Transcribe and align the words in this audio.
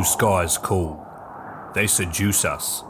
blue 0.00 0.06
skies 0.06 0.56
cool. 0.56 1.06
They 1.74 1.86
seduce 1.86 2.46
us, 2.46 2.82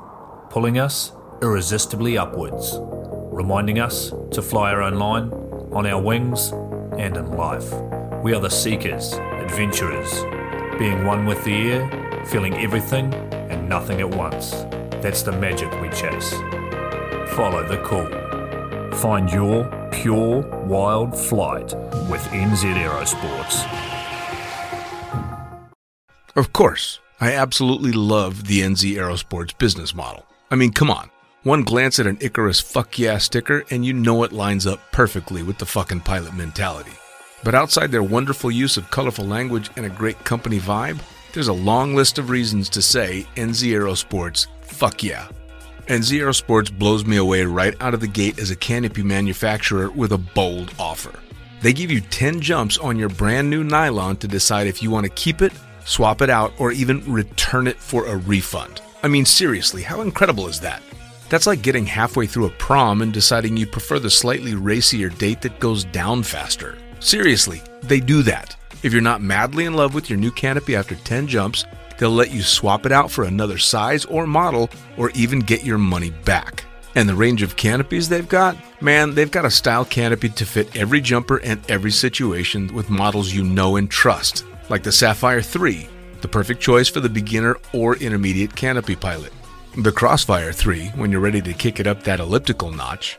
pulling 0.48 0.78
us 0.78 1.10
irresistibly 1.42 2.16
upwards, 2.16 2.78
reminding 3.32 3.80
us 3.80 4.12
to 4.30 4.40
fly 4.40 4.70
our 4.70 4.82
own 4.82 4.94
line, 4.94 5.32
on 5.72 5.86
our 5.86 6.00
wings, 6.00 6.52
and 6.98 7.16
in 7.16 7.32
life. 7.32 7.68
We 8.22 8.32
are 8.32 8.40
the 8.40 8.48
seekers, 8.48 9.14
adventurers, 9.14 10.22
being 10.78 11.04
one 11.04 11.26
with 11.26 11.42
the 11.44 11.72
air, 11.72 12.26
feeling 12.26 12.54
everything 12.54 13.12
and 13.50 13.68
nothing 13.68 14.00
at 14.00 14.14
once. 14.14 14.52
That's 15.02 15.22
the 15.22 15.32
magic 15.32 15.68
we 15.80 15.88
chase. 15.88 16.30
Follow 17.34 17.66
the 17.66 17.82
call. 17.82 18.06
Find 18.98 19.28
your 19.32 19.64
pure 19.90 20.42
wild 20.64 21.18
flight 21.18 21.74
with 22.08 22.22
NZ 22.30 22.72
Aerosports. 22.76 23.99
Of 26.40 26.54
course, 26.54 27.00
I 27.20 27.34
absolutely 27.34 27.92
love 27.92 28.46
the 28.46 28.62
NZ 28.62 28.94
Aerosports 28.94 29.58
business 29.58 29.94
model. 29.94 30.24
I 30.50 30.54
mean, 30.54 30.72
come 30.72 30.90
on. 30.90 31.10
One 31.42 31.64
glance 31.64 31.98
at 31.98 32.06
an 32.06 32.16
Icarus 32.22 32.60
fuck 32.60 32.98
yeah 32.98 33.18
sticker 33.18 33.62
and 33.70 33.84
you 33.84 33.92
know 33.92 34.22
it 34.22 34.32
lines 34.32 34.66
up 34.66 34.80
perfectly 34.90 35.42
with 35.42 35.58
the 35.58 35.66
fucking 35.66 36.00
pilot 36.00 36.32
mentality. 36.32 36.92
But 37.44 37.54
outside 37.54 37.92
their 37.92 38.02
wonderful 38.02 38.50
use 38.50 38.78
of 38.78 38.90
colorful 38.90 39.26
language 39.26 39.68
and 39.76 39.84
a 39.84 39.90
great 39.90 40.24
company 40.24 40.58
vibe, 40.58 41.00
there's 41.34 41.48
a 41.48 41.52
long 41.52 41.94
list 41.94 42.18
of 42.18 42.30
reasons 42.30 42.70
to 42.70 42.80
say 42.80 43.26
NZ 43.36 43.72
Aerosports 43.72 44.46
fuck 44.62 45.02
yeah. 45.02 45.28
NZ 45.88 46.20
Aerosports 46.20 46.72
blows 46.72 47.04
me 47.04 47.18
away 47.18 47.44
right 47.44 47.74
out 47.82 47.92
of 47.92 48.00
the 48.00 48.08
gate 48.08 48.38
as 48.38 48.50
a 48.50 48.56
canopy 48.56 49.02
manufacturer 49.02 49.90
with 49.90 50.12
a 50.12 50.18
bold 50.18 50.72
offer. 50.78 51.12
They 51.60 51.74
give 51.74 51.90
you 51.90 52.00
10 52.00 52.40
jumps 52.40 52.78
on 52.78 52.96
your 52.96 53.10
brand 53.10 53.50
new 53.50 53.62
nylon 53.62 54.16
to 54.16 54.26
decide 54.26 54.68
if 54.68 54.82
you 54.82 54.90
want 54.90 55.04
to 55.04 55.10
keep 55.10 55.42
it 55.42 55.52
swap 55.90 56.22
it 56.22 56.30
out, 56.30 56.52
or 56.58 56.70
even 56.70 57.12
return 57.12 57.66
it 57.66 57.76
for 57.76 58.06
a 58.06 58.16
refund. 58.16 58.80
I 59.02 59.08
mean, 59.08 59.24
seriously, 59.24 59.82
how 59.82 60.02
incredible 60.02 60.46
is 60.46 60.60
that? 60.60 60.82
That's 61.28 61.46
like 61.46 61.62
getting 61.62 61.84
halfway 61.84 62.26
through 62.26 62.46
a 62.46 62.50
prom 62.50 63.02
and 63.02 63.12
deciding 63.12 63.56
you 63.56 63.66
prefer 63.66 63.98
the 63.98 64.10
slightly 64.10 64.54
racier 64.54 65.08
date 65.08 65.42
that 65.42 65.58
goes 65.58 65.84
down 65.84 66.22
faster. 66.22 66.78
Seriously, 67.00 67.60
they 67.82 67.98
do 67.98 68.22
that. 68.22 68.56
If 68.82 68.92
you're 68.92 69.02
not 69.02 69.20
madly 69.20 69.64
in 69.64 69.74
love 69.74 69.94
with 69.94 70.08
your 70.08 70.18
new 70.18 70.30
canopy 70.30 70.76
after 70.76 70.94
10 70.94 71.26
jumps, 71.26 71.64
they'll 71.98 72.10
let 72.10 72.32
you 72.32 72.42
swap 72.42 72.86
it 72.86 72.92
out 72.92 73.10
for 73.10 73.24
another 73.24 73.58
size 73.58 74.04
or 74.04 74.26
model, 74.26 74.70
or 74.96 75.10
even 75.10 75.40
get 75.40 75.64
your 75.64 75.78
money 75.78 76.10
back. 76.24 76.64
And 76.94 77.08
the 77.08 77.14
range 77.14 77.42
of 77.42 77.56
canopies 77.56 78.08
they've 78.08 78.28
got? 78.28 78.56
Man, 78.80 79.14
they've 79.14 79.30
got 79.30 79.44
a 79.44 79.50
style 79.50 79.84
canopy 79.84 80.28
to 80.30 80.46
fit 80.46 80.76
every 80.76 81.00
jumper 81.00 81.38
and 81.38 81.60
every 81.70 81.90
situation 81.90 82.72
with 82.74 82.90
models 82.90 83.32
you 83.32 83.44
know 83.44 83.76
and 83.76 83.90
trust 83.90 84.44
like 84.70 84.84
the 84.84 84.92
Sapphire 84.92 85.42
3, 85.42 85.86
the 86.22 86.28
perfect 86.28 86.60
choice 86.60 86.88
for 86.88 87.00
the 87.00 87.08
beginner 87.08 87.56
or 87.74 87.96
intermediate 87.96 88.54
canopy 88.54 88.96
pilot. 88.96 89.32
The 89.76 89.92
Crossfire 89.92 90.52
3, 90.52 90.88
when 90.90 91.12
you're 91.12 91.20
ready 91.20 91.42
to 91.42 91.52
kick 91.52 91.80
it 91.80 91.86
up 91.86 92.02
that 92.04 92.20
elliptical 92.20 92.70
notch. 92.70 93.18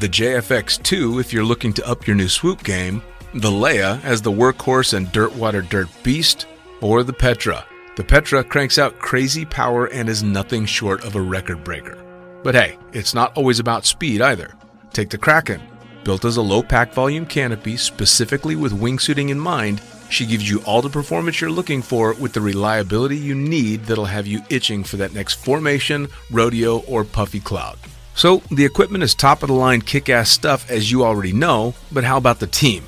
The 0.00 0.08
JFX 0.08 0.82
2, 0.82 1.20
if 1.20 1.32
you're 1.32 1.44
looking 1.44 1.72
to 1.74 1.86
up 1.86 2.06
your 2.06 2.16
new 2.16 2.28
swoop 2.28 2.62
game. 2.64 3.02
The 3.34 3.50
Leia 3.50 4.02
as 4.04 4.20
the 4.20 4.32
workhorse 4.32 4.94
and 4.94 5.10
dirtwater 5.12 5.62
dirt 5.62 5.88
beast. 6.02 6.46
Or 6.80 7.02
the 7.02 7.12
Petra. 7.12 7.64
The 7.96 8.04
Petra 8.04 8.44
cranks 8.44 8.78
out 8.78 8.98
crazy 8.98 9.46
power 9.46 9.86
and 9.86 10.08
is 10.08 10.22
nothing 10.22 10.66
short 10.66 11.02
of 11.04 11.16
a 11.16 11.20
record 11.20 11.64
breaker. 11.64 11.96
But 12.42 12.54
hey, 12.54 12.78
it's 12.92 13.14
not 13.14 13.34
always 13.36 13.58
about 13.58 13.86
speed 13.86 14.20
either. 14.20 14.54
Take 14.92 15.08
the 15.08 15.18
Kraken. 15.18 15.62
Built 16.04 16.26
as 16.26 16.36
a 16.36 16.42
low 16.42 16.62
pack 16.62 16.92
volume 16.92 17.24
canopy 17.24 17.78
specifically 17.78 18.54
with 18.54 18.78
wingsuiting 18.78 19.30
in 19.30 19.40
mind, 19.40 19.80
she 20.10 20.26
gives 20.26 20.48
you 20.48 20.60
all 20.62 20.82
the 20.82 20.88
performance 20.88 21.40
you're 21.40 21.50
looking 21.50 21.82
for 21.82 22.14
with 22.14 22.32
the 22.32 22.40
reliability 22.40 23.16
you 23.16 23.34
need 23.34 23.84
that'll 23.84 24.04
have 24.04 24.26
you 24.26 24.40
itching 24.50 24.84
for 24.84 24.96
that 24.96 25.14
next 25.14 25.34
formation, 25.34 26.08
rodeo, 26.30 26.78
or 26.80 27.04
puffy 27.04 27.40
cloud. 27.40 27.78
So, 28.14 28.42
the 28.50 28.64
equipment 28.64 29.04
is 29.04 29.14
top 29.14 29.42
of 29.42 29.48
the 29.48 29.54
line 29.54 29.82
kick 29.82 30.08
ass 30.08 30.30
stuff 30.30 30.70
as 30.70 30.90
you 30.90 31.04
already 31.04 31.32
know, 31.32 31.74
but 31.92 32.04
how 32.04 32.16
about 32.16 32.38
the 32.38 32.46
team? 32.46 32.84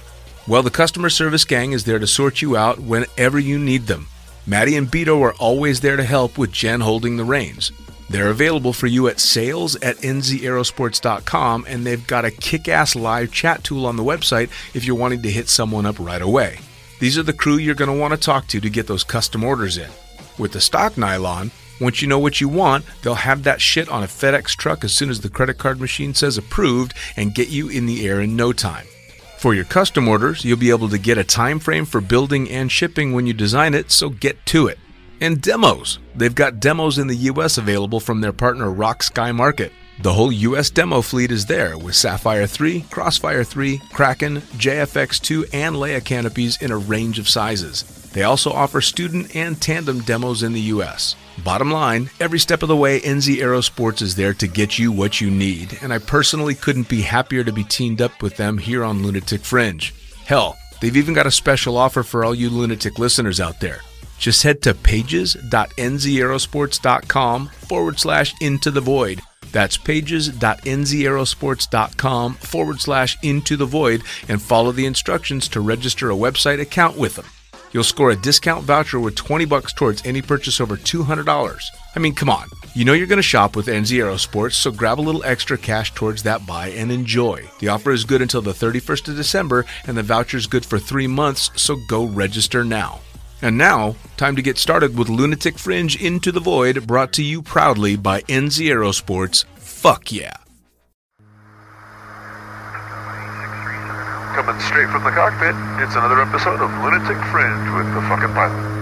Well, 0.46 0.62
the 0.62 0.70
customer 0.70 1.10
service 1.10 1.44
gang 1.44 1.72
is 1.72 1.84
there 1.84 1.98
to 1.98 2.06
sort 2.06 2.40
you 2.40 2.56
out 2.56 2.78
whenever 2.78 3.38
you 3.38 3.58
need 3.58 3.86
them. 3.86 4.06
Maddie 4.46 4.76
and 4.76 4.88
Beto 4.88 5.20
are 5.20 5.34
always 5.34 5.80
there 5.80 5.96
to 5.96 6.04
help 6.04 6.38
with 6.38 6.52
Jen 6.52 6.80
holding 6.80 7.18
the 7.18 7.24
reins. 7.24 7.70
They're 8.08 8.30
available 8.30 8.72
for 8.72 8.86
you 8.86 9.08
at 9.08 9.20
sales 9.20 9.76
at 9.76 9.98
nzaerosports.com, 9.98 11.66
and 11.68 11.84
they've 11.84 12.06
got 12.06 12.24
a 12.24 12.30
kick 12.30 12.66
ass 12.66 12.96
live 12.96 13.30
chat 13.30 13.62
tool 13.62 13.84
on 13.84 13.96
the 13.96 14.02
website 14.02 14.48
if 14.74 14.86
you're 14.86 14.96
wanting 14.96 15.20
to 15.22 15.30
hit 15.30 15.50
someone 15.50 15.84
up 15.84 15.98
right 15.98 16.22
away. 16.22 16.60
These 16.98 17.16
are 17.16 17.22
the 17.22 17.32
crew 17.32 17.56
you're 17.56 17.74
going 17.74 17.90
to 17.90 17.98
want 17.98 18.12
to 18.12 18.20
talk 18.20 18.46
to 18.48 18.60
to 18.60 18.70
get 18.70 18.86
those 18.86 19.04
custom 19.04 19.44
orders 19.44 19.78
in. 19.78 19.90
With 20.38 20.52
the 20.52 20.60
stock 20.60 20.96
nylon, 20.96 21.50
once 21.80 22.02
you 22.02 22.08
know 22.08 22.18
what 22.18 22.40
you 22.40 22.48
want, 22.48 22.84
they'll 23.02 23.14
have 23.14 23.44
that 23.44 23.60
shit 23.60 23.88
on 23.88 24.02
a 24.02 24.06
FedEx 24.06 24.56
truck 24.56 24.82
as 24.82 24.92
soon 24.92 25.10
as 25.10 25.20
the 25.20 25.30
credit 25.30 25.58
card 25.58 25.80
machine 25.80 26.12
says 26.12 26.36
approved 26.36 26.94
and 27.16 27.34
get 27.34 27.48
you 27.48 27.68
in 27.68 27.86
the 27.86 28.06
air 28.06 28.20
in 28.20 28.34
no 28.34 28.52
time. 28.52 28.86
For 29.38 29.54
your 29.54 29.64
custom 29.64 30.08
orders, 30.08 30.44
you'll 30.44 30.58
be 30.58 30.70
able 30.70 30.88
to 30.88 30.98
get 30.98 31.18
a 31.18 31.24
time 31.24 31.60
frame 31.60 31.84
for 31.84 32.00
building 32.00 32.50
and 32.50 32.72
shipping 32.72 33.12
when 33.12 33.26
you 33.26 33.32
design 33.32 33.74
it, 33.74 33.92
so 33.92 34.08
get 34.08 34.44
to 34.46 34.66
it. 34.66 34.78
And 35.20 35.40
demos. 35.40 36.00
They've 36.16 36.34
got 36.34 36.58
demos 36.58 36.98
in 36.98 37.06
the 37.06 37.16
US 37.16 37.58
available 37.58 38.00
from 38.00 38.20
their 38.20 38.32
partner 38.32 38.70
Rock 38.70 39.04
Sky 39.04 39.30
Market. 39.30 39.72
The 40.00 40.12
whole 40.12 40.30
US 40.30 40.70
demo 40.70 41.02
fleet 41.02 41.32
is 41.32 41.46
there 41.46 41.76
with 41.76 41.96
Sapphire 41.96 42.46
3, 42.46 42.82
Crossfire 42.82 43.42
3, 43.42 43.78
Kraken, 43.92 44.42
JFX 44.56 45.20
2, 45.20 45.46
and 45.52 45.74
Leia 45.74 46.04
canopies 46.04 46.56
in 46.62 46.70
a 46.70 46.78
range 46.78 47.18
of 47.18 47.28
sizes. 47.28 47.82
They 48.12 48.22
also 48.22 48.52
offer 48.52 48.80
student 48.80 49.34
and 49.34 49.60
tandem 49.60 50.02
demos 50.02 50.44
in 50.44 50.52
the 50.52 50.60
US. 50.60 51.16
Bottom 51.42 51.72
line, 51.72 52.10
every 52.20 52.38
step 52.38 52.62
of 52.62 52.68
the 52.68 52.76
way, 52.76 53.00
NZ 53.00 53.38
Aerosports 53.38 54.00
is 54.00 54.14
there 54.14 54.34
to 54.34 54.46
get 54.46 54.78
you 54.78 54.92
what 54.92 55.20
you 55.20 55.32
need, 55.32 55.76
and 55.82 55.92
I 55.92 55.98
personally 55.98 56.54
couldn't 56.54 56.88
be 56.88 57.02
happier 57.02 57.42
to 57.42 57.52
be 57.52 57.64
teamed 57.64 58.00
up 58.00 58.22
with 58.22 58.36
them 58.36 58.58
here 58.58 58.84
on 58.84 59.02
Lunatic 59.02 59.40
Fringe. 59.40 59.92
Hell, 60.26 60.56
they've 60.80 60.96
even 60.96 61.12
got 61.12 61.26
a 61.26 61.32
special 61.32 61.76
offer 61.76 62.04
for 62.04 62.24
all 62.24 62.36
you 62.36 62.50
lunatic 62.50 63.00
listeners 63.00 63.40
out 63.40 63.58
there. 63.58 63.80
Just 64.16 64.44
head 64.44 64.62
to 64.62 64.74
pages.nzaerosports.com 64.74 67.48
forward 67.48 67.98
slash 67.98 68.32
into 68.40 68.70
the 68.70 68.80
void 68.80 69.22
that's 69.52 69.76
pages.nzaerosports.com 69.76 72.34
forward 72.34 72.80
slash 72.80 73.16
into 73.22 73.56
the 73.56 73.66
void 73.66 74.02
and 74.28 74.42
follow 74.42 74.72
the 74.72 74.86
instructions 74.86 75.46
to 75.48 75.60
register 75.60 76.10
a 76.10 76.14
website 76.14 76.60
account 76.60 76.96
with 76.96 77.16
them. 77.16 77.26
You'll 77.72 77.84
score 77.84 78.10
a 78.10 78.16
discount 78.16 78.64
voucher 78.64 78.98
with 78.98 79.14
20 79.14 79.44
bucks 79.44 79.72
towards 79.72 80.04
any 80.06 80.22
purchase 80.22 80.60
over 80.60 80.76
$200. 80.76 81.62
I 81.94 81.98
mean, 81.98 82.14
come 82.14 82.30
on. 82.30 82.48
You 82.74 82.84
know 82.84 82.92
you're 82.92 83.06
going 83.06 83.18
to 83.18 83.22
shop 83.22 83.56
with 83.56 83.66
NZ 83.66 83.98
Aerosports, 83.98 84.54
so 84.54 84.70
grab 84.70 85.00
a 85.00 85.02
little 85.02 85.24
extra 85.24 85.58
cash 85.58 85.92
towards 85.94 86.22
that 86.22 86.46
buy 86.46 86.68
and 86.68 86.92
enjoy. 86.92 87.42
The 87.58 87.68
offer 87.68 87.90
is 87.90 88.04
good 88.04 88.22
until 88.22 88.42
the 88.42 88.52
31st 88.52 89.08
of 89.08 89.16
December, 89.16 89.64
and 89.86 89.96
the 89.96 90.02
voucher 90.02 90.36
is 90.36 90.46
good 90.46 90.64
for 90.64 90.78
three 90.78 91.06
months, 91.06 91.50
so 91.56 91.76
go 91.88 92.04
register 92.04 92.64
now. 92.64 93.00
And 93.40 93.56
now, 93.56 93.94
time 94.16 94.34
to 94.34 94.42
get 94.42 94.58
started 94.58 94.98
with 94.98 95.08
Lunatic 95.08 95.58
Fringe 95.58 96.00
Into 96.00 96.32
the 96.32 96.40
Void, 96.40 96.88
brought 96.88 97.12
to 97.12 97.22
you 97.22 97.40
proudly 97.40 97.94
by 97.96 98.22
NZ 98.22 98.66
Aerosports. 98.66 99.44
Fuck 99.58 100.10
yeah. 100.10 100.36
Coming 104.34 104.60
straight 104.60 104.88
from 104.90 105.04
the 105.04 105.10
cockpit, 105.10 105.54
it's 105.82 105.94
another 105.94 106.20
episode 106.20 106.60
of 106.60 106.70
Lunatic 106.82 107.16
Fringe 107.30 107.76
with 107.76 107.94
the 107.94 108.00
fucking 108.08 108.34
pilot. 108.34 108.78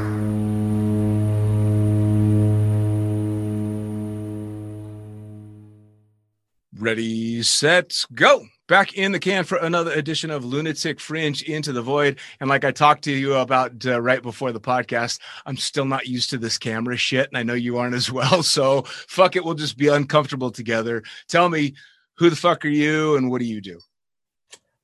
Ready, 6.79 7.43
set, 7.43 8.05
go 8.15 8.47
back 8.69 8.95
in 8.95 9.13
the 9.13 9.19
can 9.19 9.45
for 9.45 9.59
another 9.59 9.93
edition 9.93 10.31
of 10.31 10.45
Lunatic 10.45 11.01
Fringe 11.01 11.43
Into 11.43 11.73
the 11.73 11.83
Void. 11.83 12.19
And 12.41 12.49
like 12.49 12.65
I 12.65 12.73
talked 12.73 13.05
to 13.05 13.13
you 13.13 13.35
about 13.35 13.85
uh, 13.87 14.01
right 14.01 14.23
before 14.23 14.53
the 14.53 14.61
podcast, 14.61 15.21
I'm 15.45 15.57
still 15.57 15.85
not 15.85 16.07
used 16.07 16.31
to 16.31 16.39
this 16.39 16.59
camera 16.59 16.97
shit. 16.97 17.29
And 17.29 17.39
I 17.39 17.43
know 17.43 17.55
you 17.55 17.79
aren't 17.79 17.95
as 17.95 18.11
well. 18.11 18.43
So 18.57 18.83
fuck 18.83 19.37
it. 19.37 19.45
We'll 19.45 19.55
just 19.55 19.77
be 19.77 19.89
uncomfortable 19.89 20.51
together. 20.51 21.03
Tell 21.29 21.49
me, 21.49 21.75
who 22.17 22.31
the 22.31 22.37
fuck 22.37 22.65
are 22.65 22.69
you 22.69 23.17
and 23.17 23.31
what 23.31 23.41
do 23.41 23.45
you 23.45 23.61
do? 23.61 23.79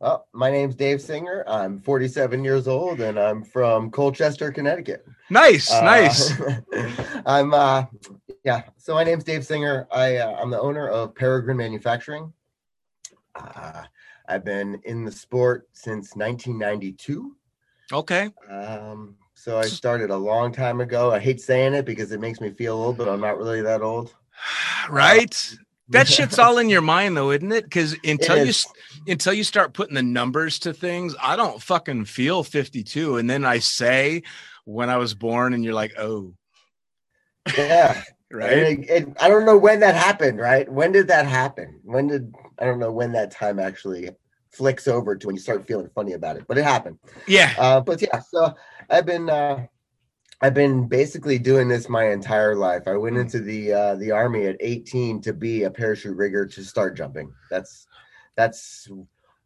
Oh, 0.00 0.24
my 0.32 0.50
name's 0.50 0.74
Dave 0.74 1.00
Singer. 1.00 1.44
I'm 1.46 1.78
47 1.78 2.44
years 2.44 2.66
old 2.68 3.00
and 3.00 3.18
I'm 3.18 3.44
from 3.44 3.90
Colchester, 3.90 4.50
Connecticut. 4.50 5.06
Nice, 5.30 5.72
uh, 5.72 5.80
nice. 5.82 6.32
I'm 7.26 7.54
uh 7.54 7.84
yeah, 8.44 8.62
so 8.76 8.94
my 8.94 9.04
name's 9.04 9.24
Dave 9.24 9.46
Singer. 9.46 9.86
I 9.92 10.16
uh, 10.16 10.36
I'm 10.42 10.50
the 10.50 10.60
owner 10.60 10.88
of 10.88 11.14
Peregrine 11.14 11.56
Manufacturing. 11.56 12.32
Uh, 13.34 13.82
I've 14.28 14.44
been 14.44 14.80
in 14.84 15.04
the 15.04 15.12
sport 15.12 15.68
since 15.72 16.14
1992. 16.16 17.36
Okay. 17.92 18.30
Um, 18.50 19.16
so 19.34 19.58
I 19.58 19.62
started 19.66 20.10
a 20.10 20.16
long 20.16 20.52
time 20.52 20.80
ago. 20.80 21.10
I 21.12 21.18
hate 21.18 21.40
saying 21.40 21.74
it 21.74 21.84
because 21.84 22.12
it 22.12 22.20
makes 22.20 22.40
me 22.40 22.50
feel 22.50 22.74
old, 22.74 22.96
but 22.96 23.08
I'm 23.08 23.20
not 23.20 23.38
really 23.38 23.62
that 23.62 23.82
old. 23.82 24.14
Right. 24.90 25.56
that 25.90 26.08
shit's 26.08 26.38
all 26.40 26.58
in 26.58 26.68
your 26.68 26.80
mind 26.94 27.16
though, 27.16 27.30
isn't 27.30 27.52
it? 27.52 27.64
Because 27.64 27.96
until 28.04 28.44
you 28.44 28.52
until 29.06 29.32
you 29.32 29.44
start 29.44 29.74
putting 29.74 29.94
the 29.94 30.02
numbers 30.02 30.58
to 30.60 30.72
things, 30.72 31.14
I 31.22 31.36
don't 31.36 31.62
fucking 31.62 32.06
feel 32.06 32.42
52. 32.42 33.16
And 33.18 33.30
then 33.30 33.44
I 33.44 33.58
say 33.60 34.22
when 34.64 34.90
I 34.90 34.96
was 34.96 35.14
born, 35.14 35.54
and 35.54 35.64
you're 35.64 35.74
like, 35.74 35.92
oh, 35.98 36.34
Yeah. 37.56 38.02
right? 38.32 38.52
And 38.52 38.84
it- 38.84 38.90
it- 38.90 39.16
I 39.20 39.28
don't 39.28 39.44
know 39.46 39.58
when 39.58 39.80
that 39.80 39.94
happened, 39.94 40.38
right? 40.38 40.68
When 40.70 40.90
did 40.92 41.08
that 41.08 41.26
happen? 41.26 41.80
When 41.84 42.08
did 42.08 42.34
I 42.58 42.64
don't 42.64 42.78
know 42.78 42.92
when 42.92 43.12
that 43.12 43.30
time 43.30 43.58
actually 43.58 44.10
flicks 44.50 44.86
over 44.86 45.16
to 45.16 45.26
when 45.26 45.34
you 45.36 45.40
start 45.42 45.66
feeling 45.66 45.88
funny 45.94 46.12
about 46.12 46.36
it, 46.36 46.44
but 46.46 46.58
it 46.58 46.64
happened. 46.64 46.98
Yeah. 47.26 47.52
Uh, 47.58 47.80
but 47.80 48.02
yeah, 48.02 48.20
so 48.20 48.54
I've 48.90 49.06
been 49.06 49.30
uh, 49.30 49.66
I've 50.40 50.54
been 50.54 50.88
basically 50.88 51.38
doing 51.38 51.68
this 51.68 51.88
my 51.88 52.10
entire 52.10 52.54
life. 52.56 52.82
I 52.86 52.96
went 52.96 53.16
into 53.16 53.40
the 53.40 53.72
uh, 53.72 53.94
the 53.96 54.10
army 54.10 54.46
at 54.46 54.56
18 54.60 55.20
to 55.22 55.32
be 55.32 55.62
a 55.64 55.70
parachute 55.70 56.16
rigger 56.16 56.46
to 56.46 56.64
start 56.64 56.96
jumping. 56.96 57.32
That's 57.50 57.86
that's 58.36 58.88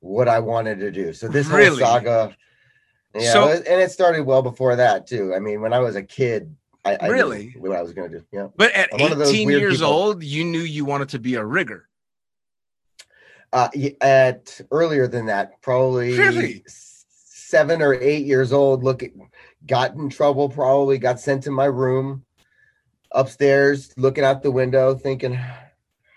what 0.01 0.29
I 0.29 0.39
wanted 0.39 0.79
to 0.81 0.91
do. 0.91 1.13
So 1.13 1.29
this 1.29 1.47
Really? 1.49 1.67
whole 1.69 1.79
saga, 1.79 2.37
yeah, 3.15 3.33
So- 3.33 3.49
and 3.49 3.81
it 3.81 3.91
started 3.91 4.23
well 4.23 4.43
before 4.43 4.77
that 4.77 5.07
too. 5.07 5.35
I 5.35 5.39
mean, 5.41 5.61
when 5.61 5.73
I 5.73 5.79
was 5.81 5.97
a 5.97 6.03
kid, 6.03 6.55
I, 6.85 6.97
I 7.01 7.07
knew 7.09 7.13
Really? 7.13 7.55
what 7.59 7.77
I 7.77 7.83
was 7.83 7.93
going 7.93 8.11
to 8.13 8.19
do. 8.19 8.25
Yeah. 8.33 8.49
But 8.57 8.73
at 8.73 8.89
I'm 8.95 9.01
one 9.01 9.13
of 9.13 9.19
those 9.19 9.31
18 9.31 9.49
years 9.51 9.79
people. 9.79 9.93
old, 9.93 10.23
you 10.23 10.45
knew 10.45 10.61
you 10.61 10.85
wanted 10.85 11.09
to 11.11 11.19
be 11.19 11.35
a 11.35 11.45
rigger. 11.45 11.86
Uh, 13.53 13.69
at 14.01 14.61
earlier 14.71 15.07
than 15.07 15.27
that, 15.27 15.61
probably 15.63 16.19
Really? 16.19 16.65
seven 16.67 17.81
or 17.81 17.95
eight 17.95 18.27
years 18.27 18.53
old. 18.53 18.83
Look, 18.83 19.03
got 19.67 19.95
in 19.95 20.09
trouble. 20.11 20.49
Probably 20.49 20.99
got 20.99 21.21
sent 21.21 21.45
to 21.45 21.51
my 21.51 21.67
room 21.67 22.25
upstairs, 23.13 23.93
looking 23.97 24.25
out 24.25 24.43
the 24.43 24.51
window, 24.51 24.95
thinking, 24.95 25.35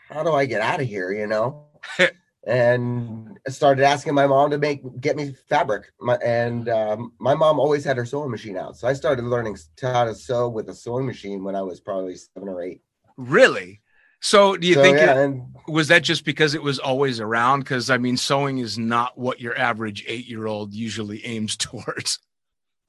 "How 0.10 0.24
do 0.24 0.34
I 0.34 0.46
get 0.46 0.62
out 0.62 0.82
of 0.82 0.88
here?" 0.88 1.12
You 1.12 1.28
know. 1.28 1.66
and 2.48 3.38
started 3.48 3.84
asking 3.84 4.14
my 4.14 4.26
mom 4.26 4.50
to 4.52 4.58
make 4.58 4.82
get 5.00 5.16
me 5.16 5.36
fabric. 5.48 5.92
My, 6.00 6.16
and 6.16 6.68
um, 6.70 7.14
my 7.20 7.36
mom 7.36 7.60
always 7.60 7.84
had 7.84 7.98
her 7.98 8.06
sewing 8.06 8.32
machine 8.32 8.58
out, 8.58 8.78
so 8.78 8.88
I 8.88 8.94
started 8.94 9.26
learning 9.26 9.58
how 9.82 10.06
to 10.06 10.16
sew 10.16 10.50
with 10.50 10.70
a 10.70 10.74
sewing 10.74 11.06
machine 11.06 11.44
when 11.44 11.56
I 11.56 11.62
was 11.62 11.80
probably 11.80 12.16
seven 12.16 12.50
or 12.50 12.62
eight. 12.62 12.82
Really? 13.18 13.82
So 14.22 14.58
do 14.58 14.68
you 14.68 14.74
so 14.76 14.82
think 14.82 14.98
yeah, 14.98 15.12
it, 15.12 15.18
and 15.18 15.56
was 15.68 15.88
that 15.88 16.04
just 16.04 16.26
because 16.26 16.54
it 16.54 16.64
was 16.64 16.80
always 16.80 17.20
around? 17.20 17.62
Because 17.62 17.90
I 17.90 17.98
mean, 17.98 18.18
sewing 18.18 18.58
is 18.58 18.78
not 18.78 19.18
what 19.18 19.40
your 19.40 19.58
average 19.58 20.04
eight 20.08 20.28
year 20.28 20.48
old 20.48 20.74
usually 20.74 21.26
aims 21.26 21.56
towards. 21.58 22.20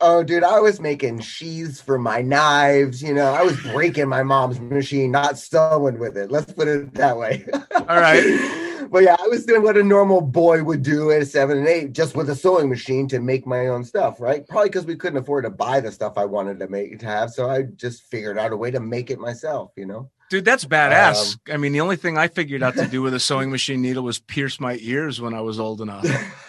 Oh, 0.02 0.22
dude, 0.22 0.44
I 0.44 0.60
was 0.60 0.80
making 0.80 1.20
sheaths 1.20 1.78
for 1.78 1.98
my 1.98 2.22
knives. 2.22 3.02
You 3.02 3.12
know, 3.12 3.34
I 3.34 3.42
was 3.42 3.60
breaking 3.60 4.08
my 4.08 4.22
mom's 4.22 4.58
machine, 4.58 5.10
not 5.10 5.36
sewing 5.36 5.98
with 5.98 6.16
it. 6.16 6.30
Let's 6.30 6.52
put 6.54 6.68
it 6.68 6.94
that 6.94 7.18
way. 7.18 7.44
All 7.52 7.84
right. 7.86 8.88
but 8.90 9.02
yeah, 9.02 9.16
I 9.22 9.28
was 9.28 9.44
doing 9.44 9.62
what 9.62 9.76
a 9.76 9.82
normal 9.82 10.22
boy 10.22 10.64
would 10.64 10.82
do 10.82 11.10
at 11.10 11.26
seven 11.26 11.58
and 11.58 11.68
eight, 11.68 11.92
just 11.92 12.16
with 12.16 12.30
a 12.30 12.34
sewing 12.34 12.70
machine 12.70 13.08
to 13.08 13.20
make 13.20 13.46
my 13.46 13.66
own 13.66 13.84
stuff, 13.84 14.22
right? 14.22 14.48
Probably 14.48 14.70
because 14.70 14.86
we 14.86 14.96
couldn't 14.96 15.18
afford 15.18 15.44
to 15.44 15.50
buy 15.50 15.80
the 15.80 15.92
stuff 15.92 16.14
I 16.16 16.24
wanted 16.24 16.58
to 16.60 16.68
make 16.68 16.98
to 17.00 17.06
have. 17.06 17.30
So 17.30 17.50
I 17.50 17.64
just 17.64 18.04
figured 18.04 18.38
out 18.38 18.52
a 18.52 18.56
way 18.56 18.70
to 18.70 18.80
make 18.80 19.10
it 19.10 19.18
myself, 19.18 19.72
you 19.76 19.84
know? 19.84 20.10
Dude, 20.30 20.44
that's 20.44 20.64
badass. 20.64 21.34
Um, 21.34 21.54
I 21.54 21.56
mean, 21.56 21.72
the 21.72 21.80
only 21.80 21.96
thing 21.96 22.16
I 22.16 22.28
figured 22.28 22.62
out 22.62 22.76
to 22.76 22.86
do 22.86 23.02
with 23.02 23.14
a 23.14 23.20
sewing 23.20 23.50
machine 23.50 23.82
needle 23.82 24.04
was 24.04 24.20
pierce 24.20 24.60
my 24.60 24.78
ears 24.80 25.20
when 25.20 25.34
I 25.34 25.40
was 25.40 25.58
old 25.58 25.80
enough. 25.80 26.06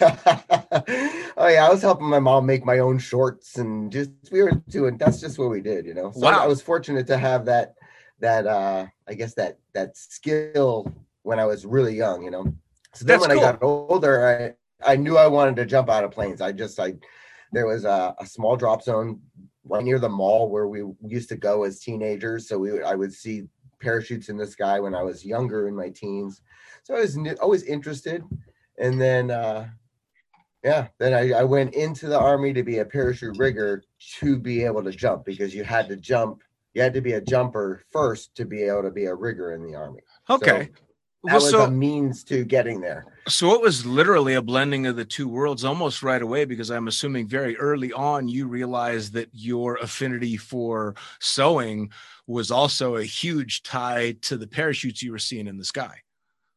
oh 1.36 1.48
yeah, 1.48 1.66
I 1.66 1.68
was 1.68 1.82
helping 1.82 2.06
my 2.06 2.20
mom 2.20 2.46
make 2.46 2.64
my 2.64 2.78
own 2.78 2.98
shorts 2.98 3.58
and 3.58 3.90
just 3.90 4.10
we 4.30 4.40
were 4.40 4.52
doing 4.68 4.98
that's 4.98 5.20
just 5.20 5.36
what 5.36 5.50
we 5.50 5.60
did, 5.60 5.84
you 5.84 5.94
know. 5.94 6.12
So 6.12 6.20
Wow. 6.20 6.44
I 6.44 6.46
was 6.46 6.62
fortunate 6.62 7.08
to 7.08 7.18
have 7.18 7.44
that 7.46 7.74
that 8.20 8.46
uh 8.46 8.86
I 9.08 9.14
guess 9.14 9.34
that 9.34 9.58
that 9.74 9.96
skill 9.96 10.86
when 11.24 11.40
I 11.40 11.46
was 11.46 11.66
really 11.66 11.96
young, 11.96 12.22
you 12.22 12.30
know. 12.30 12.44
So 12.94 13.04
then 13.04 13.18
That's 13.18 13.28
when 13.28 13.36
cool. 13.36 13.44
I 13.44 13.50
got 13.52 13.62
older, 13.64 14.56
I 14.80 14.92
I 14.92 14.94
knew 14.94 15.16
I 15.16 15.26
wanted 15.26 15.56
to 15.56 15.66
jump 15.66 15.90
out 15.90 16.04
of 16.04 16.12
planes. 16.12 16.40
I 16.40 16.52
just 16.52 16.78
I 16.78 16.94
there 17.50 17.66
was 17.66 17.84
a, 17.84 18.14
a 18.20 18.26
small 18.26 18.56
drop 18.56 18.82
zone 18.82 19.20
right 19.64 19.82
near 19.82 19.98
the 19.98 20.08
mall 20.08 20.48
where 20.50 20.68
we 20.68 20.84
used 21.04 21.28
to 21.30 21.36
go 21.36 21.64
as 21.64 21.80
teenagers. 21.80 22.48
So 22.48 22.58
we 22.58 22.70
would, 22.70 22.84
I 22.84 22.94
would 22.94 23.12
see 23.12 23.48
parachutes 23.82 24.28
in 24.28 24.36
the 24.36 24.46
sky 24.46 24.80
when 24.80 24.94
I 24.94 25.02
was 25.02 25.24
younger 25.24 25.68
in 25.68 25.74
my 25.74 25.90
teens. 25.90 26.40
So 26.84 26.94
I 26.94 27.00
was 27.00 27.18
always 27.40 27.64
interested. 27.64 28.22
And 28.78 29.00
then, 29.00 29.30
uh, 29.30 29.68
yeah, 30.64 30.88
then 30.98 31.12
I, 31.12 31.40
I 31.40 31.44
went 31.44 31.74
into 31.74 32.06
the 32.06 32.18
army 32.18 32.52
to 32.52 32.62
be 32.62 32.78
a 32.78 32.84
parachute 32.84 33.36
rigger 33.36 33.82
to 34.20 34.38
be 34.38 34.64
able 34.64 34.82
to 34.84 34.92
jump 34.92 35.24
because 35.24 35.54
you 35.54 35.64
had 35.64 35.88
to 35.88 35.96
jump. 35.96 36.42
You 36.74 36.82
had 36.82 36.94
to 36.94 37.02
be 37.02 37.12
a 37.12 37.20
jumper 37.20 37.82
first 37.90 38.34
to 38.36 38.46
be 38.46 38.62
able 38.62 38.82
to 38.84 38.90
be 38.90 39.04
a 39.06 39.14
rigger 39.14 39.52
in 39.52 39.62
the 39.62 39.74
army. 39.74 40.00
Okay. 40.30 40.70
So 40.72 40.82
well, 41.22 41.34
that 41.38 41.42
was 41.42 41.50
so 41.50 41.62
a 41.62 41.70
means 41.70 42.24
to 42.24 42.44
getting 42.44 42.80
there. 42.80 43.04
So 43.28 43.54
it 43.54 43.60
was 43.60 43.86
literally 43.86 44.34
a 44.34 44.42
blending 44.42 44.86
of 44.86 44.96
the 44.96 45.04
two 45.04 45.28
worlds 45.28 45.64
almost 45.64 46.02
right 46.02 46.20
away 46.20 46.44
because 46.44 46.70
I'm 46.70 46.88
assuming 46.88 47.28
very 47.28 47.56
early 47.58 47.92
on 47.92 48.28
you 48.28 48.48
realized 48.48 49.12
that 49.12 49.28
your 49.32 49.76
affinity 49.76 50.36
for 50.36 50.96
sewing 51.20 51.90
was 52.26 52.50
also 52.50 52.96
a 52.96 53.04
huge 53.04 53.62
tie 53.62 54.16
to 54.22 54.36
the 54.36 54.48
parachutes 54.48 55.02
you 55.02 55.12
were 55.12 55.18
seeing 55.18 55.46
in 55.46 55.58
the 55.58 55.64
sky. 55.64 55.98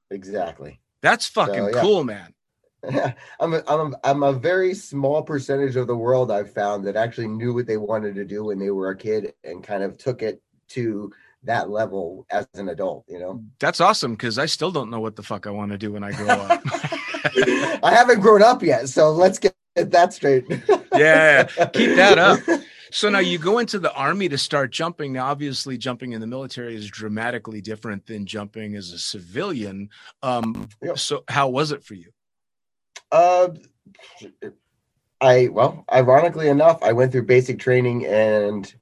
Exactly. 0.10 0.80
That's 1.02 1.28
fucking 1.28 1.70
yeah. 1.72 1.82
cool, 1.82 2.04
man. 2.04 2.34
I'm 3.40 3.54
a, 3.54 3.64
I'm 3.68 3.94
a, 3.94 4.00
I'm 4.04 4.24
a 4.24 4.34
very 4.34 4.74
small 4.74 5.22
percentage 5.22 5.76
of 5.76 5.88
the 5.88 5.96
world 5.96 6.32
I've 6.32 6.52
found 6.52 6.86
that 6.86 6.96
actually 6.96 7.28
knew 7.28 7.54
what 7.54 7.68
they 7.68 7.78
wanted 7.78 8.16
to 8.16 8.26
do 8.26 8.46
when 8.46 8.60
they 8.60 8.72
were 8.72 8.90
a 8.90 8.98
kid 8.98 9.34
and 9.44 9.64
kind 9.64 9.84
of 9.84 9.98
took 9.98 10.22
it 10.22 10.42
to 10.70 11.12
that 11.46 11.70
level 11.70 12.26
as 12.30 12.48
an 12.56 12.70
adult, 12.70 13.06
you 13.08 13.20
know. 13.20 13.44
That's 13.60 13.80
awesome 13.80 14.14
because 14.14 14.38
I 14.38 14.46
still 14.46 14.72
don't 14.72 14.90
know 14.90 15.00
what 15.00 15.16
the 15.16 15.24
fuck 15.24 15.48
I 15.48 15.52
want 15.52 15.72
to 15.72 15.78
do 15.78 15.94
when 15.94 16.04
I 16.04 16.12
grow 16.12 16.28
up. 16.28 16.62
I 17.84 17.92
haven't 17.94 18.22
grown 18.22 18.44
up 18.44 18.62
yet, 18.62 18.90
so 18.90 19.12
let's 19.12 19.40
get 19.40 19.56
that 19.76 20.14
straight. 20.14 20.46
Yeah, 20.96 21.44
keep 21.74 21.98
that 21.98 22.18
up. 22.18 22.40
So 22.92 23.10
now 23.10 23.20
you 23.20 23.38
go 23.38 23.60
into 23.60 23.78
the 23.78 23.92
army 23.92 24.30
to 24.30 24.38
start 24.38 24.72
jumping. 24.72 25.12
Now, 25.12 25.26
obviously, 25.26 25.78
jumping 25.78 26.14
in 26.14 26.22
the 26.22 26.28
military 26.28 26.76
is 26.76 26.90
dramatically 26.90 27.60
different 27.60 28.06
than 28.06 28.26
jumping 28.26 28.78
as 28.78 28.92
a 28.92 29.00
civilian. 29.00 29.90
Um, 30.24 30.70
Yep. 30.82 30.98
So, 30.98 31.24
how 31.28 31.50
was 31.50 31.74
it 31.74 31.84
for 31.84 31.96
you? 31.96 32.12
Uh, 33.12 33.50
I 35.20 35.50
well, 35.50 35.84
ironically 35.92 36.48
enough, 36.48 36.82
I 36.82 36.94
went 36.94 37.12
through 37.12 37.26
basic 37.26 37.60
training 37.60 38.06
and 38.06 38.74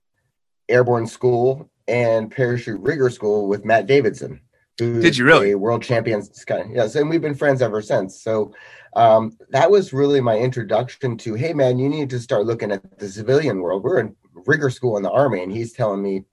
airborne 0.70 1.08
school 1.08 1.72
and 1.88 2.32
parachute 2.32 2.80
rigger 2.82 3.10
school 3.10 3.48
with 3.48 3.66
Matt 3.66 3.88
Davidson. 3.88 4.42
who's 4.80 5.04
Did 5.04 5.18
you 5.18 5.26
really? 5.26 5.52
A 5.52 5.58
world 5.58 5.84
champion 5.84 6.22
sky. 6.24 6.66
Yes, 6.72 6.96
and 6.96 7.10
we've 7.10 7.22
been 7.22 7.36
friends 7.36 7.62
ever 7.62 7.82
since. 7.82 8.22
So 8.22 8.54
um, 8.96 9.38
that 9.50 9.70
was 9.70 9.94
really 9.94 10.22
my 10.22 10.38
introduction 10.38 11.18
to, 11.18 11.34
hey 11.34 11.54
man, 11.54 11.80
you 11.80 11.90
need 11.90 12.10
to 12.12 12.20
start 12.20 12.46
looking 12.46 12.72
at 12.72 13.00
the 13.00 13.10
civilian 13.10 13.60
world. 13.60 13.84
We're 13.84 14.00
in 14.00 14.16
rigger 14.46 14.70
school 14.70 14.98
in 14.98 15.04
the 15.04 15.12
army, 15.12 15.44
and 15.44 15.52
he's 15.52 15.74
telling 15.74 16.02
me 16.02 16.24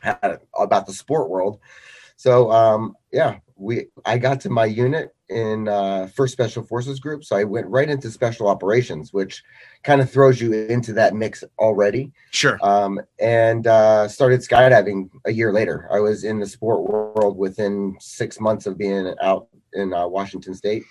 how, 0.00 0.38
about 0.58 0.86
the 0.86 0.92
sport 0.92 1.30
world. 1.30 1.58
So 2.16 2.50
um, 2.50 2.96
yeah, 3.12 3.38
we 3.56 3.86
I 4.04 4.18
got 4.18 4.40
to 4.42 4.50
my 4.50 4.66
unit 4.66 5.14
in 5.32 5.68
uh, 5.68 6.08
First 6.14 6.32
Special 6.32 6.62
Forces 6.62 7.00
Group, 7.00 7.24
so 7.24 7.36
I 7.36 7.44
went 7.44 7.66
right 7.66 7.88
into 7.88 8.10
Special 8.10 8.48
Operations, 8.48 9.12
which 9.12 9.42
kind 9.82 10.00
of 10.00 10.10
throws 10.10 10.40
you 10.40 10.52
into 10.52 10.92
that 10.94 11.14
mix 11.14 11.42
already. 11.58 12.12
Sure. 12.30 12.58
Um, 12.62 13.00
and 13.18 13.66
uh, 13.66 14.08
started 14.08 14.40
skydiving 14.40 15.10
a 15.24 15.32
year 15.32 15.52
later. 15.52 15.88
I 15.90 16.00
was 16.00 16.24
in 16.24 16.38
the 16.38 16.46
sport 16.46 16.82
world 16.82 17.36
within 17.36 17.96
six 18.00 18.38
months 18.40 18.66
of 18.66 18.78
being 18.78 19.14
out 19.20 19.48
in 19.72 19.92
uh, 19.92 20.06
Washington 20.06 20.54
State, 20.54 20.84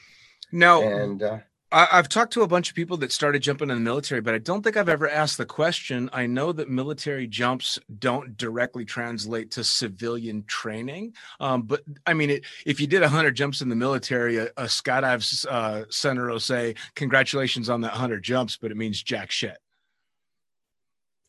no 0.52 0.82
and 0.82 1.24
uh, 1.24 1.38
I, 1.72 1.88
I've 1.92 2.10
talked 2.10 2.34
to 2.34 2.42
a 2.42 2.48
bunch 2.48 2.70
of 2.70 2.76
people 2.76 2.98
that 2.98 3.12
started 3.12 3.42
jumping 3.42 3.70
in 3.70 3.76
the 3.76 3.82
military, 3.82 4.22
but 4.22 4.34
I 4.34 4.40
don't 4.40 4.62
think 4.62 4.76
I've 4.78 4.90
ever 4.90 5.10
asked 5.10 5.38
the 5.38 5.46
question. 5.46 6.10
I 6.12 6.28
know 6.28 6.52
that 6.52 6.70
military 6.70 7.28
jumps 7.28 7.80
don't 8.00 8.36
directly 8.38 8.86
translate 8.86 9.52
to 9.52 9.64
civilian 9.64 10.44
training, 10.48 11.14
um, 11.40 11.64
but 11.64 11.82
I 12.06 12.14
mean, 12.14 12.30
it, 12.30 12.46
if 12.66 12.80
you 12.80 12.88
did 12.88 13.02
100 13.02 13.36
jumps 13.36 13.62
in 13.62 13.70
the 13.70 13.76
military, 13.76 14.38
a, 14.38 14.48
a 14.58 14.66
skydive 14.66 15.46
uh, 15.48 15.86
center 15.90 16.28
will 16.30 16.40
say, 16.40 16.76
"Congratulations 16.96 17.70
on 17.70 17.82
that 17.82 17.92
100 17.94 18.24
jumps," 18.24 18.58
but 18.58 18.72
it 18.72 18.78
means 18.78 19.02
jack 19.02 19.32
shit. 19.32 19.58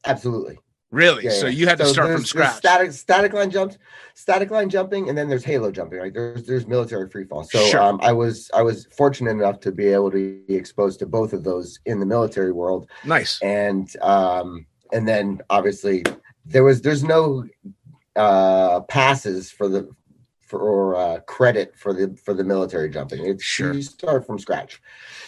absolutely. 0.05 0.59
Really? 0.93 1.25
Yeah, 1.25 1.31
so 1.31 1.47
yeah. 1.47 1.53
you 1.53 1.67
had 1.67 1.79
to 1.79 1.87
So 1.87 1.93
start 1.95 2.13
from 2.13 2.25
scratch. 2.25 2.57
Static 2.57 2.93
static 2.93 3.33
line 3.33 3.51
jumps, 3.51 3.79
static 4.15 4.51
line 4.51 4.69
jumping, 4.69 5.09
and 5.09 5.17
then 5.17 5.27
there's 5.29 5.43
halo 5.43 5.73
jumping. 5.73 5.99
Right? 5.99 6.13
There's 6.13 6.45
there's 6.47 6.67
military 6.67 7.09
free 7.09 7.25
fall. 7.25 7.45
So 7.45 7.65
Sure. 7.67 7.81
um, 7.81 7.99
I 8.03 8.13
was 8.13 8.51
I 8.55 8.61
was 8.61 8.87
fortunate 8.95 9.31
enough 9.31 9.59
to 9.61 9.73
be 9.73 9.87
able 9.87 10.11
to 10.11 10.39
be 10.47 10.55
exposed 10.55 10.99
to 10.99 11.07
both 11.07 11.33
of 11.33 11.45
those 11.45 11.81
in 11.87 11.99
the 11.99 12.05
military 12.07 12.53
world, 12.53 12.89
nice. 13.07 13.41
and 13.43 13.91
um, 14.03 14.67
and 14.93 15.09
then 15.09 15.41
obviously 15.49 16.05
there 16.45 16.63
was 16.63 16.83
there's 16.83 17.03
no 17.03 17.45
uh, 18.15 18.81
passes 18.83 19.51
for 19.51 19.69
the 19.69 19.89
for 20.43 20.61
or 20.61 20.95
uh, 20.97 21.21
credit 21.21 21.75
for 21.75 21.95
the 21.95 22.15
for 22.23 22.35
the 22.35 22.45
military 22.45 22.91
jumping. 22.91 23.25
It's 23.27 23.43
Sure. 23.43 23.73
you 23.73 23.81
start 23.81 24.27
from 24.27 24.39
scratch, 24.39 24.83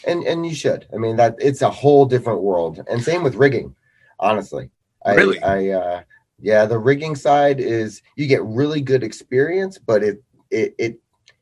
and 0.07 0.25
and 0.25 0.45
you 0.45 0.55
should. 0.55 0.87
I 0.93 0.99
mean 0.99 1.17
that 1.17 1.37
it's 1.39 1.63
a 1.63 1.71
whole 1.71 2.05
different 2.05 2.43
world, 2.43 2.85
and 2.87 3.03
same 3.03 3.23
with 3.23 3.35
rigging. 3.37 3.75
Honestly, 4.21 4.71
I, 5.05 5.15
Really? 5.15 5.43
I 5.43 5.69
uh, 5.71 6.03
yeah, 6.41 6.67
the 6.67 6.79
rigging 6.79 7.15
side 7.17 7.61
is 7.61 8.03
you 8.17 8.27
get 8.27 8.43
really 8.45 8.81
good 8.81 9.03
experience, 9.03 9.79
but 9.79 10.03
it 10.03 10.23
it 10.51 10.75
it 10.79 10.99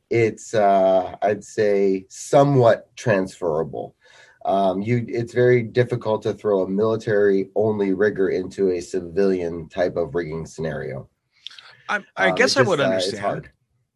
it's 0.09 0.53
uh, 0.53 1.15
I'd 1.21 1.43
say 1.43 2.05
somewhat 2.09 2.95
transferable. 2.95 3.95
Um, 4.45 4.81
you 4.81 5.05
it's 5.07 5.33
very 5.33 5.63
difficult 5.63 6.21
to 6.23 6.33
throw 6.33 6.63
a 6.63 6.69
military 6.69 7.49
only 7.55 7.93
rigger 7.93 8.29
into 8.29 8.71
a 8.71 8.81
civilian 8.81 9.69
type 9.69 9.95
of 9.95 10.13
rigging 10.15 10.45
scenario. 10.45 11.09
I, 11.89 12.03
I 12.15 12.29
Um, 12.29 12.35
guess 12.35 12.57
I 12.57 12.61
just, 12.61 12.69
would 12.69 12.79
uh, 12.79 12.83
understand. 12.83 13.13
It's 13.13 13.21
hard. 13.21 13.51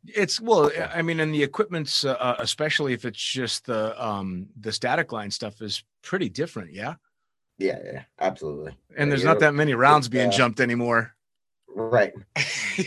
It's 0.08 0.42
well, 0.42 0.72
I 0.94 1.02
mean, 1.02 1.20
and 1.20 1.34
the 1.34 1.44
equipment's 1.44 2.06
uh, 2.06 2.14
uh, 2.14 2.36
especially 2.40 2.94
if 2.94 3.04
it's 3.04 3.22
just 3.22 3.66
the 3.66 3.94
um 4.04 4.48
the 4.62 4.72
static 4.72 5.12
line 5.12 5.32
stuff 5.32 5.62
is 5.62 5.84
pretty 6.02 6.30
different, 6.30 6.74
yeah. 6.74 6.96
Yeah, 7.58 7.80
yeah, 7.84 8.04
absolutely. 8.20 8.78
And 8.96 9.12
there's 9.12 9.24
not 9.24 9.40
that 9.40 9.54
many 9.54 9.74
rounds 9.74 10.08
being 10.08 10.30
uh, 10.30 10.32
jumped 10.32 10.60
anymore. 10.60 11.16
Right. 11.68 12.14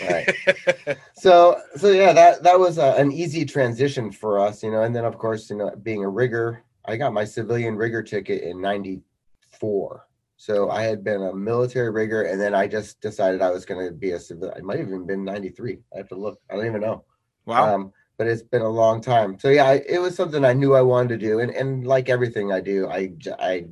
Right. 0.02 0.28
so, 1.14 1.60
so 1.76 1.90
yeah, 1.90 2.12
that 2.12 2.42
that 2.42 2.58
was 2.58 2.78
a, 2.78 2.94
an 2.96 3.12
easy 3.12 3.44
transition 3.44 4.10
for 4.10 4.38
us, 4.38 4.62
you 4.62 4.70
know. 4.70 4.82
And 4.82 4.94
then, 4.94 5.04
of 5.04 5.18
course, 5.18 5.50
you 5.50 5.56
know, 5.56 5.70
being 5.82 6.04
a 6.04 6.08
rigger, 6.08 6.64
I 6.84 6.96
got 6.96 7.12
my 7.12 7.24
civilian 7.24 7.76
rigger 7.76 8.02
ticket 8.02 8.42
in 8.42 8.60
'94. 8.60 10.06
So 10.36 10.70
I 10.70 10.82
had 10.82 11.04
been 11.04 11.22
a 11.22 11.34
military 11.34 11.90
rigger, 11.90 12.22
and 12.22 12.40
then 12.40 12.54
I 12.54 12.66
just 12.66 13.00
decided 13.00 13.42
I 13.42 13.50
was 13.50 13.64
going 13.64 13.86
to 13.86 13.92
be 13.92 14.12
a 14.12 14.18
civil. 14.18 14.50
It 14.50 14.64
might 14.64 14.78
have 14.78 14.88
even 14.88 15.06
been 15.06 15.24
'93. 15.24 15.78
I 15.92 15.98
have 15.98 16.08
to 16.08 16.16
look. 16.16 16.40
I 16.50 16.56
don't 16.56 16.66
even 16.66 16.80
know. 16.80 17.04
wow. 17.46 17.74
Um, 17.74 17.92
but 18.18 18.26
it's 18.26 18.42
been 18.42 18.62
a 18.62 18.68
long 18.68 19.00
time. 19.00 19.38
So 19.38 19.48
yeah, 19.48 19.66
I, 19.66 19.82
it 19.88 19.98
was 19.98 20.14
something 20.14 20.44
I 20.44 20.52
knew 20.52 20.74
I 20.74 20.82
wanted 20.82 21.20
to 21.20 21.26
do, 21.26 21.40
and 21.40 21.50
and 21.50 21.86
like 21.86 22.08
everything 22.08 22.52
I 22.52 22.60
do, 22.60 22.88
I 22.88 23.12
I 23.38 23.66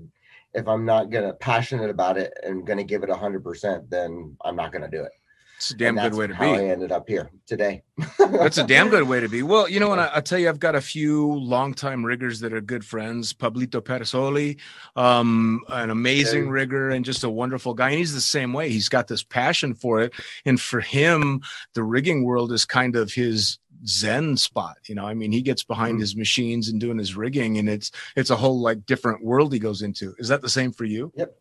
if 0.55 0.67
I'm 0.69 0.85
not 0.85 1.11
gonna 1.11 1.35
passionate 1.35 1.91
about 1.91 2.17
it 2.17 2.33
and 2.43 2.67
gonna 2.67 2.85
give 2.85 3.03
it 3.03 3.11
a 3.11 3.17
hundred 3.17 3.45
percent, 3.45 3.89
then 3.91 4.37
I'm 4.45 4.57
not 4.57 4.73
gonna 4.73 4.91
do 4.91 5.03
it. 5.03 5.13
it's 5.57 5.73
a 5.73 5.77
damn 5.77 5.97
good 5.97 6.15
way 6.15 6.27
to 6.29 6.35
how 6.35 6.45
be. 6.45 6.61
I 6.61 6.65
ended 6.67 6.93
up 6.93 7.09
here 7.09 7.31
today. 7.47 7.83
That's 8.19 8.59
a 8.59 8.67
damn 8.67 8.89
good 8.91 9.09
way 9.09 9.19
to 9.19 9.29
be. 9.29 9.43
Well, 9.43 9.69
you 9.69 9.81
know, 9.81 9.91
and 9.91 10.01
I, 10.01 10.07
I'll 10.07 10.23
tell 10.23 10.39
you, 10.39 10.49
I've 10.49 10.61
got 10.61 10.77
a 10.77 10.81
few 10.81 11.33
longtime 11.33 12.05
riggers 12.05 12.39
that 12.41 12.53
are 12.53 12.61
good 12.61 12.85
friends. 12.85 13.33
Pablito 13.33 13.81
Perisoli, 13.81 14.59
um, 14.95 15.61
an 15.69 15.91
amazing 15.91 16.49
rigger 16.49 16.91
and 16.91 17.05
just 17.05 17.25
a 17.25 17.31
wonderful 17.31 17.75
guy. 17.75 17.91
And 17.91 17.99
he's 17.99 18.15
the 18.15 18.21
same 18.21 18.53
way. 18.53 18.71
He's 18.71 18.89
got 18.89 19.09
this 19.09 19.25
passion 19.25 19.75
for 19.75 20.01
it. 20.01 20.13
And 20.45 20.61
for 20.61 20.81
him, 20.81 21.43
the 21.75 21.83
rigging 21.83 22.25
world 22.25 22.53
is 22.53 22.65
kind 22.65 22.95
of 22.95 23.13
his 23.13 23.59
zen 23.87 24.37
spot. 24.37 24.77
You 24.87 24.95
know, 24.95 25.05
I 25.07 25.15
mean, 25.15 25.33
he 25.33 25.43
gets 25.43 25.63
behind 25.65 25.99
Mm. 25.99 26.01
his 26.01 26.17
machines 26.17 26.69
and 26.69 26.81
doing 26.81 26.99
his 26.99 27.17
rigging, 27.17 27.59
and 27.59 27.69
it's 27.69 27.91
it's 28.17 28.31
a 28.31 28.37
whole 28.37 28.61
like 28.61 28.87
different 28.87 29.25
world 29.25 29.53
he 29.53 29.59
goes 29.59 29.83
into. 29.83 30.15
Is 30.19 30.29
that 30.29 30.43
the 30.43 30.49
same 30.49 30.73
for 30.73 30.85
you? 30.85 31.13
Yep 31.17 31.35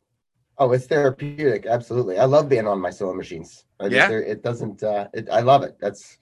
oh, 0.59 0.71
it's 0.71 0.87
therapeutic. 0.87 1.65
Absolutely. 1.67 2.17
I 2.17 2.25
love 2.25 2.49
being 2.49 2.67
on 2.67 2.79
my 2.81 2.89
sewing 2.89 3.17
machines. 3.17 3.65
I 3.79 3.87
Yeah? 3.87 4.07
there- 4.07 4.23
it 4.23 4.41
doesn't, 4.41 4.81
uh, 4.81 5.07
it, 5.13 5.29
I 5.31 5.41
love 5.41 5.61
it. 5.63 5.77
That's, 5.79 6.17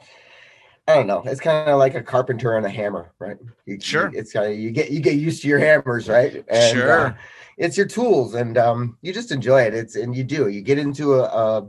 I 0.90 0.96
don't 0.96 1.08
know. 1.08 1.24
It's 1.26 1.40
kind 1.40 1.70
of 1.70 1.80
like 1.80 1.96
a 1.96 2.04
carpenter 2.04 2.58
and 2.58 2.66
a 2.66 2.70
hammer, 2.70 3.14
right? 3.18 3.38
You, 3.66 3.80
Sure. 3.80 4.12
You, 4.12 4.20
it's 4.20 4.34
kind 4.34 4.52
of, 4.52 4.60
you 4.60 4.72
get, 4.72 4.92
you 4.92 5.00
get 5.00 5.16
used 5.16 5.42
to 5.44 5.48
your 5.48 5.60
hammers, 5.60 6.10
right? 6.10 6.44
And, 6.50 6.78
Sure. 6.78 7.08
uh, 7.08 7.14
it's 7.58 7.78
your 7.78 7.88
tools 7.88 8.36
and, 8.36 8.58
um, 8.58 8.98
you 9.02 9.14
just 9.14 9.32
enjoy 9.32 9.62
it. 9.62 9.74
It's, 9.74 9.96
and 9.96 10.14
you 10.14 10.26
do, 10.26 10.50
you 10.50 10.62
get 10.62 10.78
into 10.80 11.14
a, 11.16 11.24
a, 11.24 11.66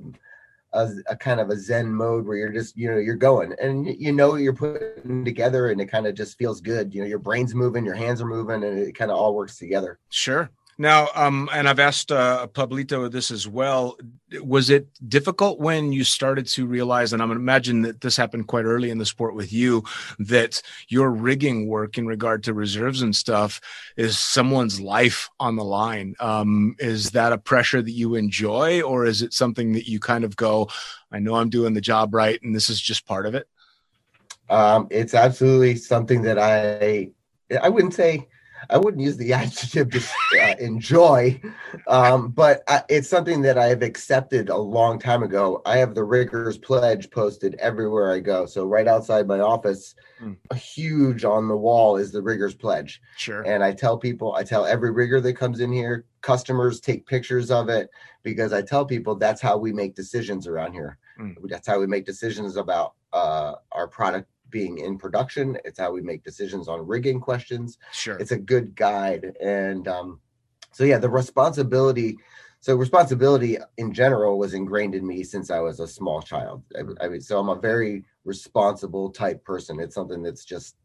a, 0.76 0.92
a 1.09 1.16
kind 1.16 1.40
of 1.40 1.50
a 1.50 1.59
Zen 1.59 1.92
mode 1.92 2.26
where 2.26 2.37
you're 2.37 2.52
just, 2.52 2.76
you 2.76 2.90
know, 2.90 2.99
you're 2.99 3.16
going 3.16 3.54
and 3.61 3.87
you 3.87 4.12
know, 4.12 4.37
you're 4.37 4.52
putting 4.52 5.25
together 5.25 5.71
and 5.71 5.80
it 5.80 5.87
kind 5.87 6.06
of 6.06 6.14
just 6.14 6.38
feels 6.38 6.61
good. 6.61 6.95
You 6.95 7.02
know, 7.02 7.09
your 7.09 7.18
brain's 7.18 7.54
moving, 7.54 7.85
your 7.85 7.95
hands 7.95 8.21
are 8.21 8.26
moving 8.26 8.62
and 8.62 8.78
it 8.78 8.95
kind 8.95 9.11
of 9.11 9.16
all 9.16 9.35
works 9.35 9.59
together. 9.59 9.99
Sure. 10.11 10.50
Now, 10.78 11.09
um, 11.14 11.49
and 11.54 11.66
I've 11.66 11.78
asked 11.78 12.12
uh, 12.12 12.49
Pablito 12.52 13.11
this 13.11 13.30
as 13.30 13.49
well. 13.49 13.97
Was 14.42 14.68
it 14.68 14.88
difficult 15.09 15.59
when 15.59 15.90
you 15.90 16.04
started 16.04 16.47
to 16.49 16.66
realize, 16.66 17.12
and 17.12 17.23
I'm 17.23 17.28
going 17.28 17.38
to 17.38 17.42
imagine 17.42 17.80
that 17.83 18.02
this 18.02 18.16
happened 18.16 18.47
quite 18.47 18.66
early 18.66 18.90
in 18.90 18.99
the 18.99 19.06
sport 19.06 19.35
with 19.35 19.54
you, 19.54 19.85
that 20.18 20.61
your 20.88 21.11
rigging 21.11 21.66
work 21.66 21.97
in 21.97 22.06
regard 22.06 22.42
to 22.45 22.52
reserves 22.52 23.00
and 23.00 23.16
stuff 23.16 23.59
is 23.97 24.18
someone's 24.18 24.78
life 24.78 25.30
on 25.40 25.56
the 25.56 25.64
line? 25.64 26.14
Um, 26.21 26.76
is 26.78 27.12
that 27.12 27.33
a 27.33 27.38
pressure 27.38 27.80
that 27.80 27.90
you 27.90 28.14
enjoy, 28.14 28.83
or 28.83 29.06
is 29.06 29.23
it 29.23 29.33
something 29.33 29.73
that 29.73 29.88
you 29.88 29.99
kind 29.99 30.25
of 30.25 30.37
go, 30.37 30.68
I 31.11 31.21
know 31.21 31.37
I'm 31.37 31.49
doing 31.49 31.73
the 31.73 31.80
job 31.80 32.14
right, 32.14 32.38
and 32.42 32.54
this 32.54 32.68
is 32.68 32.80
just 32.80 33.06
part 33.06 33.25
of 33.25 33.35
it? 33.35 33.49
Um, 34.50 34.88
it's 34.90 35.14
absolutely 35.14 35.76
something 35.76 36.23
that 36.23 36.38
I 36.38 37.11
I 37.62 37.68
wouldn't 37.68 37.95
say 37.95 38.28
I 38.70 38.78
wouldn't 38.78 39.02
use 39.02 39.16
the 39.16 39.32
adjective 39.32 39.88
just 39.90 40.12
uh, 40.40 40.54
enjoy, 40.58 41.40
um, 41.87 42.28
but 42.28 42.62
I, 42.68 42.82
it's 42.88 43.08
something 43.08 43.42
that 43.42 43.58
I 43.58 43.66
have 43.66 43.82
accepted 43.82 44.49
a 44.49 44.56
long 44.56 44.99
time 44.99 45.23
ago. 45.23 45.62
I 45.66 45.78
have 45.78 45.94
the 45.94 46.04
Riggers 46.04 46.58
Pledge 46.58 47.11
posted 47.11 47.54
everywhere 47.56 48.12
I 48.12 48.20
go. 48.20 48.46
So 48.46 48.64
right 48.64 48.88
outside 48.88 49.26
my 49.26 49.40
office, 49.40 49.94
Hmm. 50.18 50.32
huge 50.54 51.26
on 51.26 51.46
the 51.46 51.56
wall 51.56 51.99
is 51.99 52.11
the 52.11 52.23
Riggers 52.23 52.54
Pledge. 52.54 53.02
Sure. 53.18 53.42
And 53.42 53.62
I 53.62 53.73
tell 53.73 53.99
people, 53.99 54.35
I 54.35 54.44
tell 54.44 54.64
every 54.64 54.90
rigger 54.90 55.20
that 55.20 55.35
comes 55.35 55.61
in 55.61 55.70
here, 55.70 56.06
customers 56.23 56.80
take 56.80 57.06
pictures 57.06 57.50
of 57.50 57.68
it 57.68 57.90
because 58.23 58.54
I 58.54 58.62
tell 58.62 58.87
people 58.87 59.14
that's 59.14 59.42
how 59.42 59.58
we 59.58 59.75
make 59.75 59.94
decisions 59.94 60.46
around 60.46 60.73
here. 60.73 60.96
Mm. 61.20 61.37
That's 61.44 61.66
how 61.66 61.78
we 61.78 61.87
make 61.87 62.06
decisions 62.06 62.56
about 62.56 62.94
uh, 63.12 63.56
our 63.73 63.87
product 63.88 64.30
being 64.56 64.78
in 64.78 64.96
production. 64.96 65.58
It's 65.66 65.78
how 65.78 65.90
we 65.92 66.00
make 66.00 66.25
decisions 66.25 66.66
on 66.66 66.86
rigging 66.86 67.20
questions. 67.20 67.76
Sure. 67.92 68.16
It's 68.16 68.32
a 68.32 68.38
good 68.38 68.75
guide. 68.75 69.36
And 69.38 69.86
um, 69.86 70.20
so, 70.72 70.84
yeah, 70.84 70.98
the 70.98 71.10
responsibility. 71.10 72.16
So, 72.60 72.75
responsibility 72.75 73.58
in 73.76 73.92
general 73.92 74.38
was 74.38 74.54
ingrained 74.54 74.94
in 74.94 75.06
me 75.06 75.25
since 75.25 75.50
I 75.50 75.60
was 75.60 75.78
a 75.80 75.86
small 75.86 76.22
child. 76.22 76.62
I, 76.75 77.04
I 77.04 77.08
mean, 77.10 77.20
so 77.20 77.38
I'm 77.38 77.50
a 77.50 77.60
very 77.60 78.04
responsible 78.25 79.10
type 79.10 79.44
person. 79.44 79.78
It's 79.78 79.94
something 79.94 80.22
that's 80.22 80.44
just 80.44 80.76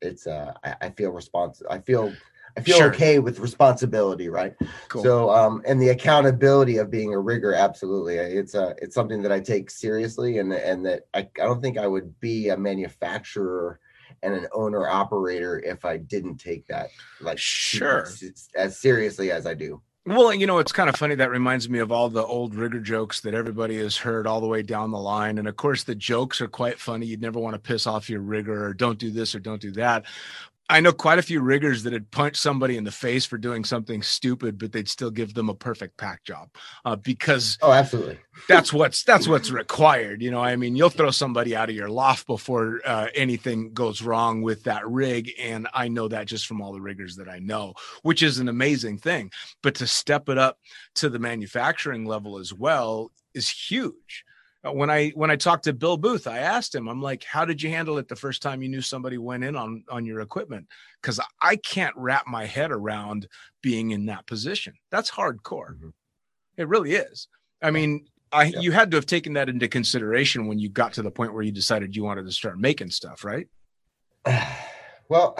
it's 0.00 0.26
uh 0.26 0.52
I, 0.64 0.70
I 0.86 0.90
feel 0.90 1.10
responsible. 1.10 1.70
I 1.70 1.80
feel 1.80 2.12
I 2.56 2.60
feel 2.62 2.76
Sure. 2.78 2.88
okay 2.92 3.18
with 3.18 3.38
responsibility, 3.38 4.28
right? 4.28 4.54
Cool. 4.88 5.02
So 5.02 5.30
um 5.30 5.62
and 5.66 5.80
the 5.80 5.90
accountability 5.90 6.78
of 6.78 6.90
being 6.90 7.12
a 7.14 7.18
rigger, 7.18 7.54
absolutely. 7.54 8.16
It's 8.16 8.54
a 8.54 8.74
it's 8.82 8.94
something 8.94 9.22
that 9.22 9.32
I 9.32 9.40
take 9.40 9.70
seriously 9.70 10.38
and 10.38 10.52
and 10.52 10.84
that 10.86 11.02
I, 11.14 11.20
I 11.20 11.44
don't 11.44 11.60
think 11.62 11.78
I 11.78 11.86
would 11.86 12.18
be 12.20 12.48
a 12.48 12.56
manufacturer 12.56 13.80
and 14.22 14.34
an 14.34 14.46
owner 14.52 14.88
operator 14.88 15.60
if 15.60 15.84
I 15.84 15.96
didn't 15.96 16.36
take 16.38 16.66
that 16.66 16.90
like 17.20 17.38
Sure. 17.38 18.06
as 18.56 18.78
seriously 18.78 19.30
as 19.30 19.46
I 19.46 19.54
do. 19.54 19.80
Well, 20.06 20.32
you 20.32 20.46
know, 20.46 20.58
it's 20.58 20.72
kind 20.72 20.88
of 20.88 20.96
funny. 20.96 21.14
That 21.14 21.30
reminds 21.30 21.68
me 21.68 21.78
of 21.78 21.92
all 21.92 22.08
the 22.08 22.24
old 22.24 22.54
rigger 22.54 22.80
jokes 22.80 23.20
that 23.20 23.34
everybody 23.34 23.76
has 23.78 23.98
heard 23.98 24.26
all 24.26 24.40
the 24.40 24.46
way 24.46 24.62
down 24.62 24.90
the 24.90 24.98
line. 24.98 25.36
And 25.38 25.46
of 25.46 25.56
course, 25.56 25.84
the 25.84 25.94
jokes 25.94 26.40
are 26.40 26.48
quite 26.48 26.80
funny. 26.80 27.04
You'd 27.06 27.20
never 27.20 27.38
want 27.38 27.52
to 27.54 27.60
piss 27.60 27.86
off 27.86 28.08
your 28.08 28.20
rigger 28.20 28.64
or 28.64 28.72
don't 28.74 28.98
do 28.98 29.10
this 29.10 29.34
or 29.34 29.40
don't 29.40 29.60
do 29.60 29.70
that. 29.72 30.06
I 30.70 30.80
know 30.80 30.92
quite 30.92 31.18
a 31.18 31.22
few 31.22 31.40
riggers 31.40 31.82
that 31.82 31.92
had 31.92 32.10
punched 32.10 32.36
somebody 32.40 32.76
in 32.76 32.84
the 32.84 32.92
face 32.92 33.26
for 33.26 33.36
doing 33.38 33.64
something 33.64 34.02
stupid, 34.02 34.56
but 34.58 34.70
they'd 34.72 34.88
still 34.88 35.10
give 35.10 35.34
them 35.34 35.48
a 35.48 35.54
perfect 35.54 35.96
pack 35.96 36.22
job 36.24 36.48
uh, 36.84 36.96
because 36.96 37.58
Oh, 37.60 37.72
absolutely. 37.72 38.18
that's 38.48 38.72
what's 38.72 39.02
that's 39.02 39.26
what's 39.26 39.50
required 39.50 40.22
you 40.22 40.30
know? 40.30 40.40
I 40.40 40.56
mean 40.56 40.76
you'll 40.76 40.88
throw 40.88 41.10
somebody 41.10 41.56
out 41.56 41.68
of 41.68 41.74
your 41.74 41.88
loft 41.90 42.26
before 42.26 42.80
uh, 42.86 43.08
anything 43.14 43.72
goes 43.72 44.00
wrong 44.00 44.42
with 44.42 44.62
that 44.64 44.86
rig 44.88 45.30
and 45.38 45.66
i 45.74 45.88
know 45.88 46.08
that 46.08 46.26
just 46.26 46.46
from 46.46 46.62
all 46.62 46.72
the 46.72 46.80
riggers 46.80 47.16
that 47.16 47.28
i 47.28 47.38
know 47.40 47.74
which 48.02 48.22
is 48.22 48.38
an 48.38 48.48
amazing 48.48 48.98
thing. 48.98 49.30
But 49.62 49.74
to 49.76 49.86
step 49.86 50.28
it 50.28 50.38
up 50.38 50.58
to 50.96 51.08
the 51.08 51.18
manufacturing 51.18 52.04
level 52.04 52.38
as 52.38 52.54
well 52.54 53.10
is 53.34 53.50
huge 53.50 54.24
when 54.62 54.90
i 54.90 55.08
when 55.10 55.30
i 55.30 55.36
talked 55.36 55.64
to 55.64 55.72
bill 55.72 55.96
booth 55.96 56.26
i 56.26 56.38
asked 56.38 56.74
him 56.74 56.88
i'm 56.88 57.00
like 57.00 57.24
how 57.24 57.44
did 57.44 57.62
you 57.62 57.70
handle 57.70 57.96
it 57.98 58.08
the 58.08 58.16
first 58.16 58.42
time 58.42 58.62
you 58.62 58.68
knew 58.68 58.82
somebody 58.82 59.16
went 59.16 59.42
in 59.42 59.56
on 59.56 59.82
on 59.88 60.04
your 60.04 60.20
equipment 60.20 60.66
because 61.00 61.18
i 61.40 61.56
can't 61.56 61.96
wrap 61.96 62.26
my 62.26 62.44
head 62.44 62.70
around 62.70 63.26
being 63.62 63.92
in 63.92 64.06
that 64.06 64.26
position 64.26 64.74
that's 64.90 65.10
hardcore 65.10 65.76
Mhm. 65.78 65.92
it 66.58 66.68
really 66.68 66.92
is 66.92 67.28
i 67.62 67.70
mean 67.70 68.06
I 68.32 68.44
Yeah. 68.44 68.60
you 68.60 68.70
had 68.70 68.92
to 68.92 68.96
have 68.96 69.06
taken 69.06 69.32
that 69.32 69.48
into 69.48 69.66
consideration 69.66 70.46
when 70.46 70.60
you 70.60 70.68
got 70.68 70.92
to 70.92 71.02
the 71.02 71.10
point 71.10 71.34
where 71.34 71.42
you 71.42 71.50
decided 71.50 71.96
you 71.96 72.04
wanted 72.04 72.26
to 72.26 72.30
start 72.30 72.60
making 72.60 72.90
stuff, 72.90 73.24
right? 73.24 73.48
well, 75.08 75.36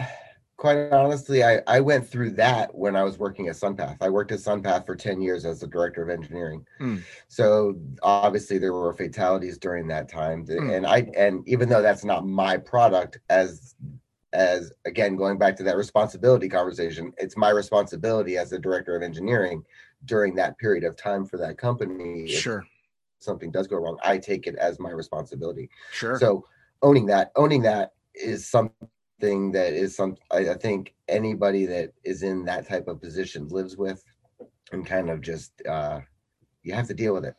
quite 0.61 0.93
honestly, 0.93 1.43
I, 1.43 1.63
I 1.67 1.81
went 1.81 2.07
through 2.07 2.33
that 2.33 2.75
when 2.75 2.95
I 2.95 3.03
was 3.03 3.19
working 3.19 3.49
at 3.49 3.57
Sunpath. 3.57 3.97
I 4.03 4.11
worked 4.11 4.31
at 4.31 4.41
Sunpath 4.41 4.85
for 4.85 4.95
10 4.95 5.23
years 5.23 5.47
as 5.47 5.61
the 5.61 5.67
director 5.67 6.03
of 6.03 6.11
engineering. 6.11 6.67
Hmm. 6.77 6.99
So 7.29 7.81
obviously 8.03 8.59
there 8.59 8.75
were 8.75 8.93
fatalities 8.93 9.57
during 9.57 9.89
that 9.89 10.11
time. 10.11 10.45
Hmm. 10.45 10.69
And 10.69 10.87
I 10.87 11.09
and 11.17 11.49
even 11.49 11.71
though 11.71 11.81
that's 11.81 12.05
not 12.05 12.27
my 12.27 12.59
product 12.59 13.21
as 13.31 13.75
as 14.35 14.71
again 14.85 15.17
going 15.17 15.39
back 15.39 15.57
to 15.57 15.63
that 15.63 15.79
responsibility 15.79 16.47
conversation, 16.47 17.15
it's 17.17 17.39
my 17.39 17.49
responsibility 17.49 18.37
as 18.37 18.51
the 18.51 18.59
director 18.59 18.95
of 18.95 19.03
engineering 19.03 19.65
during 20.05 20.35
that 20.35 20.59
period 20.59 20.85
of 20.85 20.95
time 20.95 21.25
for 21.25 21.39
that 21.39 21.57
company. 21.57 22.25
If 22.25 22.39
Sure, 22.39 22.67
something 23.19 23.51
does 23.51 23.67
go 23.67 23.77
wrong, 23.77 23.97
I 24.05 24.19
take 24.19 24.47
it 24.47 24.57
as 24.57 24.79
my 24.79 24.91
responsibility. 24.91 25.71
sure. 25.91 26.19
So 26.19 26.45
owning 26.83 27.07
that, 27.07 27.33
owning 27.35 27.63
that 27.63 27.93
is 28.15 28.47
something 28.47 28.89
that 29.21 29.73
is 29.73 29.95
some 29.97 30.17
I, 30.31 30.51
I 30.51 30.55
think 30.55 30.95
anybody 31.09 31.67
that 31.67 31.93
is 32.05 32.23
in 32.23 32.45
that 32.47 32.67
type 32.69 32.89
of 32.89 33.01
position 33.01 33.49
lives 33.49 33.77
with 33.77 34.03
and 34.73 34.87
kind 34.87 35.11
of 35.11 35.21
just 35.21 35.53
uh 35.67 36.01
you 36.63 36.73
have 36.75 36.87
to 36.89 36.95
deal 36.95 37.15
with 37.15 37.25
it. 37.25 37.35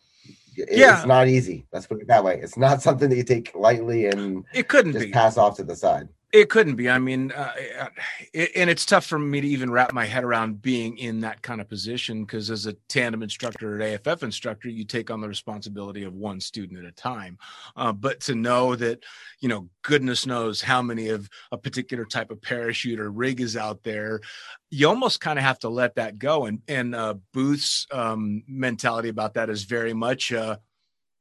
It- 0.57 0.77
Yeah. 0.77 0.97
It's 0.97 1.05
not 1.07 1.27
easy. 1.27 1.65
Let's 1.71 1.87
put 1.87 2.01
it 2.01 2.07
that 2.07 2.23
way. 2.23 2.39
It's 2.41 2.57
not 2.57 2.81
something 2.87 3.09
that 3.09 3.15
you 3.15 3.23
take 3.23 3.51
lightly 3.55 4.05
and 4.07 4.43
it 4.53 4.67
couldn't 4.67 4.93
just 4.93 5.05
be. 5.05 5.11
pass 5.11 5.37
off 5.37 5.57
to 5.57 5.63
the 5.63 5.75
side. 5.75 6.07
It 6.31 6.49
couldn't 6.49 6.75
be. 6.75 6.89
I 6.89 6.97
mean, 6.97 7.33
uh, 7.33 7.51
it, 8.33 8.51
and 8.55 8.69
it's 8.69 8.85
tough 8.85 9.05
for 9.05 9.19
me 9.19 9.41
to 9.41 9.47
even 9.47 9.69
wrap 9.69 9.91
my 9.91 10.05
head 10.05 10.23
around 10.23 10.61
being 10.61 10.97
in 10.97 11.19
that 11.21 11.41
kind 11.41 11.59
of 11.59 11.67
position 11.67 12.23
because 12.23 12.49
as 12.49 12.67
a 12.67 12.73
tandem 12.87 13.21
instructor 13.21 13.75
or 13.75 13.81
AFF 13.81 14.23
instructor, 14.23 14.69
you 14.69 14.85
take 14.85 15.11
on 15.11 15.19
the 15.19 15.27
responsibility 15.27 16.03
of 16.03 16.13
one 16.13 16.39
student 16.39 16.79
at 16.79 16.85
a 16.85 16.93
time. 16.93 17.37
Uh, 17.75 17.91
but 17.91 18.21
to 18.21 18.35
know 18.35 18.77
that, 18.77 19.03
you 19.41 19.49
know, 19.49 19.67
goodness 19.81 20.25
knows 20.25 20.61
how 20.61 20.81
many 20.81 21.09
of 21.09 21.29
a 21.51 21.57
particular 21.57 22.05
type 22.05 22.31
of 22.31 22.41
parachute 22.41 22.99
or 22.99 23.11
rig 23.11 23.41
is 23.41 23.57
out 23.57 23.83
there, 23.83 24.21
you 24.69 24.87
almost 24.87 25.19
kind 25.19 25.37
of 25.37 25.43
have 25.43 25.59
to 25.59 25.69
let 25.69 25.95
that 25.95 26.17
go. 26.17 26.45
And 26.45 26.61
and 26.69 26.95
uh, 26.95 27.15
Booth's 27.33 27.87
um, 27.91 28.43
mentality 28.47 29.09
about 29.09 29.33
that 29.33 29.49
is 29.49 29.63
very 29.63 29.93
much. 29.93 30.31
Uh, 30.31 30.57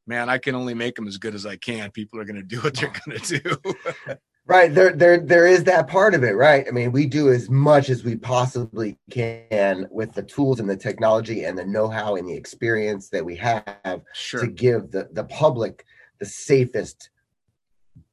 Man, 0.06 0.28
I 0.28 0.38
can 0.38 0.56
only 0.56 0.74
make 0.74 0.96
them 0.96 1.06
as 1.06 1.18
good 1.18 1.36
as 1.36 1.46
I 1.46 1.54
can. 1.54 1.92
People 1.92 2.18
are 2.18 2.24
going 2.24 2.34
to 2.34 2.42
do 2.42 2.58
what 2.62 2.74
they're 2.74 2.92
going 3.06 3.20
to 3.20 3.38
do. 3.38 4.14
Right. 4.47 4.75
There 4.75 4.92
there 4.92 5.20
there 5.20 5.47
is 5.47 5.64
that 5.64 5.87
part 5.87 6.14
of 6.14 6.25
it, 6.25 6.32
right? 6.32 6.66
I 6.66 6.73
mean, 6.73 6.90
we 6.90 7.06
do 7.06 7.30
as 7.30 7.49
much 7.49 7.88
as 7.88 8.02
we 8.02 8.16
possibly 8.16 8.99
can 9.11 9.87
with 9.90 10.12
the 10.12 10.25
tools 10.25 10.59
and 10.59 10.68
the 10.68 10.76
technology 10.76 11.44
and 11.44 11.56
the 11.56 11.64
know-how 11.64 12.16
and 12.16 12.28
the 12.28 12.35
experience 12.35 13.11
that 13.11 13.25
we 13.25 13.37
have 13.37 14.02
sure. 14.12 14.40
to 14.40 14.47
give 14.49 14.90
the, 14.90 15.09
the 15.12 15.25
public 15.25 15.85
the 16.18 16.26
safest 16.26 17.11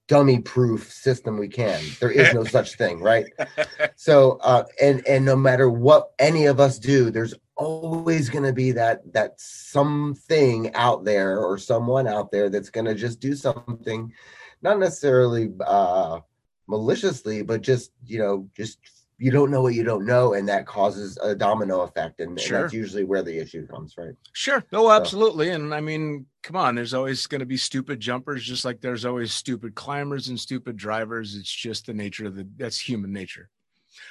dummy 0.07 0.39
proof 0.39 0.91
system 0.91 1.38
we 1.38 1.48
can. 1.48 1.81
There 2.00 2.12
is 2.12 2.34
no 2.34 2.43
such 2.43 2.75
thing, 2.75 3.01
right? 3.01 3.25
So 3.96 4.39
uh 4.43 4.63
and 4.81 5.05
and 5.07 5.25
no 5.25 5.36
matter 5.36 5.69
what 5.69 6.12
any 6.19 6.46
of 6.46 6.60
us 6.60 6.77
do, 6.77 7.10
there's 7.10 7.34
always 7.55 8.29
going 8.29 8.43
to 8.43 8.53
be 8.53 8.72
that 8.74 9.01
that 9.13 9.34
something 9.39 10.74
out 10.75 11.03
there 11.03 11.39
or 11.39 11.57
someone 11.57 12.07
out 12.07 12.31
there 12.31 12.50
that's 12.50 12.69
going 12.69 12.86
to 12.86 12.93
just 12.93 13.19
do 13.19 13.36
something 13.36 14.13
not 14.61 14.79
necessarily 14.79 15.53
uh 15.65 16.19
maliciously, 16.67 17.41
but 17.41 17.61
just 17.61 17.91
you 18.05 18.19
know, 18.19 18.49
just 18.55 18.79
you 19.19 19.31
don't 19.31 19.49
know 19.49 19.63
what 19.63 19.73
you 19.73 19.83
don't 19.83 20.05
know, 20.05 20.33
and 20.33 20.47
that 20.47 20.67
causes 20.67 21.17
a 21.23 21.33
domino 21.33 21.81
effect, 21.81 22.19
and, 22.19 22.39
Sure. 22.39 22.57
and 22.57 22.63
that's 22.65 22.73
usually 22.73 23.03
where 23.03 23.23
the 23.23 23.35
issue 23.35 23.65
comes, 23.65 23.95
right? 23.97 24.13
Sure. 24.33 24.63
No, 24.71 24.91
absolutely. 24.91 25.49
And 25.49 25.73
I 25.73 25.81
mean, 25.81 26.27
come 26.43 26.55
on, 26.55 26.75
there's 26.75 26.93
always 26.93 27.25
going 27.25 27.39
to 27.39 27.45
be 27.47 27.57
stupid 27.57 27.99
jumpers, 27.99 28.45
just 28.45 28.63
like 28.63 28.79
there's 28.79 29.05
always 29.05 29.33
stupid 29.33 29.73
climbers 29.73 30.27
and 30.27 30.39
stupid 30.39 30.77
drivers. 30.77 31.35
It's 31.35 31.51
just 31.51 31.87
the 31.87 31.93
nature 31.93 32.27
of 32.27 32.35
the 32.35 32.47
that's 32.57 32.79
human 32.79 33.11
nature. 33.11 33.49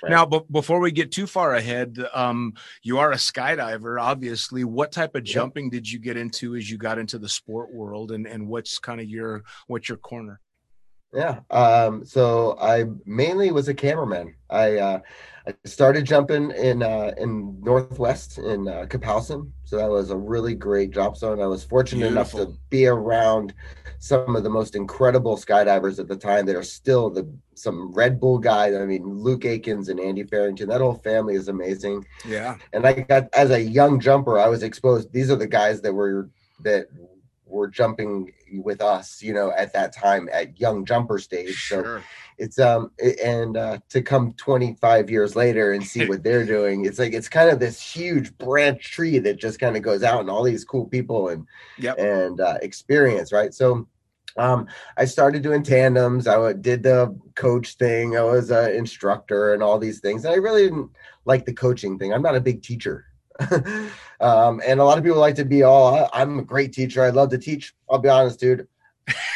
Right. 0.03 0.11
Now, 0.11 0.27
but 0.27 0.51
before 0.51 0.81
we 0.81 0.93
get 0.93 1.13
too 1.13 1.27
far 1.27 1.55
ahead, 1.55 1.99
um, 2.13 2.55
you 2.83 2.99
are 2.99 3.13
a 3.13 3.17
skydiver, 3.17 4.01
obviously. 4.01 4.65
What 4.65 4.93
type 4.93 5.15
of 5.15 5.25
jumping 5.25 5.71
did 5.71 5.91
you 5.91 5.99
get 5.99 6.17
into 6.17 6.55
as 6.55 6.71
you 6.71 6.79
got 6.79 6.99
into 6.99 7.19
the 7.19 7.29
sport 7.29 7.73
world, 7.73 8.13
and 8.13 8.27
and 8.27 8.49
what's 8.49 8.79
kind 8.79 9.01
of 9.01 9.09
your 9.09 9.45
what's 9.67 9.89
your 9.89 9.99
corner? 9.99 10.41
Yeah. 11.17 11.41
Um, 11.51 12.05
so 12.05 12.59
I 12.61 12.85
mainly 13.07 13.51
was 13.51 13.69
a 13.69 13.75
cameraman. 13.75 14.35
I 14.51 14.77
uh, 14.77 15.01
I 15.49 15.55
started 15.65 16.05
jumping 16.05 16.51
in 16.51 16.83
uh, 16.83 17.13
in 17.17 17.59
Northwest 17.63 18.37
in 18.37 18.69
uh, 18.69 18.85
Kapowsin. 18.87 19.51
So 19.65 19.79
that 19.79 19.89
was 19.89 20.11
a 20.11 20.17
really 20.17 20.55
great 20.55 20.91
drop 20.91 21.17
zone. 21.17 21.41
I 21.41 21.47
was 21.47 21.65
fortunate 21.65 22.07
enough 22.07 22.33
to 22.33 22.53
be 22.69 22.87
around 22.87 23.55
some 23.99 24.37
of 24.37 24.43
the 24.43 24.51
most 24.51 24.75
incredible 24.75 25.39
skydivers 25.39 25.99
at 25.99 26.07
the 26.07 26.17
time 26.17 26.45
that 26.47 26.55
are 26.55 26.63
still 26.63 27.09
the 27.09 27.27
some 27.55 27.93
Red 27.93 28.21
Bull 28.21 28.39
guys. 28.39 28.75
I 28.75 28.85
mean, 28.85 29.09
Luke 29.09 29.43
Aikins 29.43 29.89
and 29.89 29.99
Andy 29.99 30.25
Farrington. 30.25 30.69
That 30.69 30.83
whole 30.83 30.95
family 30.95 31.35
is 31.35 31.49
amazing. 31.49 32.05
Yeah. 32.29 32.57
and 32.75 32.87
I 32.87 32.93
got 32.93 33.29
as 33.33 33.51
a 33.51 33.63
young 33.63 34.01
jumper, 34.01 34.39
I 34.39 34.49
was 34.49 34.63
exposed. 34.63 35.13
These 35.13 35.31
are 35.31 35.37
the 35.37 35.47
guys 35.47 35.81
that 35.81 35.95
were 35.95 36.29
that 36.63 36.89
were 37.47 37.69
jumping 37.69 38.33
with 38.53 38.81
us, 38.81 39.23
you 39.23 39.35
know, 39.35 39.53
at 39.53 39.73
that 39.73 39.93
time 39.95 40.29
at 40.33 40.59
young 40.61 40.85
jumper 40.85 41.19
stage. 41.19 41.69
So 41.69 42.01
it's 42.39 42.59
um 42.59 42.91
and 43.25 43.57
uh, 43.57 43.79
to 43.91 44.03
come 44.03 44.33
25 44.35 45.11
years 45.11 45.37
later 45.37 45.73
and 45.73 45.85
see 45.85 46.07
what 46.09 46.23
they're 46.23 46.45
doing, 46.45 46.85
it's 46.85 46.99
like 46.99 47.13
it's 47.13 47.29
kind 47.29 47.51
of 47.51 47.59
this 47.59 47.81
huge 47.81 48.37
branch 48.39 48.93
tree 48.93 49.19
that 49.19 49.39
just 49.39 49.59
kind 49.59 49.77
of 49.77 49.83
goes 49.83 50.03
out 50.03 50.21
and 50.21 50.31
all 50.31 50.43
these 50.43 50.65
cool 50.65 50.87
people 50.87 51.29
and 51.29 51.47
Yep. 51.79 51.99
and 51.99 52.41
uh, 52.41 52.59
experience, 52.63 53.33
right? 53.33 53.53
So. 53.55 53.89
Um, 54.39 54.67
I 54.99 55.07
started 55.07 55.43
doing 55.43 55.63
tandems. 55.63 56.27
I 56.27 56.53
did 56.53 56.83
the 56.83 57.19
coach 57.37 57.77
thing. 57.77 58.19
I 58.19 58.23
was 58.23 58.51
an 58.51 58.71
instructor 58.75 59.55
and 59.55 59.63
all 59.63 59.79
these 59.79 60.01
things. 60.01 60.27
And 60.27 60.35
I 60.35 60.37
really 60.37 60.65
didn't 60.65 60.91
like 61.25 61.47
the 61.47 61.55
coaching 61.55 61.99
thing. 61.99 62.13
I'm 62.13 62.21
not 62.21 62.37
a 62.37 62.41
big 62.43 62.63
teacher. 62.63 63.06
um, 64.21 64.61
and 64.67 64.81
a 64.81 64.85
lot 64.85 64.99
of 64.99 65.05
people 65.05 65.19
like 65.19 65.35
to 65.37 65.45
be 65.45 65.63
all, 65.63 65.95
"I- 65.95 66.09
I'm 66.13 66.39
a 66.39 66.43
great 66.43 66.73
teacher. 66.73 67.03
I 67.03 67.11
love 67.11 67.31
to 67.31 67.39
teach. 67.39 67.75
I'll 67.91 67.99
be 67.99 68.09
honest, 68.09 68.41
dude. 68.41 68.67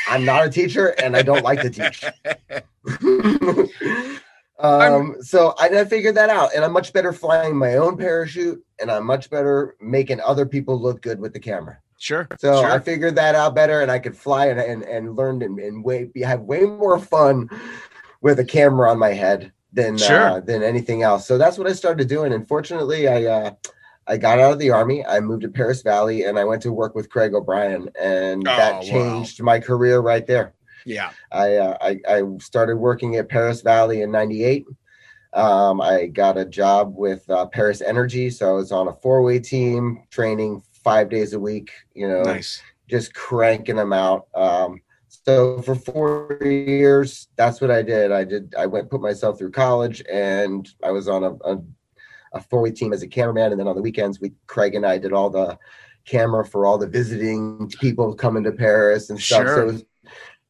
I'm 0.09 0.25
not 0.25 0.47
a 0.47 0.51
teacher 0.51 0.89
and 1.01 1.17
I 1.17 1.23
don't 1.23 1.45
like 1.45 1.61
to 1.61 1.71
teach. 1.71 2.05
um, 4.59 5.17
so 5.21 5.55
I, 5.59 5.69
I 5.69 5.85
figured 5.85 6.15
that 6.17 6.29
out. 6.29 6.51
And 6.55 6.65
I'm 6.65 6.73
much 6.73 6.93
better 6.93 7.13
flying 7.13 7.57
my 7.57 7.77
own 7.77 7.97
parachute 7.97 8.65
and 8.81 8.91
I'm 8.91 9.07
much 9.07 9.31
better 9.31 9.77
making 9.81 10.21
other 10.21 10.47
people 10.47 10.81
look 10.81 11.03
good 11.03 11.21
with 11.21 11.33
the 11.33 11.41
camera. 11.41 11.79
Sure. 11.99 12.27
So 12.39 12.63
sure. 12.63 12.71
I 12.71 12.79
figured 12.79 13.15
that 13.17 13.35
out 13.35 13.55
better, 13.55 13.83
and 13.83 13.91
I 13.91 13.99
could 13.99 14.17
fly 14.17 14.47
and 14.47 14.59
and, 14.59 14.83
and 14.85 15.17
learn 15.17 15.43
and, 15.43 15.59
and 15.59 15.85
way 15.85 16.05
be, 16.05 16.23
have 16.23 16.41
way 16.41 16.63
more 16.63 16.99
fun 16.99 17.51
with 18.23 18.41
a 18.41 18.45
camera 18.45 18.91
on 18.91 18.99
my 18.99 19.13
head 19.13 19.53
than 19.73 19.99
Sure. 19.99 20.31
uh, 20.31 20.41
than 20.41 20.63
anything 20.63 21.03
else. 21.03 21.27
So 21.27 21.37
that's 21.37 21.59
what 21.59 21.67
I 21.67 21.75
started 21.75 22.09
doing. 22.09 22.33
And 22.33 22.49
fortunately, 22.49 23.07
I 23.07 23.25
uh, 23.27 23.51
I 24.11 24.17
got 24.17 24.41
out 24.41 24.53
of 24.53 24.59
the 24.59 24.71
army. 24.71 25.07
I 25.07 25.21
moved 25.21 25.43
to 25.43 25.49
Perris 25.49 25.83
Valley, 25.85 26.25
and 26.25 26.37
I 26.39 26.45
went 26.45 26.63
to 26.63 26.73
work 26.73 26.95
with 26.97 27.09
Craig 27.09 27.33
O'Brien, 27.33 27.89
and 28.01 28.47
Oh, 28.47 28.57
that 28.57 28.83
changed 28.83 29.41
my 29.43 29.61
career 29.61 30.01
right 30.01 30.27
there. 30.27 30.53
yeah. 30.85 31.11
I, 31.31 31.57
uh, 31.57 31.77
I 31.81 32.01
I 32.09 32.23
started 32.41 32.77
working 32.77 33.17
at 33.17 33.29
Perris 33.29 33.63
Valley 33.63 34.03
in 34.03 34.11
'98. 34.11 34.67
Um, 35.33 35.81
I 35.81 36.07
got 36.07 36.37
a 36.37 36.45
job 36.45 36.93
with 36.97 37.29
uh, 37.31 37.47
Perris 37.47 37.83
Energy, 37.87 38.31
so 38.31 38.49
I 38.49 38.53
was 38.53 38.73
on 38.73 38.89
a 38.89 38.95
four-way 38.95 39.39
team, 39.39 40.03
training 40.11 40.63
five 40.73 41.09
days 41.09 41.33
a 41.35 41.39
week. 41.39 41.71
You 41.95 42.09
know, 42.09 42.23
Nice. 42.23 42.61
just 42.89 43.15
cranking 43.15 43.77
them 43.77 43.93
out. 43.93 44.27
Um, 44.35 44.81
so 45.09 45.61
for 45.63 45.75
four 45.77 46.39
years, 46.43 47.29
that's 47.37 47.61
what 47.61 47.71
I 47.71 47.83
did. 47.83 48.11
I 48.11 48.25
did. 48.25 48.55
I 48.59 48.67
went 48.67 48.91
put 48.91 49.01
myself 49.01 49.39
through 49.39 49.53
college, 49.53 50.03
and 50.11 50.69
I 50.83 50.91
was 50.91 51.07
on 51.07 51.23
a, 51.23 51.33
a, 51.45 51.59
a 52.33 52.41
four-way 52.41 52.71
team 52.71 52.93
as 52.93 53.03
a 53.03 53.09
cameraman. 53.09 53.53
And 53.53 53.61
then 53.61 53.69
on 53.69 53.77
the 53.77 53.83
weekends, 53.83 54.21
we 54.21 54.33
Craig 54.47 54.75
and 54.75 54.87
I 54.87 54.99
did 54.99 55.13
all 55.13 55.31
the 55.31 55.59
camera 56.05 56.45
for 56.45 56.67
all 56.67 56.79
the 56.79 56.87
visiting 56.87 57.71
people 57.81 58.15
coming 58.15 58.43
to 58.45 58.53
Perris 58.53 59.11
and 59.11 59.21
stuff. 59.21 59.43
Sure. 59.47 59.73
So 59.73 59.85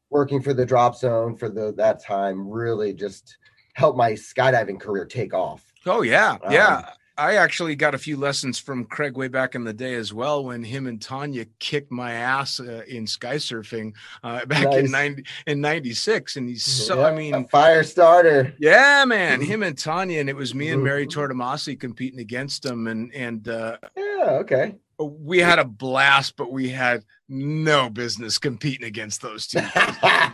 working 0.09 0.41
for 0.41 0.53
the 0.53 0.65
drop 0.65 0.95
zone 0.95 1.35
for 1.35 1.49
the 1.49 1.73
that 1.77 2.03
time 2.03 2.47
really 2.49 2.93
just 2.93 3.37
helped 3.73 3.97
my 3.97 4.11
skydiving 4.11 4.79
career 4.79 5.05
take 5.05 5.33
off. 5.33 5.71
Oh 5.85 6.01
yeah, 6.01 6.37
Um, 6.43 6.53
yeah. 6.53 6.89
I 7.17 7.35
actually 7.35 7.75
got 7.75 7.93
a 7.93 7.97
few 7.97 8.15
lessons 8.17 8.57
from 8.57 8.85
Craig 8.85 9.15
way 9.17 9.27
back 9.27 9.53
in 9.55 9.63
the 9.63 9.73
day 9.73 9.95
as 9.95 10.13
well 10.13 10.45
when 10.45 10.63
him 10.63 10.87
and 10.87 11.01
Tanya 11.01 11.45
kicked 11.59 11.91
my 11.91 12.13
ass 12.13 12.59
uh, 12.59 12.83
in 12.87 13.05
sky 13.05 13.35
surfing 13.35 13.93
uh, 14.23 14.45
back 14.45 14.73
in 14.73 14.89
90 14.89 15.23
in 15.47 15.61
96 15.61 16.37
and 16.37 16.47
he's 16.49 16.63
so 16.63 17.03
I 17.03 17.13
mean 17.13 17.33
a 17.33 17.47
fire 17.47 17.83
starter. 17.83 18.53
yeah 18.59 19.03
man 19.05 19.41
him 19.41 19.61
and 19.63 19.77
Tanya 19.77 20.19
and 20.19 20.29
it 20.29 20.35
was 20.35 20.55
me 20.55 20.69
and 20.69 20.83
Mary 20.83 21.05
Mhm. 21.05 21.11
Tortomasi 21.11 21.79
competing 21.79 22.19
against 22.19 22.65
him 22.65 22.87
and 22.87 23.13
and 23.13 23.47
uh, 23.47 23.77
Yeah. 23.95 24.37
Okay. 24.41 24.75
We 25.05 25.39
had 25.39 25.59
a 25.59 25.65
blast 25.65 26.35
but 26.37 26.51
we 26.51 26.69
had 26.69 27.03
no 27.33 27.89
business 27.89 28.37
competing 28.37 28.85
against 28.87 29.21
those 29.21 29.47
two 29.47 29.59
me. 29.61 29.67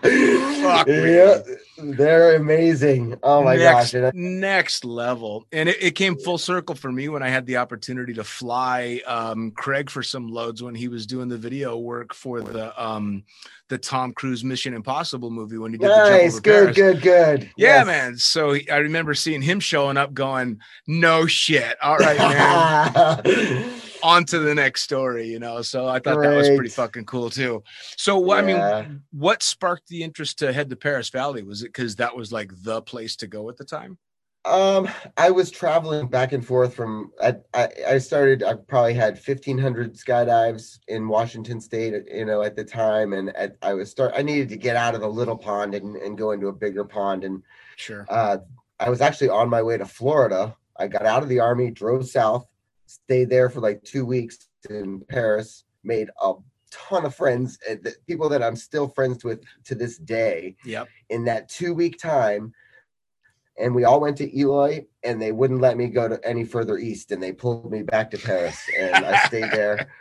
yeah, 0.03 1.37
they're 1.77 2.35
amazing. 2.35 3.15
Oh 3.21 3.43
my 3.43 3.55
next, 3.55 3.93
gosh. 3.93 4.11
Next 4.15 4.83
level. 4.83 5.45
And 5.51 5.69
it, 5.69 5.77
it 5.81 5.91
came 5.91 6.17
full 6.17 6.37
circle 6.39 6.73
for 6.75 6.91
me 6.91 7.07
when 7.09 7.21
I 7.21 7.29
had 7.29 7.45
the 7.45 7.57
opportunity 7.57 8.13
to 8.15 8.23
fly 8.23 9.01
um, 9.05 9.51
Craig 9.51 9.89
for 9.91 10.01
some 10.01 10.27
loads 10.29 10.63
when 10.63 10.73
he 10.73 10.87
was 10.87 11.05
doing 11.05 11.27
the 11.29 11.37
video 11.37 11.77
work 11.77 12.13
for 12.15 12.41
the 12.41 12.73
um, 12.83 13.23
the 13.69 13.77
Tom 13.77 14.13
Cruise 14.13 14.43
Mission 14.43 14.73
Impossible 14.73 15.29
movie 15.29 15.57
when 15.59 15.73
he 15.73 15.77
did 15.77 15.89
the 15.89 15.95
jump 15.95 16.09
nice. 16.09 16.31
over 16.33 16.41
Good, 16.41 16.63
Paris. 16.63 16.75
good, 16.77 17.01
good. 17.01 17.43
Yeah, 17.57 17.77
Yes. 17.79 17.85
man. 17.85 18.17
So 18.17 18.53
he- 18.53 18.69
I 18.71 18.77
remember 18.77 19.13
seeing 19.13 19.41
him 19.43 19.59
showing 19.59 19.97
up, 19.97 20.13
going, 20.15 20.59
"No 20.87 21.27
shit, 21.27 21.75
all 21.81 21.97
right, 21.97 22.17
man." 22.17 23.69
On 24.03 24.25
to 24.25 24.39
the 24.39 24.55
next 24.55 24.83
story, 24.83 25.27
you 25.27 25.39
know. 25.39 25.61
So 25.61 25.87
I 25.87 25.99
thought 25.99 26.21
that 26.21 26.35
was 26.35 26.49
pretty 26.49 26.69
fucking 26.69 27.05
cool 27.05 27.29
too. 27.29 27.63
So 27.95 28.17
what 28.17 28.39
I 28.39 28.41
mean, 28.41 29.01
what 29.11 29.43
sparked 29.43 29.87
the 29.87 30.03
interest 30.03 30.39
to 30.39 30.53
head 30.53 30.69
to 30.69 30.75
Perris 30.75 31.11
Valley? 31.11 31.43
Was 31.43 31.63
it 31.63 31.67
because 31.67 31.95
that 31.97 32.15
was 32.15 32.31
like 32.31 32.51
the 32.63 32.81
place 32.81 33.15
to 33.17 33.27
go 33.27 33.49
at 33.49 33.57
the 33.57 33.65
time? 33.65 33.97
Um, 34.45 34.87
I 35.17 35.29
was 35.29 35.51
traveling 35.51 36.07
back 36.07 36.31
and 36.31 36.45
forth 36.45 36.73
from 36.73 37.11
I, 37.21 37.35
I, 37.53 37.69
I 37.89 37.97
started 37.97 38.43
I 38.43 38.53
probably 38.53 38.93
had 38.93 39.15
1500 39.15 39.95
skydives 39.95 40.79
in 40.87 41.09
Washington 41.09 41.59
state, 41.59 41.93
you 42.09 42.23
know, 42.23 42.41
at 42.43 42.55
the 42.55 42.63
time. 42.63 43.11
And 43.11 43.35
at, 43.35 43.57
I 43.61 43.73
was 43.73 43.91
start 43.91 44.13
I 44.15 44.21
needed 44.21 44.47
to 44.49 44.57
get 44.57 44.77
out 44.77 44.95
of 44.95 45.01
the 45.01 45.09
little 45.09 45.37
pond 45.37 45.75
and, 45.75 45.97
and 45.97 46.17
go 46.17 46.31
into 46.31 46.47
a 46.47 46.53
bigger 46.53 46.85
pond. 46.85 47.25
And 47.25 47.43
Sure. 47.75 48.05
uh, 48.09 48.37
I 48.79 48.89
was 48.89 49.01
actually 49.01 49.29
on 49.29 49.49
my 49.49 49.61
way 49.61 49.77
to 49.77 49.85
Florida. 49.85 50.55
I 50.77 50.87
got 50.87 51.05
out 51.05 51.23
of 51.23 51.29
the 51.29 51.39
army, 51.39 51.69
drove 51.71 52.07
south, 52.07 52.47
stayed 52.87 53.29
there 53.29 53.49
for 53.49 53.59
like 53.59 53.83
two 53.83 54.05
weeks 54.05 54.49
in 54.69 55.01
Perris, 55.01 55.63
made 55.83 56.09
a 56.21 56.33
ton 56.71 57.05
of 57.05 57.15
friends, 57.15 57.57
uh, 57.69 57.75
people 58.07 58.29
that 58.29 58.43
I'm 58.43 58.55
still 58.55 58.87
friends 58.87 59.23
with 59.23 59.43
to 59.65 59.75
this 59.75 59.97
day. 59.97 60.55
Yep. 60.65 60.87
In 61.09 61.25
that 61.25 61.49
two 61.49 61.73
week 61.73 61.99
time, 61.99 62.53
and 63.59 63.73
we 63.73 63.85
all 63.85 63.99
went 63.99 64.17
to 64.17 64.37
Eloy, 64.39 64.85
and 65.03 65.21
they 65.21 65.31
wouldn't 65.31 65.61
let 65.61 65.77
me 65.77 65.87
go 65.87 66.07
to 66.07 66.19
any 66.23 66.43
further 66.43 66.77
east, 66.77 67.11
and 67.11 67.21
they 67.21 67.31
pulled 67.31 67.71
me 67.71 67.81
back 67.83 68.11
to 68.11 68.17
Perris, 68.17 68.59
and 68.77 69.05
I 69.05 69.25
stayed 69.25 69.51
there. 69.51 69.87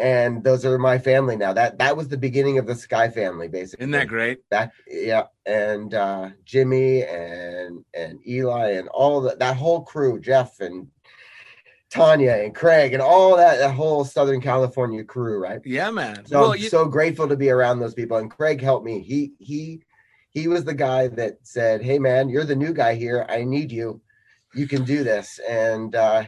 And 0.00 0.44
those 0.44 0.64
are 0.64 0.78
my 0.78 0.96
family 0.96 1.36
now. 1.36 1.52
That 1.52 1.78
that 1.78 1.96
was 1.96 2.06
the 2.06 2.16
beginning 2.16 2.58
of 2.58 2.68
the 2.68 2.76
Sky 2.76 3.08
family, 3.08 3.48
basically 3.48 3.82
Isn't 3.82 3.90
that 3.90 4.06
great? 4.06 4.48
back 4.48 4.72
yeah 4.86 5.24
and 5.44 5.92
uh 5.92 6.30
jimmy 6.44 7.02
and 7.02 7.84
and 7.94 8.24
eli 8.24 8.74
and 8.74 8.86
all 8.90 9.20
that 9.22 9.40
that 9.40 9.56
whole 9.56 9.82
crew 9.82 10.20
jeff 10.20 10.60
and 10.60 10.86
tanya 11.90 12.32
and 12.32 12.54
craig 12.54 12.92
and 12.92 13.02
all 13.02 13.36
that 13.36 13.58
that 13.58 13.74
whole 13.74 14.04
southern 14.04 14.40
california 14.40 15.02
crew 15.02 15.38
right? 15.38 15.60
Yeah, 15.64 15.90
man. 15.90 16.26
so 16.26 16.40
well, 16.40 16.52
i'm 16.52 16.58
you, 16.58 16.68
so 16.68 16.84
grateful 16.84 17.28
to 17.28 17.36
be 17.36 17.50
around 17.50 17.78
those 17.78 17.94
people 17.94 18.18
and 18.18 18.30
craig 18.30 18.60
helped 18.60 18.84
me. 18.84 19.00
He 19.00 19.32
he 19.38 19.82
he 20.30 20.48
was 20.48 20.64
the 20.64 20.74
guy 20.74 21.08
that 21.08 21.38
said 21.42 21.82
hey 21.82 21.98
man 21.98 22.28
you're 22.28 22.44
the 22.44 22.56
new 22.56 22.72
guy 22.72 22.94
here. 22.94 23.26
I 23.28 23.44
need 23.44 23.72
you. 23.72 24.00
You 24.54 24.66
can 24.66 24.84
do 24.84 25.02
this. 25.04 25.40
And 25.48 25.94
uh 25.94 26.24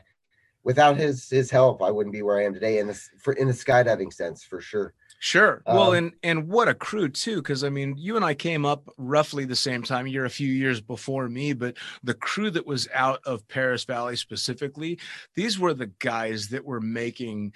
without 0.62 0.96
his 0.96 1.28
his 1.28 1.50
help 1.50 1.82
i 1.82 1.90
wouldn't 1.90 2.12
be 2.12 2.22
where 2.22 2.38
i 2.38 2.44
am 2.44 2.54
today 2.54 2.78
in 2.78 2.86
this 2.86 3.08
for 3.18 3.32
in 3.34 3.48
the 3.48 3.54
skydiving 3.54 4.12
sense 4.12 4.44
for 4.44 4.60
sure 4.60 4.94
Sure. 5.22 5.62
Well, 5.66 5.90
Um, 5.90 5.94
and 5.94 6.12
and 6.22 6.48
what 6.48 6.68
a 6.68 6.74
crew 6.74 7.09
too, 7.11 7.37
because 7.37 7.62
I 7.62 7.68
mean, 7.68 7.94
you 7.98 8.16
and 8.16 8.24
I 8.24 8.33
came 8.35 8.64
up 8.64 8.88
roughly 8.96 9.44
the 9.44 9.54
same 9.54 9.83
time. 9.83 10.06
You're 10.06 10.24
a 10.24 10.30
few 10.30 10.48
years 10.50 10.80
before 10.80 11.28
me, 11.28 11.52
but 11.52 11.76
the 12.02 12.14
crew 12.14 12.50
that 12.52 12.66
was 12.66 12.88
out 12.94 13.20
of 13.26 13.46
Perris 13.46 13.85
Valley 13.87 14.16
specifically, 14.16 14.98
these 15.35 15.59
were 15.59 15.74
the 15.74 15.88
guys 15.98 16.48
that 16.48 16.64
were 16.64 16.80
making 16.80 17.52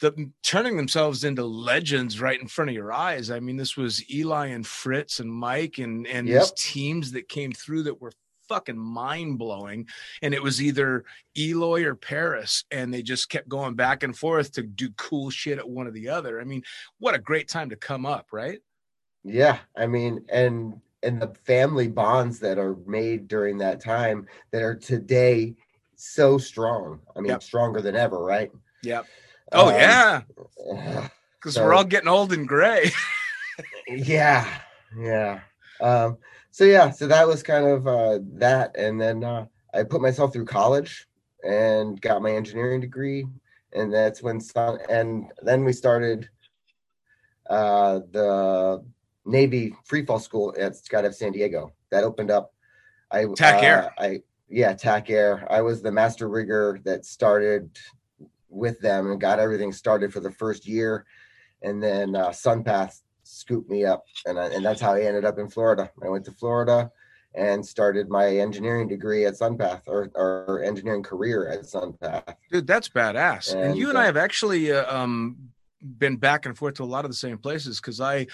the 0.00 0.30
turning 0.42 0.76
themselves 0.76 1.24
into 1.24 1.44
legends 1.44 2.20
right 2.20 2.40
in 2.40 2.48
front 2.48 2.70
of 2.70 2.74
your 2.74 2.92
eyes. 2.92 3.30
I 3.30 3.40
mean, 3.40 3.56
this 3.58 3.76
was 3.76 4.08
Eli 4.10 4.46
and 4.48 4.66
Fritz 4.66 5.20
and 5.20 5.30
Mike 5.30 5.78
and 5.78 6.06
and 6.06 6.26
Yep. 6.26 6.40
these 6.40 6.52
teams 6.52 7.12
that 7.12 7.28
came 7.28 7.52
through 7.52 7.82
that 7.84 8.00
were 8.00 8.12
fucking 8.48 8.78
mind 8.78 9.38
blowing. 9.38 9.86
And 10.22 10.34
it 10.34 10.42
was 10.42 10.62
either 10.62 11.04
Eloy 11.36 11.84
or 11.84 11.94
Perris, 11.94 12.64
and 12.70 12.92
they 12.92 13.02
just 13.02 13.28
kept 13.28 13.48
going 13.48 13.74
back 13.74 14.02
and 14.02 14.16
forth 14.16 14.52
to 14.52 14.62
do 14.62 14.90
cool 14.96 15.30
shit 15.30 15.58
at 15.58 15.68
one 15.68 15.86
or 15.86 15.90
the 15.92 16.08
other. 16.08 16.40
I 16.40 16.44
mean, 16.44 16.62
what 16.98 17.14
a 17.14 17.18
great 17.18 17.48
time 17.48 17.70
to 17.70 17.76
come 17.76 18.06
up, 18.06 18.28
right? 18.32 18.60
Yeah, 19.24 19.58
I 19.76 19.86
mean, 19.86 20.24
and 20.30 20.80
and 21.02 21.22
the 21.22 21.28
family 21.44 21.86
bonds 21.88 22.40
that 22.40 22.58
are 22.58 22.76
made 22.86 23.28
during 23.28 23.58
that 23.58 23.80
time 23.80 24.26
that 24.50 24.62
are 24.62 24.74
today 24.74 25.54
so 25.94 26.38
strong. 26.38 27.00
I 27.14 27.20
mean, 27.20 27.30
Yep. 27.30 27.42
stronger 27.42 27.80
than 27.80 27.94
ever, 27.96 28.18
right? 28.18 28.50
Yep. 28.82 29.06
Oh 29.52 29.68
Um, 29.68 29.74
yeah, 29.74 30.20
because 31.38 31.54
so- 31.54 31.64
we're 31.64 31.74
all 31.74 31.84
getting 31.84 32.08
old 32.08 32.32
and 32.32 32.46
gray. 32.48 32.90
yeah, 33.88 34.46
yeah. 34.98 35.40
Um, 35.80 36.18
so 36.58 36.64
yeah, 36.64 36.90
so 36.90 37.06
that 37.06 37.28
was 37.28 37.44
kind 37.44 37.68
of 37.68 37.86
uh, 37.86 38.18
that, 38.32 38.76
and 38.76 39.00
then 39.00 39.22
uh, 39.22 39.46
I 39.72 39.84
put 39.84 40.02
myself 40.02 40.32
through 40.32 40.46
college 40.46 41.06
and 41.44 42.00
got 42.00 42.20
my 42.20 42.32
engineering 42.32 42.80
degree, 42.80 43.28
and 43.72 43.94
that's 43.94 44.24
when 44.24 44.40
some, 44.40 44.76
and 44.90 45.30
then 45.40 45.64
we 45.64 45.72
started 45.72 46.28
uh, 47.48 48.00
the 48.10 48.84
Navy 49.24 49.72
free 49.84 50.04
fall 50.04 50.18
school 50.18 50.52
at 50.58 50.74
Scott 50.74 51.04
Skydive 51.04 51.14
San 51.14 51.30
Diego. 51.30 51.72
That 51.90 52.02
opened 52.02 52.32
up. 52.32 52.52
I 53.12 53.26
TAC 53.36 53.62
uh, 53.62 53.64
Air. 53.64 53.94
I 53.96 54.22
yeah, 54.48 54.74
TAC 54.74 55.10
Air. 55.10 55.46
I 55.48 55.60
was 55.60 55.80
the 55.80 55.92
master 55.92 56.28
rigger 56.28 56.80
that 56.82 57.04
started 57.04 57.70
with 58.48 58.80
them 58.80 59.12
and 59.12 59.20
got 59.20 59.38
everything 59.38 59.70
started 59.70 60.12
for 60.12 60.18
the 60.18 60.32
first 60.32 60.66
year, 60.66 61.06
and 61.62 61.80
then 61.80 62.16
uh, 62.16 62.30
Sunpath 62.30 63.02
scooped 63.28 63.68
me 63.70 63.84
up, 63.84 64.04
and 64.26 64.38
I, 64.38 64.46
and 64.46 64.64
that's 64.64 64.80
how 64.80 64.94
I 64.94 65.02
ended 65.02 65.24
up 65.24 65.38
in 65.38 65.48
Florida. 65.48 65.90
I 66.02 66.08
went 66.08 66.24
to 66.26 66.32
Florida 66.32 66.90
and 67.34 67.64
started 67.64 68.08
my 68.08 68.26
engineering 68.26 68.88
degree 68.88 69.26
at 69.26 69.34
Sunpath 69.34 69.82
or, 69.86 70.10
or 70.14 70.62
engineering 70.64 71.02
career 71.02 71.48
at 71.48 71.60
Sunpath. 71.60 72.34
Dude, 72.50 72.66
that's 72.66 72.88
badass. 72.88 73.52
And, 73.52 73.62
And, 73.62 73.76
you 73.76 73.90
and 73.90 73.98
uh, 73.98 74.00
I 74.00 74.04
have 74.06 74.16
actually 74.16 74.72
uh, 74.72 74.92
um, 74.94 75.36
been 75.98 76.16
back 76.16 76.46
and 76.46 76.56
forth 76.56 76.74
to 76.74 76.82
a 76.82 76.86
lot 76.86 77.04
of 77.04 77.10
the 77.10 77.16
same 77.16 77.38
places 77.38 77.80
because 77.80 78.00
I 78.00 78.26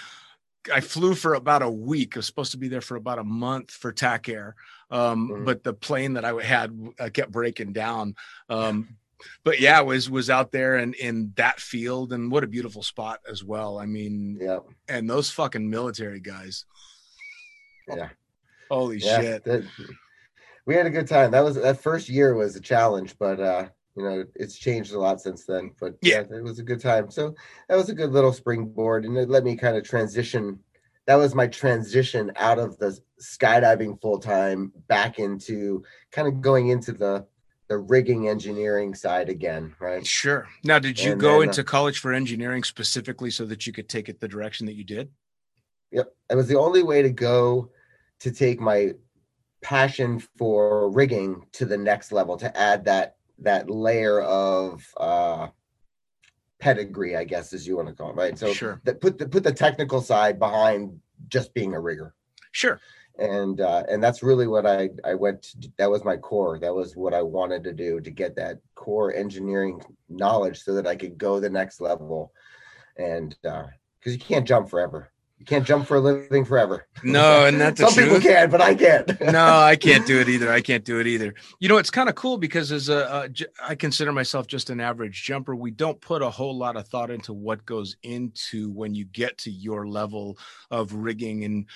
I 0.73 0.81
flew 0.81 1.15
for 1.15 1.35
about 1.35 1.61
a 1.61 1.69
week. 1.69 2.17
I 2.17 2.21
was 2.21 2.27
supposed 2.27 2.53
to 2.53 2.57
be 2.57 2.69
there 2.69 2.81
for 2.81 2.97
about 2.97 3.19
a 3.19 3.25
month 3.25 3.71
for 3.71 3.93
TAC 3.93 4.31
Air, 4.31 4.55
um, 4.91 5.29
Mhm. 5.29 5.45
but 5.45 5.63
the 5.63 5.75
plane 5.75 6.15
that 6.15 6.25
I 6.25 6.43
had 6.43 6.95
uh, 6.99 7.11
kept 7.11 7.33
breaking 7.33 7.75
down. 7.75 8.15
Um, 8.49 8.97
but 9.45 9.61
yeah, 9.61 9.81
was 9.81 10.09
was 10.11 10.31
out 10.31 10.53
there 10.53 10.77
and 10.77 10.95
in 10.95 11.33
that 11.37 11.61
field, 11.61 12.13
and 12.13 12.31
what 12.31 12.45
a 12.45 12.49
beautiful 12.49 12.83
spot 12.83 13.21
as 13.31 13.43
well. 13.45 13.79
I 13.79 13.87
mean, 13.87 14.39
Yeah, 14.41 14.61
and 14.89 15.09
those 15.09 15.31
fucking 15.31 15.69
military 15.69 16.21
guys. 16.21 16.65
yeah. 17.89 18.09
Holy 18.71 18.99
yeah, 18.99 19.21
shit! 19.21 19.45
that- 19.45 19.65
we 20.67 20.75
had 20.75 20.87
a 20.87 20.91
good 20.91 21.07
time. 21.07 21.31
That 21.31 21.45
was 21.45 21.57
that 21.57 21.83
first 21.83 22.09
year 22.09 22.35
was 22.35 22.57
a 22.57 22.61
challenge, 22.61 23.17
but 23.19 23.39
uh, 23.39 23.69
you 23.97 24.03
know 24.03 24.25
it's 24.35 24.57
changed 24.57 24.95
a 24.95 24.99
lot 24.99 25.21
since 25.21 25.45
then. 25.45 25.73
But 25.79 25.95
Yeah. 26.01 26.23
yeah, 26.31 26.39
it 26.39 26.43
was 26.43 26.59
a 26.59 26.63
good 26.63 26.81
time. 26.81 27.11
So 27.11 27.35
that 27.69 27.77
was 27.77 27.91
a 27.91 27.95
good 27.95 28.13
little 28.13 28.33
springboard, 28.33 29.05
and 29.05 29.17
it 29.19 29.29
let 29.29 29.45
me 29.45 29.57
kind 29.57 29.77
of 29.77 29.85
transition. 29.85 30.59
That 31.07 31.17
was 31.17 31.35
my 31.35 31.47
transition 31.49 32.33
out 32.37 32.59
of 32.59 32.79
the 32.79 32.99
skydiving 33.21 34.01
full 34.01 34.19
time 34.19 34.73
back 34.89 35.19
into 35.19 35.85
kind 36.11 36.27
of 36.27 36.41
going 36.41 36.69
into 36.69 36.93
the 36.93 37.27
the 37.69 37.79
rigging 37.79 38.29
engineering 38.29 38.95
side 38.95 39.29
again, 39.29 39.75
right? 39.81 40.07
Sure. 40.07 40.47
Now, 40.65 40.79
did 40.79 41.01
you 41.01 41.13
And 41.13 41.21
go 41.21 41.41
then, 41.41 41.49
uh, 41.49 41.51
into 41.53 41.65
college 41.65 41.99
for 41.99 42.13
engineering 42.13 42.63
specifically 42.63 43.31
so 43.31 43.45
that 43.47 43.67
you 43.67 43.73
could 43.73 43.89
take 43.89 44.09
it 44.09 44.21
the 44.21 44.29
direction 44.29 44.67
that 44.67 44.75
you 44.75 44.85
did? 44.85 45.11
Yep. 45.91 46.15
It 46.31 46.35
was 46.35 46.49
the 46.49 46.59
only 46.59 46.83
way 46.83 47.03
to 47.03 47.11
go 47.11 47.71
to 48.21 48.31
take 48.31 48.61
my 48.61 48.95
passion 49.63 50.19
for 50.37 50.91
rigging 50.91 51.47
to 51.53 51.65
the 51.65 51.77
next 51.79 52.13
level 52.13 52.37
to 52.37 52.55
add 52.57 52.85
that 52.85 53.17
that 53.39 53.69
layer 53.71 54.21
of 54.21 54.87
uh 54.99 55.49
pedigree, 56.61 57.17
I 57.17 57.25
guess 57.25 57.53
as 57.53 57.67
you 57.67 57.77
want 57.77 57.89
to 57.89 57.95
call 57.95 58.11
it, 58.11 58.17
right? 58.17 58.39
So 58.39 58.53
Sure. 58.53 58.81
that 58.85 59.01
put 59.01 59.19
the 59.19 59.27
put 59.27 59.43
the 59.43 59.53
technical 59.53 60.01
side 60.03 60.39
behind 60.39 61.01
just 61.29 61.55
being 61.55 61.75
a 61.75 61.81
rigger. 61.81 62.15
Sure. 62.53 62.79
And 63.19 63.61
uh 63.61 63.85
and 63.89 64.03
that's 64.03 64.23
really 64.23 64.47
what 64.47 64.67
I 64.67 64.91
I 65.05 65.15
went 65.15 65.43
to, 65.43 65.73
that 65.79 65.91
was 65.91 66.05
my 66.05 66.17
core. 66.17 66.59
That 66.59 66.75
was 66.75 66.97
what 66.97 67.15
I 67.15 67.23
wanted 67.23 67.63
to 67.65 67.73
do 67.73 68.01
to 68.01 68.11
get 68.11 68.35
that 68.37 68.59
core 68.75 69.15
engineering 69.15 69.81
knowledge 70.09 70.63
so 70.63 70.75
that 70.75 70.87
I 70.87 70.97
could 70.97 71.17
go 71.17 71.39
the 71.39 71.51
next 71.51 71.81
level. 71.81 72.33
And 72.97 73.37
uh 73.45 73.67
because 74.01 74.15
you 74.15 74.21
can't 74.21 74.47
jump 74.47 74.69
forever. 74.69 75.13
You 75.39 75.47
can't 75.47 75.67
jump 75.67 75.87
for 75.87 75.97
a 75.97 76.01
living 76.01 76.45
forever. 76.45 76.87
No, 77.03 77.45
and 77.45 77.61
that's 77.61 77.81
Some 77.81 77.93
people 77.93 78.21
can, 78.21 78.51
but 78.51 78.61
I 78.61 78.75
can't. 78.75 79.21
no, 79.33 79.59
I 79.59 79.77
can't 79.77 80.07
do 80.07 80.21
it 80.21 80.29
either. 80.29 80.51
I 80.51 80.61
can't 80.61 80.85
do 80.85 81.01
it 81.01 81.07
either. 81.07 81.35
You 81.59 81.69
know, 81.69 81.77
it's 81.77 81.91
kind 81.91 82.09
of 82.09 82.15
cool 82.15 82.39
because 82.39 82.71
as 82.71 82.89
a, 82.89 83.29
I 83.63 83.75
consider 83.75 84.13
myself 84.13 84.47
just 84.47 84.71
an 84.71 84.81
average 84.81 85.23
jumper. 85.25 85.55
We 85.55 85.71
don't 85.73 86.01
put 86.01 86.23
a 86.23 86.31
whole 86.31 86.57
lot 86.57 86.77
of 86.77 86.87
thought 86.89 87.11
into 87.11 87.33
what 87.33 87.67
goes 87.67 87.97
into 88.03 88.71
when 88.71 88.95
you 88.95 89.05
get 89.05 89.37
to 89.39 89.51
your 89.51 89.87
level 89.87 90.39
of 90.71 90.95
rigging. 90.95 91.45
And 91.45 91.67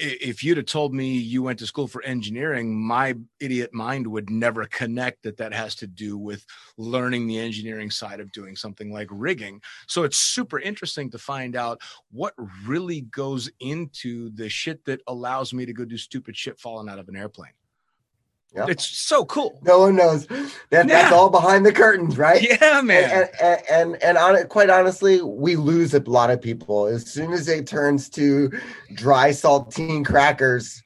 if 0.00 0.42
you'd 0.42 0.56
have 0.56 0.66
told 0.66 0.94
me 0.94 1.12
you 1.12 1.42
went 1.42 1.58
to 1.58 1.66
school 1.66 1.86
for 1.86 2.02
engineering, 2.02 2.74
my 2.74 3.14
idiot 3.38 3.74
mind 3.74 4.06
would 4.06 4.30
never 4.30 4.64
connect 4.66 5.22
that 5.24 5.36
that 5.36 5.52
has 5.52 5.74
to 5.76 5.86
do 5.86 6.16
with 6.16 6.44
learning 6.78 7.26
the 7.26 7.38
engineering 7.38 7.90
side 7.90 8.18
of 8.18 8.32
doing 8.32 8.56
something 8.56 8.90
like 8.90 9.08
rigging. 9.10 9.60
So 9.86 10.04
it's 10.04 10.16
super 10.16 10.58
interesting 10.58 11.10
to 11.10 11.18
find 11.18 11.54
out 11.54 11.82
what 12.10 12.34
really 12.64 13.02
goes 13.02 13.50
into 13.60 14.30
the 14.30 14.48
shit 14.48 14.84
that 14.86 15.02
allows 15.06 15.52
me 15.52 15.66
to 15.66 15.72
go 15.72 15.84
do 15.84 15.98
stupid 15.98 16.36
shit 16.36 16.58
falling 16.58 16.88
out 16.88 16.98
of 16.98 17.08
an 17.08 17.16
airplane. 17.16 17.52
Yeah. 18.54 18.66
It's 18.68 18.84
so 18.84 19.24
cool. 19.26 19.60
no 19.62 19.80
one 19.80 19.94
knows. 19.96 20.26
That, 20.70 20.88
That's 20.88 21.12
all 21.12 21.30
behind 21.30 21.64
the 21.64 21.72
curtains, 21.72 22.18
right? 22.18 22.42
Yeah, 22.42 22.80
man. 22.82 23.10
And 23.10 23.30
and 23.40 23.62
and, 23.70 24.02
and 24.02 24.18
on 24.18 24.34
it, 24.36 24.48
quite 24.48 24.70
honestly, 24.70 25.22
we 25.22 25.54
lose 25.56 25.94
a 25.94 26.00
lot 26.00 26.30
of 26.30 26.42
people 26.42 26.86
as 26.86 27.08
soon 27.08 27.32
as 27.32 27.48
it 27.48 27.66
turns 27.66 28.08
to 28.10 28.50
dry 28.94 29.30
saltine 29.30 30.04
crackers. 30.04 30.82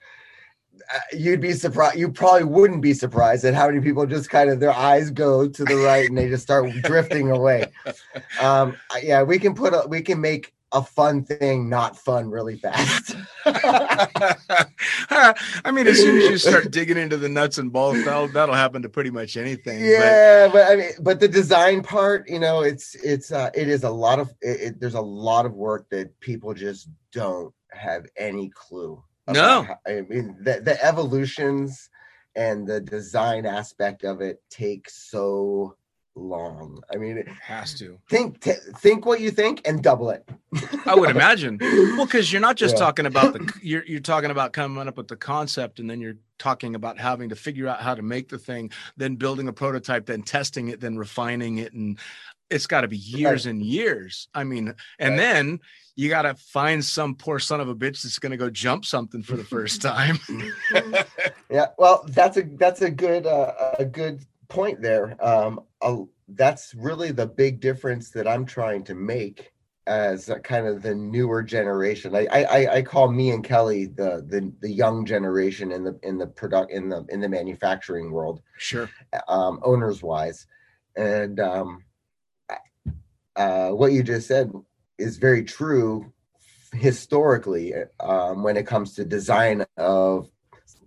uh, 0.95 0.99
You'd 1.17 1.41
be 1.41 1.53
surprised. 1.53 1.97
You 1.99 2.11
probably 2.13 2.45
wouldn't 2.45 2.83
be 2.83 2.93
surprised 2.93 3.45
at 3.47 3.55
how 3.55 3.69
many 3.69 3.81
people 3.81 4.05
just 4.07 4.29
kind 4.29 4.51
of 4.51 4.61
their 4.61 4.73
eyes 4.75 5.11
go 5.11 5.49
to 5.49 5.65
the 5.65 5.77
right 5.77 6.07
and 6.09 6.19
they 6.19 6.29
just 6.29 6.43
start 6.43 6.71
drifting 6.83 7.31
away. 7.31 7.67
Um, 8.41 8.77
yeah, 9.03 9.23
we 9.23 9.39
can 9.39 9.55
put 9.55 9.73
a 9.73 9.87
we 9.89 10.03
can 10.03 10.21
make 10.21 10.54
a 10.75 10.83
fun 10.83 11.25
thing 11.25 11.69
not 11.69 11.97
fun 11.97 12.29
really 12.29 12.57
fast. 12.59 13.15
I 13.47 14.35
mean, 15.73 15.87
as 15.87 15.99
soon 15.99 16.19
as 16.19 16.31
you 16.31 16.39
start 16.39 16.71
digging 16.71 16.97
into 16.97 17.17
the 17.17 17.29
nuts 17.29 17.59
and 17.59 17.73
bolts, 17.73 18.05
that'll, 18.05 18.29
that'll 18.29 18.55
happen 18.55 18.83
to 18.83 18.89
pretty 18.89 19.11
much 19.11 19.37
anything. 19.37 19.81
but- 19.81 19.85
yeah 19.87 20.49
but 20.53 20.71
i 20.71 20.77
mean 20.77 20.91
but 21.01 21.21
the 21.21 21.29
design 21.29 21.83
part 21.83 22.29
you 22.29 22.39
know 22.39 22.63
it's 22.63 22.95
it's 22.97 23.33
uh 23.33 23.51
it 23.55 23.69
is 23.69 23.85
a 23.85 23.91
lot 23.91 24.19
of 24.19 24.31
it, 24.41 24.61
it- 24.61 24.81
there's 24.81 24.95
a 24.95 25.01
lot 25.01 25.47
of 25.47 25.55
work 25.55 25.89
that 25.91 26.19
people 26.21 26.55
just 26.55 26.89
don't 27.13 27.53
have 27.73 28.07
any 28.17 28.51
clue 28.51 29.03
No. 29.29 29.63
how- 29.63 29.79
i 29.87 30.01
mean 30.03 30.37
the, 30.41 30.61
the 30.61 30.83
evolutions 30.85 31.89
and 32.37 32.67
the 32.67 32.81
design 32.81 33.47
aspect 33.47 34.05
of 34.05 34.21
it 34.21 34.43
takes 34.51 35.09
so 35.11 35.77
long. 36.17 36.83
I 36.93 36.97
mean, 36.97 37.19
it- 37.19 37.29
Has 37.29 37.75
to. 37.75 37.99
think 38.09 38.41
t- 38.41 38.53
think 38.79 39.05
what 39.07 39.21
you 39.21 39.31
think 39.31 39.67
and 39.67 39.83
double 39.83 40.11
it. 40.11 40.29
I 40.87 40.95
would 40.95 41.11
imagine. 41.11 41.59
Well, 41.61 42.07
because 42.07 42.33
you're 42.33 42.41
not 42.41 42.57
just 42.57 42.75
Yeah. 42.75 42.81
talking 42.81 43.07
about 43.07 43.33
the 43.33 43.53
you're 43.63 43.85
you're 43.85 44.01
talking 44.01 44.31
about 44.31 44.53
coming 44.53 44.87
up 44.87 44.97
with 44.97 45.09
the 45.09 45.17
concept, 45.17 45.81
and 45.81 45.89
then 45.91 46.01
you're 46.01 46.17
talking 46.39 46.75
about 46.75 46.99
having 46.99 47.29
to 47.31 47.37
figure 47.37 47.67
out 47.69 47.81
how 47.81 47.95
to 47.95 48.03
make 48.03 48.29
the 48.29 48.39
thing, 48.39 48.71
then 48.97 49.17
building 49.17 49.49
a 49.49 49.53
prototype, 49.53 50.07
then 50.07 50.23
testing 50.23 50.69
it, 50.69 50.81
then 50.81 50.97
refining 50.97 51.59
it, 51.59 51.73
and 51.73 51.99
it's 52.51 52.67
got 52.67 52.83
to 52.83 52.89
be 52.89 52.97
years 52.99 53.47
and 53.47 53.63
years. 53.63 54.29
I 54.35 54.45
mean, 54.45 54.75
and 54.99 55.11
Right. 55.13 55.17
then 55.17 55.61
you 55.97 56.09
got 56.09 56.23
to 56.23 56.35
find 56.35 56.85
some 56.85 57.15
poor 57.15 57.39
son 57.39 57.61
of 57.61 57.69
a 57.69 57.75
bitch 57.75 58.03
that's 58.03 58.19
going 58.19 58.33
to 58.33 58.37
go 58.37 58.51
jump 58.51 58.85
something 58.85 59.23
for 59.23 59.37
the 59.37 59.45
first 59.45 59.81
time. 59.91 60.19
Yeah, 61.51 61.67
well, 61.79 62.05
that's 62.09 62.37
a 62.37 62.43
that's 62.43 62.83
a 62.83 62.91
good 62.91 63.27
uh, 63.27 63.53
a 63.79 63.85
good 63.85 64.25
point 64.49 64.81
there. 64.83 65.17
Um, 65.25 65.61
uh, 65.81 65.99
that's 66.29 66.75
really 66.75 67.13
the 67.13 67.27
big 67.27 67.61
difference 67.61 68.11
that 68.11 68.27
I'm 68.27 68.47
trying 68.47 68.85
to 68.85 68.95
make 68.95 69.53
as 69.87 70.31
kind 70.43 70.67
of 70.67 70.83
the 70.83 70.95
newer 70.95 71.43
generation. 71.43 72.15
I, 72.17 72.27
I 72.31 72.43
I- 72.45 72.75
I 72.77 72.83
call 72.83 73.11
me 73.11 73.31
and 73.31 73.45
Kelly 73.45 73.87
the 73.87 74.25
the 74.27 74.51
the 74.61 74.71
young 74.71 75.05
generation 75.05 75.73
in 75.73 75.85
the 75.85 75.99
in 76.03 76.17
the 76.17 76.27
product 76.27 76.73
in 76.73 76.89
the 76.89 77.05
in 77.11 77.21
the 77.21 77.29
manufacturing 77.29 78.11
world, 78.11 78.41
sure. 78.57 78.89
um, 79.29 79.61
owners 79.63 80.03
wise, 80.03 80.47
and 80.97 81.39
um, 81.39 81.85
uh, 83.37 83.71
what 83.71 83.93
you 83.93 84.03
just 84.03 84.27
said 84.27 84.51
is 84.99 85.19
very 85.19 85.45
true 85.45 86.13
historically 86.73 87.75
um, 88.01 88.43
when 88.43 88.57
it 88.57 88.67
comes 88.67 88.95
to 88.95 89.05
design 89.05 89.65
of 89.77 90.29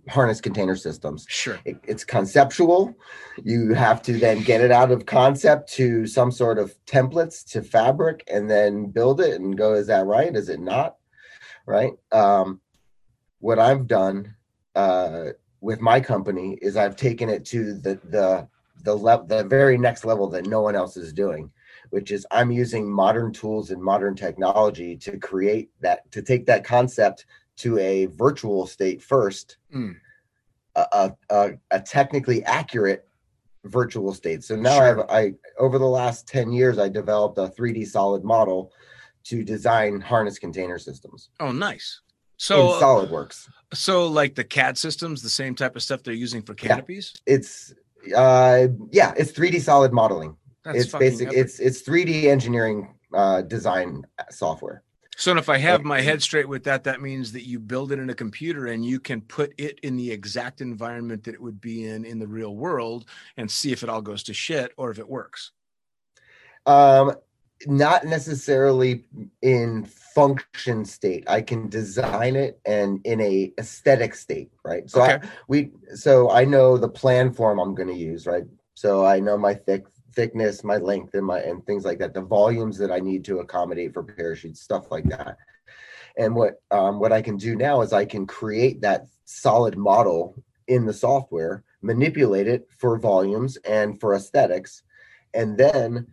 harness 0.08 0.40
container 0.40 0.76
systems. 0.76 1.26
Sure. 1.28 1.58
it, 1.64 1.78
it's 1.86 2.04
conceptual. 2.04 2.94
You 3.42 3.74
have 3.74 4.02
to 4.02 4.18
then 4.18 4.42
get 4.42 4.60
it 4.60 4.70
out 4.70 4.90
of 4.90 5.06
concept 5.06 5.72
to 5.74 6.06
some 6.06 6.32
sort 6.32 6.58
of 6.58 6.74
templates 6.86 7.44
to 7.52 7.62
fabric 7.62 8.24
and 8.32 8.50
then 8.50 8.86
build 8.86 9.20
it 9.20 9.40
and 9.40 9.56
go 9.56 9.74
is 9.74 9.86
that 9.88 10.06
right? 10.06 10.34
Is 10.34 10.48
it 10.48 10.60
not? 10.60 10.96
Right? 11.66 11.92
Um, 12.12 12.60
what 13.40 13.58
i've 13.58 13.86
done 13.86 14.34
uh, 14.74 15.26
with 15.60 15.80
my 15.80 16.00
company 16.00 16.58
is 16.62 16.76
i've 16.76 16.96
taken 16.96 17.28
it 17.28 17.44
to 17.44 17.74
the 17.74 18.00
the 18.04 18.48
the 18.84 18.94
level 18.94 19.26
the 19.26 19.44
very 19.44 19.76
next 19.76 20.04
level 20.04 20.28
that 20.28 20.46
no 20.46 20.60
one 20.60 20.76
else 20.76 20.96
is 20.96 21.12
doing 21.12 21.50
which 21.90 22.10
is 22.10 22.26
i'm 22.30 22.50
using 22.50 22.90
modern 22.90 23.32
tools 23.32 23.70
and 23.70 23.82
modern 23.82 24.14
technology 24.14 24.96
to 24.96 25.18
create 25.18 25.70
that 25.80 26.10
to 26.12 26.22
take 26.22 26.46
that 26.46 26.64
concept 26.64 27.26
to 27.58 27.78
a 27.78 28.06
virtual 28.06 28.66
state 28.66 29.02
first 29.02 29.56
Mm. 29.74 29.96
a, 30.76 31.12
a, 31.30 31.50
a, 31.72 31.80
technically 31.80 32.44
accurate 32.44 33.08
virtual 33.64 34.14
state. 34.14 34.44
So 34.44 34.54
now 34.56 34.76
Sure. 34.78 35.00
I've 35.10 35.10
I 35.10 35.34
over 35.58 35.78
the 35.78 35.86
last 35.88 36.28
10 36.28 36.52
years 36.52 36.78
I 36.78 36.88
developed 36.88 37.36
a 37.38 37.48
3D 37.48 37.86
solid 37.86 38.22
model 38.24 38.72
to 39.24 39.42
design 39.44 40.00
harness 40.00 40.38
container 40.38 40.78
systems 40.78 41.30
Oh, 41.40 41.50
nice. 41.52 42.00
so, 42.36 42.74
in 42.74 42.80
So, 42.80 42.84
SolidWorks. 42.86 43.48
so 43.74 44.06
like 44.06 44.34
the 44.36 44.44
CAD 44.44 44.78
systems, 44.78 45.20
the 45.22 45.28
same 45.28 45.54
type 45.54 45.74
of 45.76 45.82
stuff 45.82 46.02
they're 46.04 46.14
using 46.14 46.42
for 46.42 46.54
canopies. 46.54 47.12
It's 47.26 47.74
uh 48.16 48.68
yeah, 48.92 49.12
it's 49.16 49.32
3D 49.32 49.60
solid 49.60 49.92
modeling. 49.92 50.36
That's 50.64 50.78
it's 50.84 50.92
basic 50.92 51.28
epic. 51.28 51.38
it's 51.40 51.58
it's 51.58 51.82
3D 51.82 52.24
engineering 52.26 52.94
uh 53.12 53.42
design 53.42 54.04
software. 54.30 54.82
So 55.18 55.36
if 55.36 55.48
I 55.48 55.58
have 55.58 55.82
my 55.82 56.00
head 56.00 56.22
straight 56.22 56.48
with 56.48 56.62
that, 56.64 56.84
that 56.84 57.02
means 57.02 57.32
that 57.32 57.44
you 57.44 57.58
build 57.58 57.90
it 57.90 57.98
in 57.98 58.08
a 58.08 58.14
computer 58.14 58.68
and 58.68 58.84
you 58.84 59.00
can 59.00 59.20
put 59.20 59.52
it 59.58 59.80
in 59.80 59.96
the 59.96 60.12
exact 60.12 60.60
environment 60.60 61.24
that 61.24 61.34
it 61.34 61.42
would 61.42 61.60
be 61.60 61.86
in 61.88 62.04
in 62.04 62.20
the 62.20 62.26
real 62.28 62.54
world 62.54 63.04
and 63.36 63.50
see 63.50 63.72
if 63.72 63.82
it 63.82 63.88
all 63.88 64.00
goes 64.00 64.22
to 64.22 64.32
shit 64.32 64.72
or 64.76 64.92
if 64.92 65.00
it 65.00 65.08
works. 65.08 65.50
Um 66.66 67.16
not 67.66 68.04
necessarily 68.04 69.06
in 69.42 69.84
function 69.84 70.84
state. 70.84 71.28
I 71.28 71.42
can 71.42 71.68
design 71.68 72.36
it 72.36 72.60
and 72.64 73.00
in 73.04 73.20
a 73.20 73.52
aesthetic 73.58 74.14
state, 74.14 74.52
right? 74.64 74.88
So 74.88 75.02
I, 75.02 75.20
we 75.48 75.72
so 75.94 76.30
I 76.30 76.44
know 76.44 76.78
the 76.78 76.88
plan 76.88 77.32
form 77.32 77.58
I'm 77.58 77.74
going 77.74 77.88
to 77.88 77.94
use, 77.94 78.24
right? 78.24 78.44
So 78.74 79.04
I 79.04 79.18
know 79.18 79.36
my 79.36 79.54
thick 79.54 79.84
thickness, 80.18 80.64
my 80.64 80.78
length, 80.78 81.14
and 81.14 81.24
my 81.24 81.38
and 81.38 81.64
things 81.64 81.84
like 81.84 82.00
that. 82.00 82.12
The 82.12 82.20
volumes 82.22 82.76
that 82.78 82.90
I 82.90 82.98
need 82.98 83.24
to 83.26 83.38
accommodate 83.38 83.94
for 83.94 84.02
parachutes, 84.02 84.60
stuff 84.60 84.90
like 84.90 85.04
that. 85.04 85.36
And 86.16 86.34
what 86.34 86.54
um, 86.72 86.98
what 86.98 87.12
I 87.12 87.22
can 87.22 87.36
do 87.36 87.54
now 87.54 87.82
is 87.82 87.92
I 87.92 88.04
can 88.04 88.26
create 88.26 88.80
that 88.80 89.06
solid 89.24 89.78
model 89.78 90.34
in 90.66 90.84
the 90.86 90.92
software, 90.92 91.62
manipulate 91.82 92.48
it 92.48 92.66
for 92.78 92.98
volumes 92.98 93.56
and 93.58 94.00
for 94.00 94.14
aesthetics, 94.16 94.82
and 95.34 95.56
then 95.56 96.08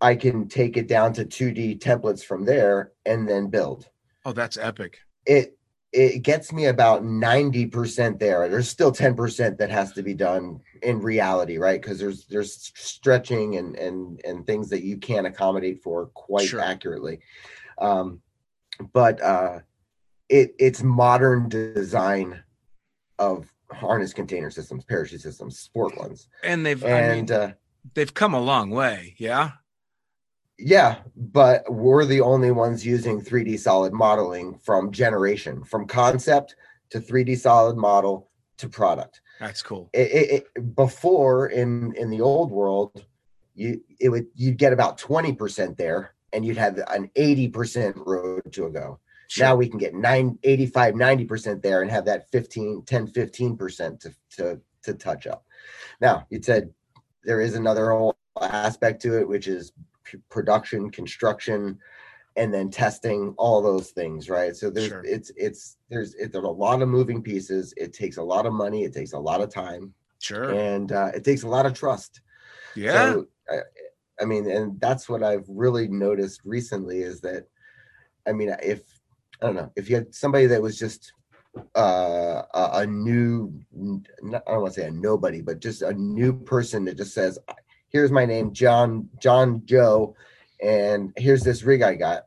I 0.00 0.16
can 0.16 0.48
take 0.48 0.76
it 0.76 0.88
down 0.88 1.12
to 1.14 1.24
2D 1.24 1.78
templates 1.78 2.24
from 2.24 2.44
there 2.44 2.90
and 3.06 3.28
then 3.28 3.46
build 3.48 3.88
Oh, 4.26 4.32
that's 4.32 4.56
epic. 4.56 4.98
it 5.26 5.56
it 5.94 6.22
gets 6.22 6.52
me 6.52 6.66
about 6.66 7.04
90% 7.04 8.18
there 8.18 8.48
there's 8.48 8.68
still 8.68 8.92
10% 8.92 9.56
that 9.58 9.70
has 9.70 9.92
to 9.92 10.02
be 10.02 10.12
done 10.14 10.60
in 10.82 11.00
reality 11.00 11.56
right 11.56 11.80
because 11.80 11.98
there's 11.98 12.24
there's 12.26 12.72
stretching 12.74 13.56
and 13.56 13.76
and 13.76 14.20
and 14.24 14.44
things 14.46 14.68
that 14.70 14.82
you 14.82 14.96
can't 14.98 15.26
accommodate 15.26 15.82
for 15.82 16.06
quite 16.14 16.48
Sure. 16.48 16.60
accurately 16.60 17.20
um 17.78 18.20
but 18.92 19.22
uh 19.22 19.60
it 20.28 20.54
it's 20.58 20.82
modern 20.82 21.48
design 21.48 22.42
of 23.18 23.46
harness 23.70 24.12
container 24.12 24.50
systems 24.50 24.84
parachute 24.84 25.20
systems 25.20 25.58
sport 25.58 25.96
ones 25.96 26.28
And 26.42 26.66
they've 26.66 26.84
I 26.84 26.88
mean 26.88 27.18
and 27.20 27.30
uh 27.30 27.52
they've 27.94 28.12
come 28.14 28.34
a 28.34 28.40
long 28.40 28.70
way. 28.70 29.14
Yeah. 29.18 29.52
Yeah, 30.58 30.98
but 31.16 31.64
we're 31.72 32.04
the 32.04 32.20
only 32.20 32.50
ones 32.52 32.86
using 32.86 33.20
3D 33.20 33.58
solid 33.58 33.92
modeling 33.92 34.58
from 34.58 34.92
generation, 34.92 35.64
from 35.64 35.86
concept 35.86 36.54
to 36.90 37.00
3D 37.00 37.38
solid 37.38 37.76
model 37.76 38.30
to 38.58 38.68
product. 38.68 39.20
That's 39.40 39.62
cool. 39.62 39.90
It, 39.92 40.12
it, 40.12 40.46
it- 40.56 40.76
before 40.76 41.48
in 41.48 41.94
in 41.96 42.08
the 42.08 42.20
old 42.20 42.52
world, 42.52 43.04
you 43.54 43.80
it 43.98 44.08
would 44.10 44.26
you'd 44.34 44.58
get 44.58 44.72
about 44.72 44.98
20% 44.98 45.76
there 45.76 46.14
and 46.32 46.44
you'd 46.44 46.56
have 46.56 46.78
an 46.88 47.10
80% 47.16 47.94
road 48.06 48.52
to 48.52 48.66
a 48.66 48.70
go. 48.70 48.98
Sure. 49.28 49.46
Now 49.46 49.56
we 49.56 49.68
can 49.68 49.78
get 49.78 49.94
9 49.94 50.38
85 50.42 50.94
90% 50.94 51.62
there 51.62 51.82
and 51.82 51.90
have 51.90 52.04
that 52.04 52.30
15 52.30 52.84
10 52.86 53.08
15% 53.08 54.00
to 54.00 54.14
to 54.36 54.60
to 54.84 54.94
touch 54.94 55.26
up. 55.26 55.44
Now, 56.00 56.26
you 56.30 56.40
said 56.42 56.72
there 57.24 57.40
is 57.40 57.54
another 57.54 57.90
whole 57.90 58.16
aspect 58.40 59.00
to 59.02 59.18
it 59.18 59.26
which 59.26 59.48
is 59.48 59.72
p- 60.04 60.18
production, 60.30 60.90
construction 60.90 61.78
and 62.36 62.52
then 62.52 62.68
testing 62.68 63.32
all 63.38 63.62
those 63.62 63.90
things, 63.90 64.28
right? 64.28 64.56
So 64.56 64.68
there's 64.70 64.88
Sure. 64.88 65.04
it's 65.04 65.30
it's 65.36 65.76
there's 65.88 66.14
it's 66.14 66.34
a 66.34 66.40
lot 66.40 66.82
of 66.82 66.88
moving 66.88 67.22
pieces. 67.22 67.72
It 67.76 67.92
takes 67.92 68.16
a 68.16 68.22
lot 68.22 68.46
of 68.46 68.52
money, 68.52 68.84
it 68.84 68.92
takes 68.92 69.12
a 69.12 69.18
lot 69.18 69.40
of 69.40 69.50
time 69.50 69.94
sure. 70.18 70.52
and 70.52 70.90
uh, 70.90 71.10
it 71.14 71.24
takes 71.24 71.44
a 71.44 71.48
lot 71.48 71.66
of 71.66 71.74
trust. 71.74 72.22
yeah. 72.74 73.12
So, 73.12 73.26
I, 73.48 73.58
I 74.20 74.24
mean, 74.24 74.50
and 74.50 74.80
that's 74.80 75.08
what 75.08 75.22
I've 75.22 75.46
really 75.48 75.88
noticed 75.88 76.40
recently 76.44 77.02
is 77.02 77.20
that, 77.22 77.46
I 78.26 78.32
mean, 78.32 78.54
if 78.62 78.82
I 79.42 79.46
don't 79.46 79.56
know, 79.56 79.72
if 79.76 79.90
you 79.90 79.96
had 79.96 80.14
somebody 80.14 80.46
that 80.46 80.62
was 80.62 80.78
just 80.78 81.12
uh, 81.76 82.42
a, 82.54 82.70
a 82.74 82.86
new, 82.86 83.52
I 83.74 84.28
don't 84.28 84.62
want 84.62 84.74
to 84.74 84.80
say 84.80 84.86
a 84.86 84.90
nobody, 84.90 85.40
but 85.40 85.60
just 85.60 85.82
a 85.82 85.92
new 85.92 86.32
person 86.32 86.84
that 86.84 86.96
just 86.96 87.14
says, 87.14 87.38
"Here's 87.94 88.10
my 88.10 88.26
name, 88.26 88.52
John 88.52 89.08
John 89.20 89.62
Joe, 89.64 90.16
and 90.60 91.12
here's 91.16 91.44
this 91.44 91.62
rig 91.62 91.80
I 91.80 91.94
got." 91.94 92.26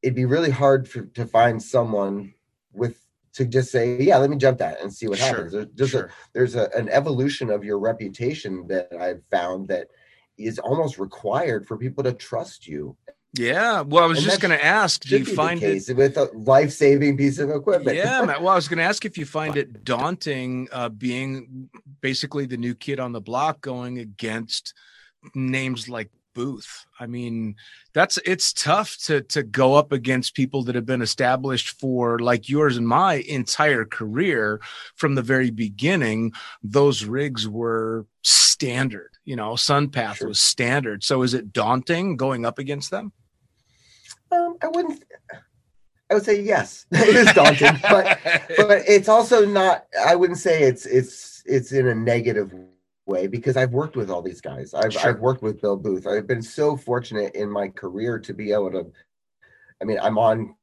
It'd 0.00 0.14
be 0.14 0.26
really 0.26 0.50
hard 0.50 0.88
for, 0.88 1.02
to 1.02 1.26
find 1.26 1.60
someone 1.60 2.34
with 2.72 3.04
to 3.32 3.44
just 3.44 3.72
say, 3.72 4.00
"Yeah, 4.00 4.18
let 4.18 4.30
me 4.30 4.36
jump 4.36 4.58
that 4.58 4.80
and 4.80 4.94
see 4.94 5.08
what 5.08 5.18
Sure, 5.18 5.26
happens." 5.26 5.52
There's, 5.52 5.66
there's 5.74 5.94
a 5.94 5.98
sure. 5.98 6.10
there's 6.34 6.54
a, 6.54 6.70
an 6.76 6.88
evolution 6.88 7.50
of 7.50 7.64
your 7.64 7.80
reputation 7.80 8.68
that 8.68 8.92
I've 8.98 9.24
found 9.28 9.66
that 9.68 9.88
is 10.38 10.60
almost 10.60 10.98
required 10.98 11.66
for 11.66 11.76
people 11.76 12.04
to 12.04 12.12
trust 12.12 12.68
you. 12.68 12.96
Yeah. 13.38 13.82
Well, 13.82 14.04
I 14.04 14.06
was 14.06 14.18
And 14.18 14.26
just 14.26 14.40
going 14.40 14.56
to 14.56 14.64
ask, 14.64 15.02
do 15.02 15.18
you 15.18 15.24
find 15.24 15.62
it 15.62 15.88
with 15.96 16.16
a 16.16 16.30
life-saving 16.34 17.16
piece 17.16 17.38
of 17.38 17.50
equipment. 17.50 17.96
yeah. 17.96 18.22
Well, 18.24 18.48
I 18.48 18.54
was 18.54 18.68
going 18.68 18.78
to 18.78 18.84
ask 18.84 19.04
if 19.04 19.18
you 19.18 19.26
find 19.38 19.56
it 19.56 19.84
daunting 19.84 20.68
uh, 20.72 20.88
being 20.88 21.68
basically 22.00 22.46
the 22.46 22.56
new 22.56 22.74
kid 22.74 23.00
on 23.00 23.12
the 23.12 23.20
block 23.20 23.60
going 23.60 23.98
against 23.98 24.74
names 25.34 25.88
like 25.88 26.10
Booth. 26.34 26.84
I 27.00 27.06
mean, 27.06 27.56
that's 27.94 28.18
it's 28.26 28.52
tough 28.52 28.98
to 29.06 29.22
to 29.22 29.42
go 29.42 29.72
up 29.74 29.90
against 29.90 30.34
people 30.34 30.62
that 30.64 30.74
have 30.74 30.84
been 30.84 31.00
established 31.00 31.70
for 31.80 32.18
like 32.18 32.46
yours 32.50 32.76
and 32.76 32.86
my 32.86 33.14
entire 33.26 33.86
career 33.86 34.60
from 34.96 35.14
the 35.14 35.22
very 35.22 35.50
beginning. 35.50 36.32
Those 36.62 37.04
rigs 37.06 37.48
were 37.48 38.04
standard. 38.22 39.08
You 39.24 39.36
know, 39.36 39.52
Sunpath 39.52 40.16
Sure. 40.16 40.28
was 40.28 40.38
standard. 40.38 41.02
So 41.04 41.22
is 41.22 41.32
it 41.32 41.54
daunting 41.54 42.18
going 42.18 42.44
up 42.44 42.58
against 42.58 42.90
them? 42.90 43.12
Um, 44.32 44.56
I 44.62 44.68
wouldn't. 44.68 45.04
I 46.10 46.14
would 46.14 46.24
say 46.24 46.40
yes. 46.40 46.86
it 46.92 47.16
is 47.16 47.32
daunting, 47.34 47.78
but 47.82 48.18
but 48.56 48.82
it's 48.86 49.08
also 49.08 49.44
not. 49.44 49.86
I 50.06 50.14
wouldn't 50.14 50.38
say 50.38 50.62
it's 50.62 50.86
it's 50.86 51.42
it's 51.46 51.72
in 51.72 51.88
a 51.88 51.94
negative 51.94 52.52
way 53.06 53.26
because 53.26 53.56
I've 53.56 53.72
worked 53.72 53.96
with 53.96 54.10
all 54.10 54.22
these 54.22 54.40
guys. 54.40 54.74
I've 54.74 54.92
Sure. 54.92 55.10
I've 55.10 55.20
worked 55.20 55.42
with 55.42 55.60
Bill 55.60 55.76
Booth. 55.76 56.06
I've 56.06 56.26
been 56.26 56.42
so 56.42 56.76
fortunate 56.76 57.34
in 57.34 57.50
my 57.50 57.68
career 57.68 58.18
to 58.20 58.34
be 58.34 58.52
able 58.52 58.70
to. 58.72 58.86
I 59.80 59.84
mean, 59.84 59.98
I'm 60.00 60.18
on 60.18 60.54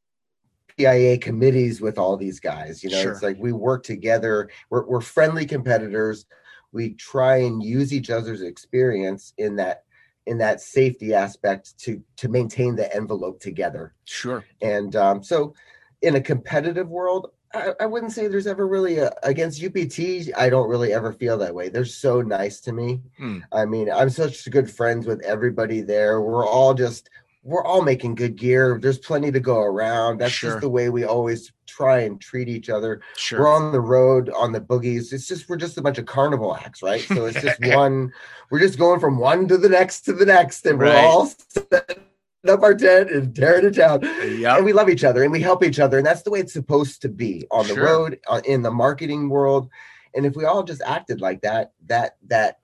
PIA 0.77 1.19
committees 1.19 1.81
with 1.81 1.97
all 1.97 2.17
these 2.17 2.39
guys. 2.39 2.83
You 2.83 2.89
know, 2.89 3.01
Sure. 3.01 3.11
it's 3.11 3.23
like 3.23 3.37
we 3.39 3.51
work 3.51 3.83
together. 3.83 4.49
We're 4.69 4.85
we're 4.85 5.01
friendly 5.01 5.45
competitors. 5.45 6.25
We 6.71 6.95
try 6.95 7.37
and 7.37 7.61
use 7.61 7.93
each 7.93 8.09
other's 8.09 8.41
experience 8.41 9.33
in 9.37 9.55
that 9.57 9.82
in 10.25 10.37
that 10.37 10.61
safety 10.61 11.13
aspect 11.13 11.77
to 11.79 12.01
to 12.17 12.29
maintain 12.29 12.75
the 12.75 12.93
envelope 12.95 13.39
together. 13.39 13.93
Sure. 14.05 14.45
And 14.61 14.95
um, 14.95 15.23
so, 15.23 15.53
in 16.01 16.15
a 16.15 16.21
competitive 16.21 16.89
world, 16.89 17.31
I, 17.53 17.73
I 17.81 17.85
wouldn't 17.85 18.11
say 18.11 18.27
there's 18.27 18.47
ever 18.47 18.67
really 18.67 18.97
a, 18.97 19.13
against 19.23 19.63
UPT. 19.63 20.35
I 20.35 20.49
don't 20.49 20.69
really 20.69 20.93
ever 20.93 21.13
feel 21.13 21.37
that 21.37 21.53
way. 21.53 21.69
They're 21.69 21.85
so 21.85 22.21
nice 22.21 22.59
to 22.61 22.73
me. 22.73 23.01
Hmm. 23.17 23.39
I 23.51 23.65
mean, 23.65 23.91
I'm 23.91 24.09
such 24.09 24.49
good 24.49 24.69
friends 24.69 25.05
with 25.05 25.21
everybody 25.23 25.81
there. 25.81 26.21
We're 26.21 26.47
all 26.47 26.73
just 26.73 27.09
we're 27.43 27.63
all 27.65 27.81
making 27.81 28.15
good 28.15 28.37
gear. 28.37 28.79
There's 28.81 28.97
plenty 28.97 29.29
to 29.31 29.39
go 29.39 29.59
around. 29.59 30.19
That's 30.19 30.31
Sure. 30.33 30.51
just 30.51 30.61
the 30.61 30.69
way 30.69 30.89
we 30.89 31.03
always 31.03 31.51
try 31.67 31.99
and 31.99 32.19
treat 32.19 32.47
each 32.47 32.69
other. 32.69 33.01
Sure. 33.17 33.41
We're 33.41 33.49
on 33.53 33.71
the 33.73 33.81
road 33.81 34.29
on 34.29 34.53
the 34.53 34.61
boogies. 34.61 35.11
It's 35.11 35.27
just 35.27 35.49
we're 35.49 35.57
just 35.57 35.77
a 35.77 35.81
bunch 35.81 35.97
of 35.97 36.05
carnival 36.05 36.55
acts, 36.55 36.81
right? 36.81 37.01
So 37.01 37.25
it's 37.25 37.41
just 37.41 37.59
one. 37.75 38.13
We're 38.49 38.59
just 38.59 38.79
going 38.79 38.99
from 39.01 39.17
one 39.17 39.47
to 39.49 39.57
the 39.57 39.67
next 39.69 40.01
to 40.05 40.13
the 40.13 40.25
next, 40.25 40.65
and 40.65 40.79
Right. 40.79 40.93
we're 41.03 41.09
all 41.09 41.25
setting 41.49 41.97
up 42.47 42.61
our 42.63 42.73
tent 42.75 43.09
and 43.11 43.35
tearing 43.35 43.65
it 43.65 43.71
down 43.75 44.01
Yep. 44.03 44.57
and 44.57 44.65
we 44.65 44.73
love 44.73 44.89
each 44.89 45.03
other 45.05 45.23
and 45.23 45.31
we 45.31 45.39
help 45.39 45.63
each 45.63 45.79
other 45.79 45.97
and 45.97 46.05
that's 46.05 46.23
the 46.23 46.29
way 46.29 46.39
it's 46.41 46.51
supposed 46.51 47.01
to 47.01 47.07
be 47.07 47.47
on 47.51 47.65
the 47.69 47.73
Sure. 47.73 47.85
road 47.85 48.19
uh, 48.27 48.41
in 48.43 48.61
the 48.61 48.69
marketing 48.69 49.29
world 49.29 49.69
and 50.13 50.25
if 50.25 50.35
we 50.35 50.43
all 50.43 50.61
just 50.61 50.81
acted 50.85 51.21
like 51.21 51.41
that 51.43 51.71
that 51.85 52.17
that 52.27 52.57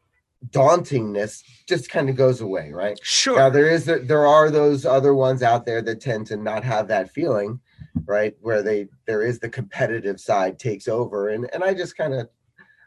dauntingness 0.51 1.43
just 1.67 1.89
kind 1.89 2.09
of 2.09 2.15
goes 2.15 2.41
away 2.41 2.71
right 2.71 2.97
Sure. 3.03 3.37
now 3.37 3.49
there 3.49 3.69
is 3.69 3.85
there 3.85 4.25
are 4.25 4.49
those 4.49 4.85
other 4.85 5.13
ones 5.13 5.43
out 5.43 5.65
there 5.65 5.81
that 5.81 5.99
tend 6.01 6.27
to 6.27 6.37
not 6.37 6.63
have 6.63 6.87
that 6.87 7.11
feeling 7.11 7.59
right 8.05 8.35
where 8.41 8.61
they 8.61 8.87
there 9.05 9.21
is 9.21 9.39
the 9.39 9.49
competitive 9.49 10.19
side 10.19 10.57
takes 10.57 10.87
over 10.87 11.29
and 11.29 11.49
and 11.53 11.63
i 11.63 11.73
just 11.73 11.97
kind 11.97 12.13
of 12.13 12.29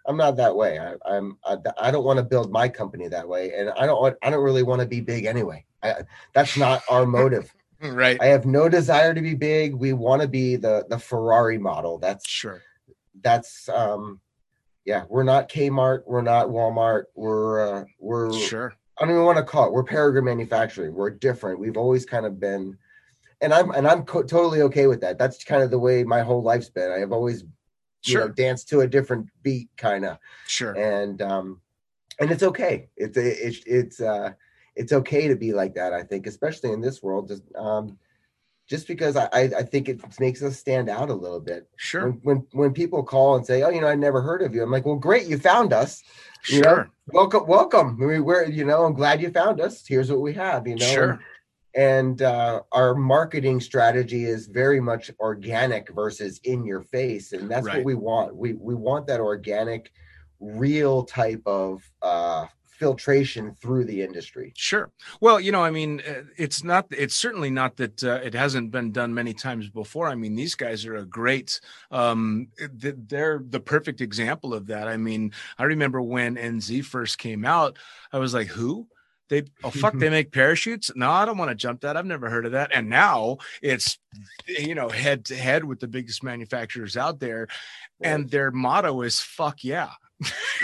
i'm 0.06 0.16
not 0.16 0.36
that 0.36 0.56
way 0.56 0.78
I, 0.78 0.94
i'm 1.04 1.36
I, 1.44 1.58
I 1.78 1.90
don't 1.90 2.04
want 2.04 2.16
to 2.18 2.22
build 2.22 2.50
my 2.50 2.68
company 2.68 3.06
that 3.08 3.28
way 3.28 3.52
and 3.54 3.70
i 3.70 3.84
don't 3.84 4.00
want 4.00 4.16
i 4.22 4.30
don't 4.30 4.42
really 4.42 4.62
want 4.62 4.80
to 4.80 4.86
be 4.86 5.00
big 5.00 5.26
anyway 5.26 5.64
I, 5.82 6.04
that's 6.32 6.56
not 6.56 6.82
our 6.88 7.04
motive 7.04 7.54
right. 7.82 8.16
I 8.20 8.26
have 8.26 8.46
no 8.46 8.68
desire 8.68 9.12
to 9.12 9.20
be 9.20 9.34
big. 9.34 9.74
We 9.74 9.92
want 9.92 10.22
to 10.22 10.28
be 10.28 10.54
the 10.54 10.86
the 10.88 11.00
Ferrari 11.00 11.58
model. 11.58 11.98
That's 11.98 12.28
Sure. 12.28 12.62
that's 13.22 13.68
um 13.68 14.20
yeah, 14.84 15.04
we're 15.08 15.22
not 15.22 15.48
Kmart, 15.48 16.02
we're 16.06 16.22
not 16.22 16.48
Walmart, 16.48 17.04
we're 17.14 17.60
uh, 17.80 17.84
we're 17.98 18.38
Sure. 18.38 18.74
I 18.98 19.04
don't 19.04 19.14
even 19.14 19.24
want 19.24 19.38
to 19.38 19.44
call 19.44 19.66
it. 19.66 19.72
We're 19.72 19.84
Peregrine 19.84 20.24
Manufacturing. 20.24 20.94
We're 20.94 21.10
different. 21.10 21.58
We've 21.58 21.76
always 21.78 22.04
kind 22.04 22.26
of 22.26 22.38
been 22.38 22.76
and 23.40 23.52
I'm 23.52 23.70
and 23.72 23.88
I'm 23.88 24.04
co- 24.04 24.22
totally 24.22 24.62
okay 24.62 24.86
with 24.86 25.00
that. 25.00 25.18
That's 25.18 25.42
kind 25.44 25.62
of 25.62 25.70
the 25.70 25.78
way 25.78 26.04
my 26.04 26.20
whole 26.22 26.42
life's 26.42 26.70
been. 26.70 26.92
I 26.92 26.98
have 26.98 27.12
always 27.12 27.40
you 28.06 28.14
know 28.16 28.20
Sure. 28.26 28.28
danced 28.28 28.68
to 28.68 28.80
a 28.80 28.86
different 28.86 29.28
beat 29.42 29.68
kind 29.76 30.04
of 30.04 30.18
Sure. 30.46 30.72
and 30.74 31.22
um 31.22 31.60
and 32.18 32.32
it's 32.32 32.42
okay 32.42 32.88
it's 32.96 33.16
it's 33.16 33.60
it's 33.64 34.00
uh 34.00 34.32
it's 34.74 34.92
okay 34.92 35.28
to 35.28 35.36
be 35.36 35.52
like 35.52 35.74
that 35.76 35.92
i 35.92 36.02
think 36.02 36.26
especially 36.26 36.72
in 36.72 36.80
this 36.80 37.00
world 37.00 37.28
just 37.28 37.44
um 37.54 37.96
just 38.72 38.86
because 38.92 39.14
i 39.22 39.26
i 39.40 39.42
I 39.60 39.64
think 39.72 39.84
it 39.92 39.98
makes 40.26 40.40
us 40.48 40.54
stand 40.64 40.88
out 40.98 41.10
a 41.10 41.20
little 41.24 41.40
bit 41.50 41.62
Sure. 41.88 42.04
when 42.04 42.12
when 42.26 42.38
when 42.60 42.72
people 42.80 43.02
call 43.14 43.28
and 43.36 43.44
say 43.50 43.58
oh 43.64 43.72
you 43.74 43.82
know 43.82 43.92
i 43.94 43.94
never 44.06 44.20
heard 44.28 44.42
of 44.42 44.54
you 44.54 44.62
i'm 44.62 44.70
like 44.76 44.86
well 44.86 44.96
great 45.08 45.26
you 45.30 45.36
found 45.52 45.70
us 45.82 45.92
you 46.54 46.60
know, 46.62 46.74
Sure. 46.76 46.90
welcome 47.18 47.44
welcome 47.46 47.88
we, 48.08 48.18
we're 48.28 48.44
you 48.58 48.64
know 48.70 48.80
i'm 48.86 48.94
glad 49.02 49.20
you 49.22 49.30
found 49.42 49.60
us 49.66 49.74
here's 49.92 50.10
what 50.12 50.20
we 50.28 50.32
have 50.46 50.66
you 50.66 50.78
know 50.82 50.94
Sure. 50.96 51.12
and 51.74 52.16
uh, 52.34 52.56
our 52.80 52.94
marketing 52.94 53.58
strategy 53.70 54.22
is 54.34 54.46
very 54.62 54.80
much 54.90 55.04
organic 55.20 55.84
versus 56.00 56.40
in 56.52 56.64
your 56.70 56.82
face 56.96 57.26
and 57.34 57.44
that's 57.50 57.66
Right. 57.66 57.76
what 57.78 57.84
we 57.90 57.96
want 58.08 58.28
we 58.42 58.48
we 58.68 58.74
want 58.88 59.06
that 59.08 59.20
organic 59.32 59.82
real 60.64 60.96
type 61.04 61.42
of 61.46 61.70
uh, 62.10 62.46
filtration 62.82 63.54
through 63.60 63.84
the 63.84 64.02
industry 64.02 64.52
Sure. 64.56 64.90
Well, 65.20 65.40
you 65.40 65.52
know, 65.52 65.62
I 65.62 65.70
mean, 65.70 66.02
uh, 66.06 66.22
it's 66.36 66.64
not, 66.64 66.86
it's 66.90 67.14
certainly 67.14 67.50
not 67.50 67.76
that 67.76 68.02
uh, 68.02 68.20
it 68.24 68.34
hasn't 68.34 68.70
been 68.70 68.92
done 68.92 69.14
many 69.14 69.34
times 69.34 69.68
before. 69.68 70.08
I 70.08 70.14
mean, 70.14 70.34
these 70.34 70.54
guys 70.54 70.84
are 70.86 70.96
a 70.96 71.04
great, 71.04 71.60
um, 71.90 72.48
they're 72.72 73.42
the 73.48 73.60
perfect 73.60 74.00
example 74.00 74.54
of 74.54 74.66
that. 74.66 74.88
I 74.88 74.96
mean, 74.96 75.32
I 75.58 75.64
remember 75.64 76.02
when 76.02 76.36
NZ 76.36 76.84
first 76.84 77.18
came 77.18 77.44
out, 77.44 77.78
I 78.12 78.18
was 78.18 78.34
like, 78.34 78.48
who? 78.48 78.88
They, 79.28 79.44
oh, 79.64 79.70
fuck, 79.70 79.94
they 79.96 80.10
make 80.18 80.32
parachutes? 80.32 80.90
No, 80.94 81.10
I 81.10 81.24
don't 81.24 81.38
want 81.38 81.50
to 81.50 81.54
jump 81.54 81.82
that. 81.82 81.96
I've 81.96 82.06
never 82.06 82.28
heard 82.28 82.46
of 82.46 82.52
that. 82.52 82.70
And 82.74 82.90
now 82.90 83.38
it's, 83.62 83.98
you 84.46 84.74
know, 84.74 84.88
head 84.88 85.24
to 85.26 85.36
head 85.36 85.64
with 85.64 85.80
the 85.80 85.88
biggest 85.88 86.22
manufacturers 86.22 86.96
out 86.96 87.20
there. 87.20 87.48
And 88.00 88.28
their 88.28 88.50
motto 88.50 89.02
is 89.02 89.20
fuck 89.20 89.64
yeah. 89.64 89.90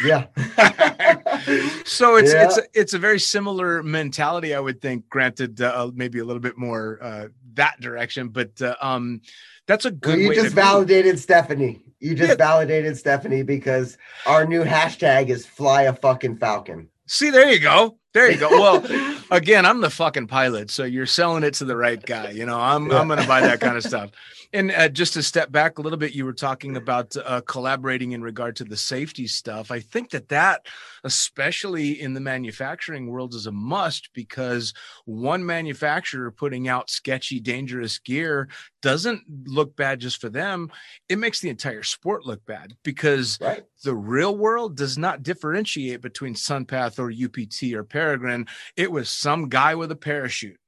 Yeah. 0.05 0.27
So 1.85 2.17
it's 2.17 2.33
Yeah. 2.33 2.45
it's 2.45 2.59
a, 2.59 2.63
it's 2.75 2.95
a 2.95 2.99
very 2.99 3.19
similar 3.19 3.83
mentality 3.83 4.55
i 4.55 4.61
would 4.61 4.81
think 4.81 5.09
granted 5.09 5.61
uh, 5.61 5.91
maybe 5.95 6.19
a 6.19 6.25
little 6.25 6.41
bit 6.43 6.59
more 6.59 6.99
uh, 7.03 7.29
that 7.55 7.81
direction 7.81 8.29
but 8.29 8.61
uh, 8.61 8.75
um 8.81 9.21
that's 9.67 9.85
a 9.85 9.91
Well, 9.91 9.99
good 10.01 10.19
you 10.21 10.29
way 10.31 10.35
just 10.35 10.55
validated 10.55 11.19
stephanie. 11.19 11.81
You 12.01 12.15
just 12.15 12.31
Yeah. 12.31 12.37
validated 12.37 12.97
stephanie 12.97 13.43
because 13.43 13.99
our 14.27 14.47
new 14.47 14.63
hashtag 14.65 15.29
is 15.29 15.45
fly 15.47 15.83
a 15.83 15.93
fucking 15.93 16.37
falcon. 16.39 16.89
See 17.07 17.31
there 17.31 17.51
you 17.51 17.61
go 17.61 17.99
there 18.15 18.31
you 18.31 18.39
go. 18.39 18.49
Well 18.51 19.17
again 19.31 19.67
i'm 19.67 19.81
the 19.81 19.91
fucking 19.91 20.27
pilot 20.27 20.71
so 20.71 20.85
you're 20.85 21.07
selling 21.07 21.43
it 21.43 21.55
to 21.55 21.65
the 21.65 21.77
right 21.77 22.05
guy 22.05 22.31
you 22.31 22.47
know? 22.47 22.59
I'm 22.59 22.91
i'm 22.91 23.09
gonna 23.09 23.27
buy 23.27 23.41
that 23.41 23.61
kind 23.61 23.77
of 23.77 23.83
stuff. 23.83 24.11
And 24.53 24.71
uh, 24.71 24.89
just 24.89 25.13
to 25.13 25.23
step 25.23 25.53
back 25.53 25.79
a 25.79 25.83
little 25.83 25.99
bit 25.99 26.15
you 26.15 26.25
were 26.25 26.33
talking 26.33 26.77
about 26.77 27.15
uh, 27.17 27.43
collaborating 27.43 28.13
in 28.13 28.23
regard 28.23 28.57
to 28.57 28.65
the 28.65 28.77
safety 28.77 29.27
stuff. 29.27 29.71
I 29.71 29.81
think 29.81 30.11
that 30.11 30.29
that 30.31 30.67
especially 31.05 32.01
in 32.01 32.15
the 32.15 32.21
manufacturing 32.21 33.09
world 33.09 33.35
is 33.35 33.47
a 33.47 33.53
must 33.53 34.11
because 34.15 34.73
one 35.05 35.45
manufacturer 35.45 36.31
putting 36.31 36.69
out 36.69 36.91
sketchy 36.91 37.41
dangerous 37.41 37.99
gear 37.99 38.49
doesn't 38.81 39.23
look 39.45 39.77
bad 39.77 40.01
just 40.01 40.21
for 40.21 40.29
them. 40.29 40.71
It 41.09 41.19
makes 41.19 41.41
the 41.41 41.51
entire 41.51 41.83
sport 41.83 42.25
look 42.25 42.45
bad 42.47 42.75
because 42.83 43.39
right. 43.41 43.65
the 43.85 43.95
real 43.95 44.37
world 44.37 44.77
does 44.77 44.97
not 44.97 45.23
differentiate 45.23 46.01
between 46.01 46.35
Sunpath 46.35 46.99
or 46.99 47.11
UPT 47.11 47.75
or 47.75 47.85
Peregrine. 48.03 48.47
It 48.77 48.93
was 48.93 49.09
some 49.09 49.49
guy 49.49 49.75
with 49.75 49.91
a 49.91 49.97
parachute. 49.97 50.59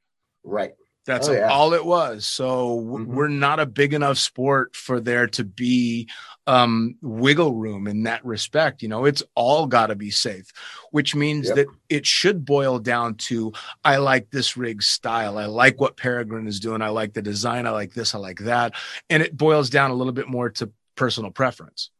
right 0.42 0.72
That's 1.06 1.28
Oh, 1.28 1.32
yeah. 1.32 1.48
all 1.48 1.72
it 1.74 1.84
was. 1.84 2.24
So 2.26 2.78
Mhm. 2.80 3.06
we're 3.06 3.28
not 3.28 3.58
a 3.58 3.66
big 3.66 3.94
enough 3.94 4.18
sport 4.18 4.74
for 4.76 5.00
there 5.00 5.26
to 5.28 5.44
be 5.44 6.08
um, 6.46 6.96
wiggle 7.00 7.54
room 7.54 7.86
in 7.86 8.02
that 8.04 8.24
respect. 8.24 8.82
You 8.82 8.88
know, 8.88 9.04
it's 9.06 9.22
all 9.34 9.66
got 9.66 9.86
to 9.88 9.94
be 9.94 10.10
safe, 10.10 10.46
which 10.90 11.14
means 11.14 11.46
Yep. 11.48 11.56
that 11.56 11.66
it 11.88 12.06
should 12.06 12.44
boil 12.44 12.78
down 12.80 13.14
to 13.28 13.52
I 13.84 13.96
like 13.96 14.30
this 14.30 14.56
rig 14.56 14.82
style. 14.82 15.38
I 15.38 15.46
like 15.46 15.80
what 15.80 15.96
Peregrine 15.96 16.46
is 16.48 16.58
doing. 16.60 16.82
I 16.82 16.88
like 16.88 17.12
the 17.14 17.22
design. 17.22 17.66
I 17.66 17.70
like 17.70 17.92
this. 17.94 18.14
I 18.14 18.18
like 18.18 18.40
that. 18.40 18.72
And 19.08 19.22
it 19.22 19.36
boils 19.36 19.70
down 19.70 19.90
a 19.90 19.94
little 19.94 20.12
bit 20.12 20.28
more 20.28 20.50
to 20.50 20.70
personal 20.96 21.30
preference. 21.30 21.90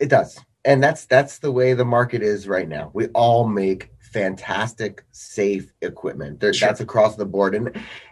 It 0.00 0.08
does. 0.08 0.38
And 0.64 0.82
that's 0.82 1.04
that's 1.06 1.38
the 1.38 1.52
way 1.52 1.74
the 1.74 1.84
market 1.84 2.22
is 2.22 2.48
right 2.48 2.68
now. 2.68 2.90
We 2.94 3.08
all 3.08 3.46
make 3.46 3.90
fantastic 4.14 5.04
safe 5.12 5.72
equipment. 5.82 6.40
There, 6.40 6.52
Sure. 6.54 6.68
That's 6.68 6.80
across 6.80 7.16
the 7.16 7.26
board. 7.26 7.54
And 7.54 7.66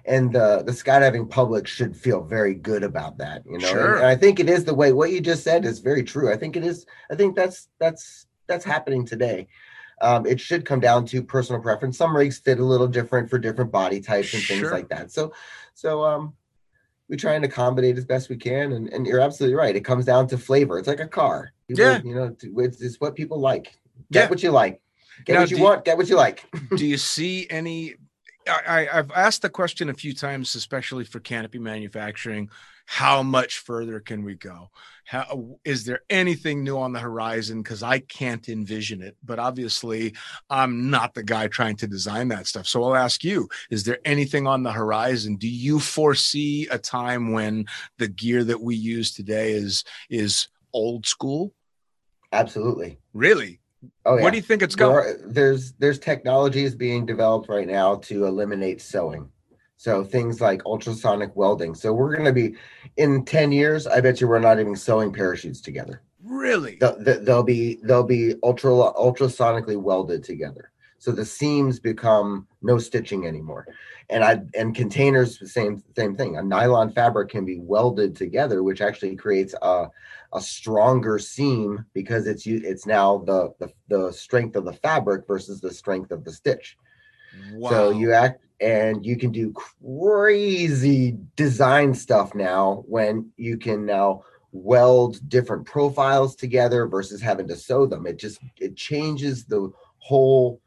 and 0.04 0.32
the 0.32 0.62
the 0.66 0.72
skydiving 0.72 1.30
public 1.30 1.66
should 1.66 1.96
feel 1.96 2.22
very 2.22 2.54
good 2.54 2.82
about 2.82 3.18
that, 3.18 3.44
you 3.46 3.52
know. 3.58 3.68
And- 3.68 3.76
Sure. 3.76 3.96
And, 3.96 4.06
I 4.06 4.16
think 4.16 4.40
it 4.40 4.48
is 4.50 4.64
the 4.64 4.74
way 4.74 4.92
what 4.92 5.10
you 5.12 5.20
just 5.20 5.44
said 5.44 5.64
is 5.64 5.78
very 5.78 6.02
true. 6.02 6.32
I 6.32 6.36
think 6.36 6.56
it 6.56 6.64
is 6.64 6.86
I 7.10 7.14
think 7.14 7.36
that's 7.36 7.68
that's 7.78 8.26
that's 8.48 8.64
happening 8.64 9.06
today. 9.06 9.48
Um, 10.00 10.26
it 10.26 10.40
should 10.40 10.64
come 10.64 10.80
down 10.80 11.06
to 11.06 11.22
personal 11.22 11.62
preference. 11.62 11.96
Some 11.96 12.16
rigs 12.16 12.38
fit 12.38 12.58
a 12.58 12.64
little 12.64 12.88
different 12.88 13.30
for 13.30 13.38
different 13.38 13.70
body 13.70 14.00
types 14.00 14.34
and 14.34 14.42
things 14.42 14.60
Sure. 14.60 14.72
like 14.72 14.88
that. 14.88 15.12
So 15.12 15.32
so 15.74 16.04
um 16.04 16.34
we 17.08 17.16
try 17.16 17.34
and 17.34 17.44
accommodate 17.44 17.96
as 17.98 18.04
best 18.04 18.28
we 18.28 18.36
can 18.36 18.72
and, 18.72 18.88
and 18.92 19.06
you're 19.06 19.20
absolutely 19.20 19.54
right 19.54 19.76
it 19.76 19.84
comes 19.84 20.04
down 20.06 20.26
to 20.28 20.38
flavor 20.38 20.78
it's 20.78 20.88
like 20.88 21.00
a 21.00 21.06
car 21.20 21.52
People, 21.68 21.84
Yeah. 21.84 22.00
you 22.02 22.14
know 22.14 22.34
it's, 22.40 22.80
it's 22.80 23.00
what 23.00 23.14
people 23.14 23.38
like 23.38 23.66
get 24.10 24.24
Yeah. 24.24 24.28
what 24.30 24.42
you 24.42 24.50
like 24.50 24.80
get 25.24 25.34
Now, 25.34 25.40
what 25.40 25.50
you 25.50 25.56
do- 25.58 25.62
want 25.62 25.84
get 25.84 25.96
what 25.96 26.08
you 26.08 26.16
like 26.16 26.44
do 26.76 26.86
you 26.86 26.96
see 26.96 27.46
any 27.50 27.94
I, 28.48 28.88
I- 28.88 28.98
I've 28.98 29.10
asked 29.12 29.42
the 29.42 29.48
question 29.50 29.88
a 29.88 29.94
few 29.94 30.12
times, 30.12 30.56
especially 30.56 31.04
for 31.04 31.20
canopy 31.20 31.60
manufacturing. 31.60 32.50
How 32.86 33.22
much 33.22 33.58
further 33.58 34.00
can 34.00 34.24
we 34.24 34.34
go? 34.34 34.68
How 35.04 35.58
is 35.64 35.84
there 35.84 36.00
anything 36.10 36.64
new 36.64 36.76
on 36.76 36.92
the 36.92 36.98
horizon? 36.98 37.62
Because 37.62 37.84
I 37.84 38.00
can't 38.00 38.48
envision 38.48 39.00
it, 39.00 39.16
but 39.22 39.38
obviously 39.38 40.14
I'm 40.50 40.90
not 40.90 41.14
the 41.14 41.22
guy 41.22 41.46
trying 41.46 41.76
to 41.76 41.86
design 41.86 42.26
that 42.28 42.48
stuff. 42.48 42.66
So 42.66 42.82
I'll 42.82 42.96
ask 42.96 43.22
you: 43.22 43.48
Is 43.70 43.84
there 43.84 44.00
anything 44.04 44.48
on 44.48 44.64
the 44.64 44.72
horizon? 44.72 45.36
Do 45.36 45.48
you 45.48 45.78
foresee 45.78 46.66
a 46.72 46.78
time 46.78 47.30
when 47.30 47.66
the 47.98 48.08
gear 48.08 48.42
that 48.42 48.60
we 48.60 48.74
use 48.74 49.14
today 49.14 49.52
is 49.52 49.84
is 50.10 50.48
old 50.72 51.06
school? 51.06 51.54
absolutely 52.32 52.98
Really? 53.12 53.60
Oh 54.04 54.16
yeah. 54.16 54.22
Where 54.22 54.30
do 54.30 54.36
you 54.36 54.42
think 54.42 54.62
it's 54.62 54.74
going? 54.74 54.92
There 54.92 55.14
are- 55.14 55.18
there's 55.26 55.72
there's 55.74 55.98
technologies 55.98 56.74
being 56.74 57.06
developed 57.06 57.48
right 57.48 57.66
now 57.66 57.96
to 57.96 58.26
eliminate 58.26 58.80
sewing. 58.80 59.28
So 59.76 60.04
things 60.04 60.40
like 60.40 60.64
ultrasonic 60.64 61.34
welding. 61.34 61.74
So 61.74 61.92
we're 61.92 62.12
going 62.14 62.24
to 62.26 62.32
be 62.32 62.54
in 62.98 63.24
10 63.24 63.50
years, 63.50 63.88
I 63.88 64.00
bet 64.00 64.20
you 64.20 64.28
we're 64.28 64.38
not 64.38 64.60
even 64.60 64.76
sewing 64.76 65.12
parachutes 65.12 65.60
together. 65.60 66.02
Really? 66.22 66.76
They'll, 66.80 66.96
they'll 67.02 67.42
be 67.42 67.80
they'll 67.82 68.04
be 68.04 68.36
ultra 68.44 68.70
ultrasonically 68.70 69.76
welded 69.76 70.22
together. 70.22 70.70
So 70.98 71.10
the 71.10 71.24
seams 71.24 71.80
become 71.80 72.46
no 72.62 72.78
stitching 72.78 73.26
anymore. 73.26 73.66
And 74.08 74.22
I 74.22 74.42
and 74.56 74.72
containers 74.72 75.38
the 75.38 75.48
same 75.48 75.82
same 75.96 76.14
thing. 76.14 76.36
A 76.36 76.42
nylon 76.44 76.92
fabric 76.92 77.30
can 77.30 77.44
be 77.44 77.58
welded 77.58 78.14
together, 78.14 78.62
which 78.62 78.80
actually 78.80 79.16
creates 79.16 79.52
a 79.62 79.88
a 80.32 80.40
stronger 80.40 81.18
seam 81.18 81.84
because 81.92 82.26
it's 82.26 82.46
it's 82.46 82.86
now 82.86 83.18
the, 83.18 83.52
the 83.58 83.72
the 83.88 84.12
strength 84.12 84.56
of 84.56 84.64
the 84.64 84.72
fabric 84.72 85.26
versus 85.26 85.60
the 85.60 85.72
strength 85.72 86.10
of 86.10 86.24
the 86.24 86.32
stitch. 86.32 86.76
Wow. 87.50 87.70
So 87.70 87.90
you 87.90 88.12
act 88.12 88.44
and 88.60 89.04
you 89.04 89.16
can 89.16 89.32
do 89.32 89.52
crazy 89.52 91.18
design 91.36 91.94
stuff 91.94 92.34
now 92.34 92.84
when 92.86 93.30
you 93.36 93.58
can 93.58 93.84
now 93.84 94.24
weld 94.52 95.18
different 95.28 95.66
profiles 95.66 96.36
together 96.36 96.86
versus 96.86 97.20
having 97.20 97.48
to 97.48 97.56
sew 97.56 97.86
them. 97.86 98.06
It 98.06 98.18
just 98.18 98.40
it 98.58 98.76
changes 98.76 99.44
the 99.44 99.70
whole 99.98 100.60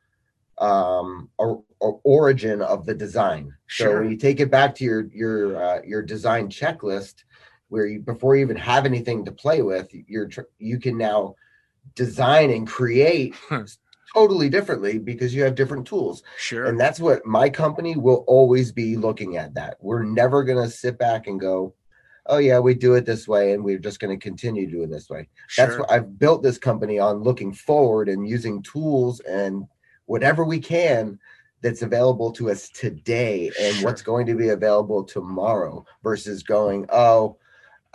um 0.58 1.30
or, 1.38 1.64
or 1.80 2.00
origin 2.04 2.62
of 2.62 2.86
the 2.86 2.94
design. 2.94 3.54
Sure. 3.68 3.88
So 3.88 4.00
when 4.00 4.12
you 4.12 4.18
take 4.18 4.40
it 4.40 4.52
back 4.52 4.76
to 4.76 4.84
your 4.84 5.08
your 5.12 5.64
uh, 5.64 5.82
your 5.86 6.02
design 6.02 6.50
checklist 6.50 7.24
where 7.70 7.88
you 7.88 8.00
before 8.00 8.36
you 8.36 8.44
even 8.44 8.58
have 8.58 8.86
anything 8.86 9.26
to 9.26 9.32
play 9.32 9.62
with, 9.62 9.90
you're 9.92 10.30
you 10.60 10.80
can 10.80 10.98
now 10.98 11.36
design 11.96 12.50
and 12.52 12.68
create 12.68 13.36
totally 14.14 14.50
differently 14.50 14.98
because 14.98 15.34
you 15.34 15.44
have 15.44 15.56
different 15.56 15.86
tools. 15.86 16.24
sure. 16.38 16.66
And 16.66 16.80
that's 16.80 17.00
what 17.00 17.26
my 17.26 17.50
company 17.50 17.96
will 17.96 18.24
always 18.28 18.72
be 18.72 18.96
looking 18.96 19.38
at 19.38 19.54
that. 19.56 19.78
We're 19.82 20.04
never 20.04 20.44
going 20.44 20.64
to 20.64 20.70
sit 20.70 20.98
back 20.98 21.28
and 21.28 21.40
go, 21.40 21.74
oh, 22.28 22.38
yeah, 22.38 22.60
we 22.60 22.74
do 22.74 22.94
it 22.96 23.06
this 23.06 23.28
way 23.28 23.54
and 23.54 23.64
we're 23.64 23.78
just 23.78 24.00
going 24.00 24.18
to 24.18 24.24
continue 24.24 24.70
doing 24.70 24.90
this 24.90 25.10
way. 25.10 25.28
Sure. 25.48 25.68
That's 25.68 25.80
what 25.80 25.92
I've 25.92 26.18
built 26.18 26.44
this 26.44 26.58
company 26.58 26.98
on 26.98 27.24
looking 27.24 27.54
forward 27.54 28.10
and 28.10 28.28
using 28.28 28.64
tools 28.64 29.20
and 29.22 29.66
whatever 30.06 30.44
we 30.46 30.60
can 30.60 31.20
that's 31.62 31.82
available 31.82 32.32
to 32.34 32.50
us 32.50 32.70
today 32.70 33.52
and 33.60 33.76
Sure. 33.76 33.86
what's 33.86 34.02
going 34.02 34.26
to 34.28 34.36
be 34.36 34.50
available 34.50 35.04
tomorrow 35.04 35.86
versus 36.04 36.42
going, 36.42 36.86
oh, 36.90 37.38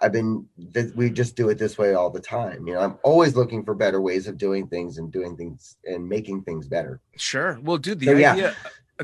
I've 0.02 0.12
been, 0.12 0.46
th- 0.72 0.94
we 0.94 1.10
just 1.10 1.36
do 1.36 1.48
it 1.50 1.58
this 1.58 1.76
way 1.76 1.94
all 1.94 2.10
the 2.10 2.20
time. 2.20 2.66
You 2.66 2.74
know, 2.74 2.80
I'm 2.80 2.98
always 3.02 3.36
looking 3.36 3.64
for 3.64 3.74
better 3.74 4.00
ways 4.00 4.26
of 4.26 4.38
doing 4.38 4.66
things 4.66 4.98
and 4.98 5.12
doing 5.12 5.36
things 5.36 5.76
and 5.84 6.08
making 6.08 6.42
things 6.42 6.66
better. 6.66 7.00
Sure. 7.16 7.58
Well, 7.62 7.76
dude, 7.78 8.00
the 8.00 8.06
So, 8.06 8.12
yeah. 8.16 8.32
idea 8.32 8.56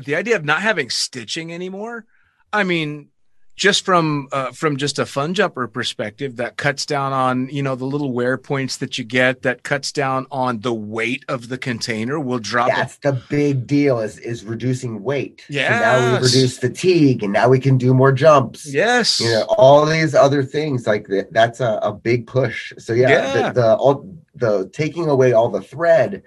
the 0.03 0.15
idea 0.15 0.35
of 0.35 0.45
not 0.45 0.61
having 0.61 0.89
stitching 0.89 1.53
anymore. 1.53 2.05
I 2.53 2.63
mean, 2.63 3.09
just 3.57 3.83
from 3.83 4.29
uh, 4.31 4.51
from 4.51 4.77
just 4.77 4.99
a 4.99 5.05
fun 5.05 5.33
jumper 5.33 5.67
perspective, 5.67 6.35
that 6.37 6.57
cuts 6.57 6.85
down 6.85 7.11
on 7.11 7.49
you 7.49 7.63
know 7.63 7.75
the 7.75 7.85
little 7.85 8.13
wear 8.13 8.37
points 8.37 8.77
that 8.77 8.97
you 8.97 9.03
get. 9.03 9.41
That 9.41 9.63
cuts 9.63 9.91
down 9.91 10.27
on 10.31 10.61
the 10.61 10.73
weight 10.73 11.25
of 11.27 11.49
the 11.49 11.57
container. 11.57 12.19
Will 12.19 12.37
drop. 12.39 12.69
it. 12.69 12.75
That's 12.75 12.97
the 12.99 13.21
big 13.29 13.65
deal 13.65 13.99
is 13.99 14.19
is 14.19 14.45
reducing 14.45 15.03
weight. 15.03 15.43
So 15.69 15.79
now 15.79 16.19
we 16.19 16.25
reduce 16.25 16.57
fatigue 16.59 17.23
and 17.23 17.33
now 17.33 17.49
we 17.49 17.59
can 17.59 17.77
do 17.79 17.93
more 17.95 18.11
jumps. 18.11 18.71
Yes. 18.71 19.19
You 19.19 19.31
know, 19.31 19.45
all 19.57 19.85
these 19.85 20.13
other 20.13 20.43
things 20.43 20.85
like 20.85 21.07
that, 21.07 21.33
that's 21.33 21.59
a, 21.59 21.79
a 21.81 21.91
big 21.91 22.27
push. 22.27 22.71
So 22.77 22.93
yeah, 22.93 23.09
Yeah. 23.09 23.49
The, 23.51 23.61
the 23.61 23.75
all 23.75 24.17
the 24.35 24.69
taking 24.71 25.09
away 25.09 25.33
all 25.33 25.49
the 25.49 25.61
thread, 25.61 26.21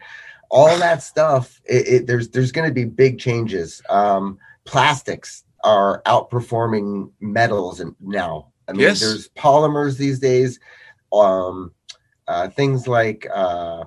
all 0.50 0.76
that 0.78 1.00
stuff, 1.04 1.60
it, 1.64 1.86
it, 1.86 2.06
there's 2.08 2.28
there's 2.30 2.50
gonna 2.50 2.72
be 2.72 2.84
big 2.86 3.20
changes. 3.20 3.80
Um 3.88 4.38
plastics 4.64 5.44
are 5.64 6.02
outperforming 6.06 7.10
metals 7.20 7.80
and 7.80 7.94
now. 8.00 8.52
I 8.68 8.72
mean, 8.72 8.82
Yes. 8.82 9.00
there's 9.00 9.28
polymers 9.30 9.96
these 9.96 10.18
days. 10.18 10.58
Um 11.12 11.72
uh, 12.28 12.48
things 12.48 12.86
like 12.86 13.26
uh, 13.34 13.82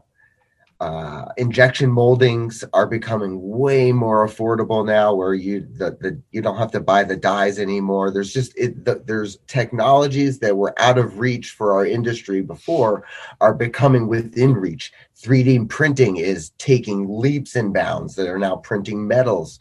uh, 0.83 1.31
injection 1.37 1.89
moldings 1.89 2.61
are 2.73 2.85
becoming 2.85 3.39
way 3.41 3.93
more 3.93 4.27
affordable 4.27 4.85
now 4.85 5.13
where 5.13 5.33
you 5.33 5.61
the, 5.77 5.97
the 6.01 6.21
you 6.31 6.41
don't 6.41 6.57
have 6.57 6.73
to 6.73 6.81
buy 6.81 7.05
the 7.05 7.15
dies 7.15 7.57
anymore. 7.57 8.11
There's 8.11 8.33
just 8.33 8.51
it 8.57 8.83
the, 8.83 9.01
there's 9.05 9.37
technologies 9.47 10.39
that 10.39 10.57
were 10.57 10.73
out 10.77 10.97
of 10.97 11.19
reach 11.19 11.51
for 11.51 11.71
our 11.71 11.85
industry 11.85 12.41
before 12.41 13.05
are 13.39 13.53
becoming 13.53 14.09
within 14.09 14.55
reach. 14.55 14.91
3d 15.15 15.69
printing 15.69 16.17
is 16.17 16.49
taking 16.57 17.07
leaps 17.07 17.55
and 17.55 17.73
bounds. 17.73 18.15
That 18.15 18.27
are 18.27 18.39
now 18.39 18.57
printing 18.57 19.07
metals 19.07 19.59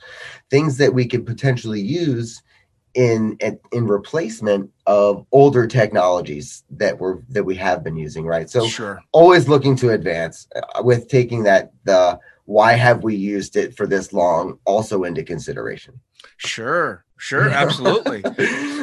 things 0.50 0.76
that 0.78 0.92
we 0.92 1.06
could 1.06 1.24
potentially 1.24 1.80
use 1.80 2.42
in 2.94 3.36
in, 3.72 3.86
replacement 3.86 4.70
of 4.86 5.26
older 5.32 5.66
technologies 5.66 6.64
that 6.70 6.98
were 6.98 7.22
that 7.28 7.44
we 7.44 7.54
have 7.54 7.82
been 7.82 7.96
using 7.96 8.26
right 8.26 8.50
so 8.50 8.66
sure. 8.66 9.00
always 9.12 9.48
looking 9.48 9.74
to 9.74 9.90
advance 9.90 10.46
uh, 10.56 10.82
with 10.82 11.08
taking 11.08 11.42
that 11.42 11.72
the 11.84 12.18
why 12.44 12.72
have 12.72 13.02
we 13.02 13.14
used 13.14 13.56
it 13.56 13.76
for 13.76 13.86
this 13.86 14.12
long 14.12 14.58
also 14.66 15.04
into 15.04 15.22
consideration 15.22 15.98
Sure. 16.36 17.04
Sure. 17.16 17.48
Absolutely. 17.48 18.22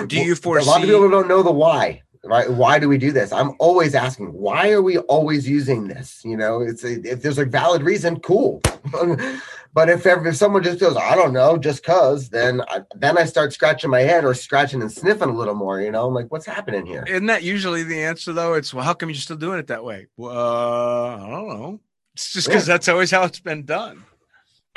Do 0.07 0.21
you 0.21 0.35
foresee 0.35 0.67
a 0.67 0.71
lot 0.71 0.81
of 0.81 0.87
people 0.87 1.09
don't 1.09 1.27
know 1.27 1.43
the 1.43 1.51
why 1.51 2.01
right 2.25 2.51
why 2.51 2.77
do 2.77 2.89
we 2.89 2.97
do 2.97 3.13
this 3.13 3.31
i'm 3.31 3.53
always 3.59 3.95
asking 3.95 4.27
why 4.33 4.71
are 4.71 4.81
we 4.81 4.97
always 4.97 5.47
using 5.47 5.87
this 5.87 6.21
you 6.25 6.35
know 6.35 6.59
it's 6.59 6.83
a, 6.83 6.99
if 7.09 7.21
there's 7.21 7.37
a 7.37 7.45
valid 7.45 7.81
reason 7.81 8.19
cool 8.19 8.61
but 9.73 9.89
if 9.89 10.05
ever 10.05 10.27
if 10.27 10.35
someone 10.35 10.63
just 10.63 10.79
goes 10.79 10.95
i 10.97 11.15
don't 11.15 11.33
know 11.33 11.57
just 11.57 11.83
cuz 11.83 12.29
then 12.29 12.61
I, 12.67 12.81
then 12.95 13.17
i 13.17 13.25
start 13.25 13.53
scratching 13.53 13.89
my 13.89 14.01
head 14.01 14.25
or 14.25 14.33
scratching 14.33 14.81
and 14.81 14.91
sniffing 14.91 15.29
a 15.29 15.33
little 15.33 15.55
more 15.55 15.79
you 15.81 15.91
know 15.91 16.07
i'm 16.07 16.13
like 16.13 16.31
what's 16.31 16.45
happening 16.45 16.85
here 16.85 17.03
Isn't 17.07 17.27
that 17.27 17.43
usually 17.43 17.83
the 17.83 18.01
answer 18.03 18.33
though? 18.33 18.53
It's 18.55 18.73
well, 18.73 18.83
how 18.83 18.93
come 18.93 19.09
you're 19.09 19.15
still 19.15 19.35
doing 19.37 19.59
it 19.59 19.67
that 19.67 19.83
way? 19.83 20.07
Well, 20.17 20.31
uh, 20.37 21.17
I 21.25 21.29
don't 21.29 21.47
know. 21.49 21.79
It's 22.15 22.33
just 22.33 22.47
because 22.47 22.67
Yeah. 22.67 22.73
that's 22.73 22.87
always 22.87 23.11
how 23.11 23.23
it's 23.23 23.39
been 23.39 23.63
done. 23.65 24.03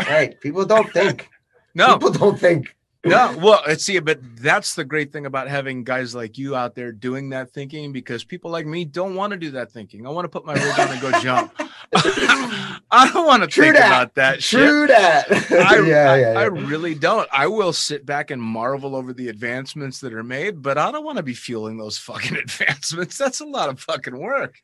right 0.01 0.40
people 0.40 0.64
don't 0.64 0.90
think 0.93 1.28
No, 1.74 1.95
people 1.95 2.11
don't 2.12 2.38
think 2.38 2.74
no. 3.05 3.34
Well, 3.43 3.61
let's 3.66 3.84
see, 3.84 3.99
but 3.99 4.20
that's 4.36 4.76
the 4.76 4.84
great 4.84 5.12
thing 5.12 5.26
about 5.26 5.49
having 5.49 5.82
guys 5.82 6.14
like 6.14 6.38
you 6.38 6.55
out 6.55 6.76
there 6.76 6.93
doing 6.93 7.30
that 7.30 7.51
thinking 7.51 7.93
because 7.93 8.22
people 8.22 8.49
like 8.53 8.64
me 8.64 8.84
don't 8.84 9.16
want 9.16 9.32
to 9.32 9.36
do 9.36 9.51
that 9.53 9.72
thinking. 9.72 10.07
I 10.07 10.11
want 10.11 10.24
to 10.26 10.28
put 10.28 10.45
my 10.47 10.53
rig 10.55 10.78
on 10.78 10.88
and 10.93 11.01
go 11.01 11.11
jump. 11.20 11.53
I 11.95 13.11
don't 13.12 13.26
want 13.26 13.43
to 13.43 13.49
think 13.49 13.74
that. 13.74 13.87
about 13.87 14.14
that 14.16 14.43
shit. 14.43 14.61
True 14.61 14.87
that. 14.87 15.30
I, 15.51 15.80
yeah, 15.80 16.11
I, 16.11 16.20
yeah, 16.20 16.39
I 16.39 16.45
really 16.45 16.95
don't. 16.95 17.28
I 17.33 17.47
will 17.47 17.72
sit 17.72 18.05
back 18.05 18.30
and 18.30 18.41
marvel 18.41 18.95
over 18.95 19.12
the 19.12 19.28
advancements 19.28 20.01
that 20.01 20.12
are 20.12 20.22
made, 20.22 20.62
but 20.62 20.78
I 20.78 20.93
don't 20.93 21.05
want 21.05 21.16
to 21.16 21.22
be 21.22 21.35
fueling 21.35 21.78
those 21.78 21.99
fucking 21.99 22.37
advancements. 22.37 23.18
That's 23.18 23.41
a 23.41 23.47
lot 23.47 23.68
of 23.68 23.80
fucking 23.80 24.18
work. 24.18 24.57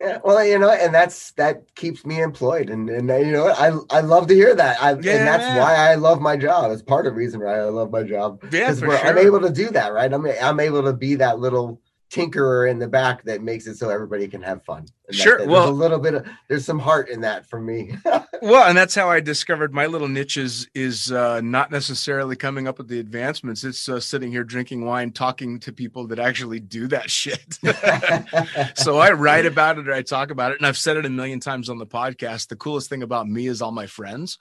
Yeah, 0.00 0.18
well, 0.24 0.44
you 0.44 0.58
know, 0.58 0.70
and 0.70 0.92
that's 0.92 1.30
that 1.32 1.72
keeps 1.76 2.04
me 2.04 2.20
employed, 2.20 2.70
and 2.70 2.90
and 2.90 3.08
you 3.24 3.30
know. 3.30 3.48
I 3.48 3.98
I 3.98 4.00
love 4.00 4.26
to 4.28 4.34
hear 4.34 4.52
that. 4.52 4.82
I 4.82 4.90
Yeah. 4.98 5.18
and 5.18 5.28
that's 5.28 5.44
why 5.58 5.76
I 5.76 5.94
love 5.94 6.20
my 6.20 6.36
job. 6.36 6.72
It's 6.72 6.82
part 6.82 7.06
of 7.06 7.12
the 7.12 7.16
reason 7.18 7.40
why 7.40 7.58
I 7.58 7.64
love 7.64 7.92
my 7.92 8.02
job 8.02 8.42
Yeah, 8.52 8.74
for 8.74 8.96
I'm 8.96 9.18
able 9.18 9.40
to 9.40 9.50
do 9.50 9.70
that, 9.70 9.92
right? 9.92 10.12
I'm 10.12 10.26
I'm 10.26 10.58
able 10.58 10.82
to 10.82 10.92
be 10.92 11.14
that 11.16 11.38
little 11.38 11.80
tinkerer 12.10 12.68
in 12.70 12.78
the 12.78 12.88
back 12.88 13.22
that 13.24 13.42
makes 13.42 13.66
it 13.66 13.76
so 13.76 13.88
everybody 13.90 14.26
can 14.28 14.42
have 14.42 14.64
fun. 14.64 14.86
That- 15.12 15.18
Sure, 15.18 15.38
there's 15.38 15.48
well- 15.50 15.68
a 15.68 15.70
little 15.70 15.98
bit 15.98 16.14
of 16.14 16.26
there's 16.48 16.64
some 16.64 16.78
heart 16.78 17.08
in 17.08 17.20
that 17.22 17.46
for 17.48 17.60
me. 17.60 17.96
Well, 18.44 18.68
and 18.68 18.76
that's 18.76 18.96
how 18.96 19.08
I 19.08 19.20
discovered 19.20 19.72
my 19.72 19.86
little 19.86 20.08
niche 20.08 20.36
is 20.36 20.66
is 20.74 21.12
uh, 21.12 21.40
not 21.42 21.70
necessarily 21.70 22.34
coming 22.34 22.66
up 22.66 22.76
with 22.76 22.88
the 22.88 22.98
advancements. 22.98 23.62
It's 23.62 23.88
uh, 23.88 24.00
sitting 24.00 24.32
here 24.32 24.42
drinking 24.42 24.84
wine, 24.84 25.12
talking 25.12 25.60
to 25.60 25.72
people 25.72 26.08
that 26.08 26.18
actually 26.18 26.58
do 26.58 26.88
that 26.88 27.08
shit. 27.08 27.60
so 28.74 28.98
I 28.98 29.12
write 29.12 29.46
about 29.46 29.78
it 29.78 29.88
or 29.88 29.92
I 29.94 30.02
talk 30.02 30.32
about 30.32 30.50
it, 30.50 30.58
and 30.58 30.66
I've 30.66 30.76
said 30.76 30.96
it 30.96 31.06
a 31.06 31.08
million 31.10 31.38
times 31.38 31.68
on 31.68 31.78
the 31.78 31.86
podcast. 31.86 32.48
The 32.48 32.56
coolest 32.56 32.88
thing 32.88 33.04
about 33.04 33.28
me 33.28 33.46
is 33.46 33.62
all 33.62 33.70
my 33.70 33.86
friends, 33.86 34.38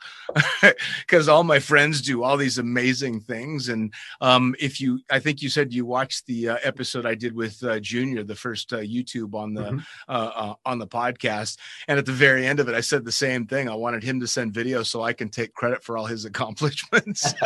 because 1.01 1.27
all 1.27 1.43
my 1.43 1.59
friends 1.59 2.01
do 2.01 2.23
all 2.23 2.37
these 2.37 2.57
amazing 2.57 3.21
things. 3.21 3.69
And 3.69 3.93
um, 4.19 4.55
if 4.59 4.81
you, 4.81 5.01
I 5.11 5.19
think 5.19 5.43
you 5.43 5.49
said 5.49 5.73
you 5.73 5.85
watched 5.85 6.25
the 6.25 6.49
uh, 6.49 6.57
episode 6.63 7.05
I 7.05 7.13
did 7.15 7.35
with 7.35 7.63
uh, 7.63 7.79
Junior, 7.79 8.23
the 8.23 8.35
first 8.35 8.73
uh, 8.73 8.77
YouTube 8.77 9.35
on 9.35 9.53
the 9.53 9.61
Mhm. 9.61 9.85
uh, 10.09 10.11
uh, 10.11 10.53
on 10.65 10.79
the 10.79 10.87
podcast, 10.87 11.57
and 11.87 11.97
at 11.97 12.05
the 12.05 12.11
very 12.11 12.45
end 12.45 12.59
of 12.59 12.69
it, 12.69 12.75
I 12.75 12.81
said 12.81 13.05
the 13.05 13.11
same 13.11 13.45
thing. 13.45 13.69
I 13.69 13.75
wanted 13.75 14.03
him 14.03 14.19
to 14.19 14.27
send 14.27 14.53
video 14.53 14.83
so 14.83 15.01
I 15.01 15.13
can 15.13 15.29
take 15.29 15.53
credit 15.53 15.83
for 15.83 15.97
all 15.97 16.05
his 16.05 16.25
accomplishments. 16.31 17.33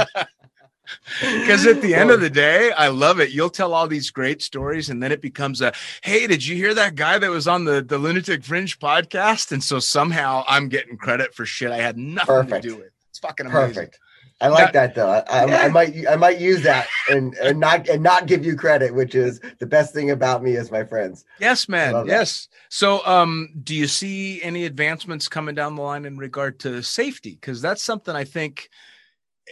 Because 1.19 1.65
at 1.65 1.81
the 1.81 1.95
end 1.95 2.11
of 2.11 2.21
the 2.21 2.29
day, 2.29 2.71
I 2.71 2.89
love 2.89 3.19
it. 3.19 3.31
You'll 3.31 3.49
tell 3.49 3.73
all 3.73 3.87
these 3.87 4.11
great 4.11 4.41
stories, 4.41 4.89
and 4.89 5.01
then 5.01 5.11
it 5.11 5.21
becomes 5.21 5.61
a 5.61 5.73
hey, 6.03 6.27
did 6.27 6.45
you 6.45 6.55
hear 6.55 6.73
that 6.73 6.95
guy 6.95 7.17
that 7.17 7.29
was 7.31 7.47
on 7.47 7.65
the, 7.65 7.81
the 7.81 7.97
Lunatic 7.97 8.43
Fringe 8.43 8.77
podcast? 8.79 9.51
And 9.51 9.63
so 9.63 9.79
somehow 9.79 10.43
I'm 10.47 10.69
getting 10.69 10.97
credit 10.97 11.33
for 11.33 11.45
shit 11.45 11.71
I 11.71 11.77
had 11.77 11.97
nothing 11.97 12.27
Perfect. 12.27 12.63
to 12.63 12.69
do 12.69 12.75
with. 12.77 12.91
It's 13.09 13.19
fucking 13.19 13.47
amazing. 13.47 13.73
Perfect. 13.73 13.99
I 14.41 14.49
like 14.49 14.73
that 14.73 14.95
though. 14.95 15.09
I, 15.09 15.19
I, 15.29 15.45
Yeah. 15.45 15.57
I 15.61 15.69
might 15.69 16.07
I 16.09 16.15
might 16.17 16.39
use 16.39 16.61
that 16.63 16.87
and 17.09 17.33
and 17.35 17.59
not 17.59 17.87
and 17.87 18.03
not 18.03 18.27
give 18.27 18.45
you 18.45 18.55
credit, 18.55 18.93
which 18.93 19.15
is 19.15 19.39
the 19.59 19.65
best 19.65 19.93
thing 19.93 20.11
about 20.11 20.43
me 20.43 20.55
is 20.55 20.71
my 20.71 20.83
friends. 20.83 21.23
Yes, 21.39 21.69
man. 21.69 21.93
Love 21.93 22.07
that. 22.07 22.11
Yes. 22.11 22.49
So, 22.69 23.05
um, 23.05 23.49
do 23.63 23.73
you 23.73 23.87
see 23.87 24.41
any 24.43 24.65
advancements 24.65 25.29
coming 25.29 25.55
down 25.55 25.75
the 25.75 25.81
line 25.81 26.05
in 26.05 26.17
regard 26.17 26.59
to 26.61 26.83
safety? 26.83 27.31
Because 27.31 27.61
that's 27.61 27.81
something 27.81 28.13
I 28.13 28.25
think 28.25 28.69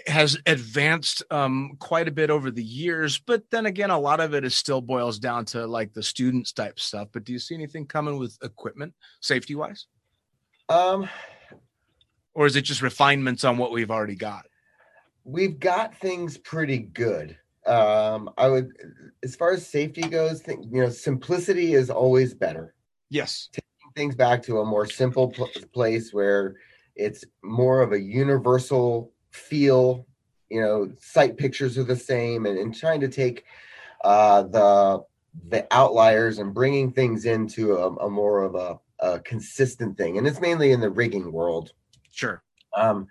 has 0.07 0.37
advanced 0.47 1.23
um, 1.31 1.77
quite 1.79 2.07
a 2.07 2.11
bit 2.11 2.29
over 2.29 2.51
the 2.51 2.63
years. 2.63 3.19
But 3.19 3.43
then 3.51 3.65
again, 3.65 3.89
a 3.89 3.99
lot 3.99 4.19
of 4.19 4.33
it 4.33 4.43
is 4.43 4.55
still 4.55 4.81
boils 4.81 5.17
down 5.17 5.45
to 5.45 5.65
like 5.65 5.93
the 5.93 6.03
students 6.03 6.51
type 6.51 6.79
stuff. 6.79 7.07
But 7.13 7.23
do 7.23 7.31
you 7.31 7.39
see 7.39 7.55
anything 7.55 7.85
coming 7.85 8.17
with 8.17 8.37
equipment, 8.43 8.95
safety 9.21 9.55
wise, 9.55 9.85
Um, 10.67 11.07
or 12.33 12.47
is 12.47 12.55
it 12.55 12.63
just 12.63 12.81
refinements 12.81 13.43
on 13.43 13.57
what 13.57 13.71
we've 13.71 13.91
already 13.91 14.15
got? 14.15 14.45
We've 15.25 15.59
got 15.59 15.95
things 15.99 16.37
pretty 16.37 16.79
good. 16.79 17.37
Um, 17.65 18.29
I 18.37 18.49
would, 18.49 18.73
as 19.23 19.35
far 19.35 19.51
as 19.53 19.65
safety 19.65 20.01
goes, 20.01 20.41
think 20.41 20.65
you 20.69 20.81
know, 20.81 20.89
simplicity 20.89 21.73
is 21.73 21.89
always 21.89 22.33
better. 22.33 22.75
Yes. 23.09 23.49
Taking 23.53 23.93
things 23.95 24.15
back 24.15 24.43
to 24.43 24.59
a 24.59 24.65
more 24.65 24.85
simple 24.85 25.29
pl- 25.29 25.49
place 25.71 26.13
where 26.13 26.55
it's 26.95 27.23
more 27.41 27.81
of 27.81 27.93
a 27.93 27.99
universal 27.99 29.11
feel. 29.31 30.05
You 30.49 30.61
know, 30.61 30.91
sight 30.99 31.37
pictures 31.37 31.77
are 31.77 31.83
the 31.83 31.95
same, 31.95 32.45
and, 32.45 32.57
and 32.59 32.75
trying 32.75 32.99
to 32.99 33.07
take 33.07 33.45
uh, 34.03 34.43
the 34.43 35.05
the 35.49 35.65
outliers 35.71 36.37
and 36.39 36.53
bringing 36.53 36.91
things 36.91 37.25
into 37.25 37.77
a, 37.77 37.87
a 37.95 38.09
more 38.09 38.43
of 38.43 38.55
a, 38.55 38.79
a 38.99 39.19
consistent 39.21 39.97
thing. 39.97 40.17
And 40.17 40.27
it's 40.27 40.41
mainly 40.41 40.73
in 40.73 40.81
the 40.81 40.91
rigging 40.91 41.31
world. 41.31 41.71
Sure. 42.11 42.43
um, 42.75 43.07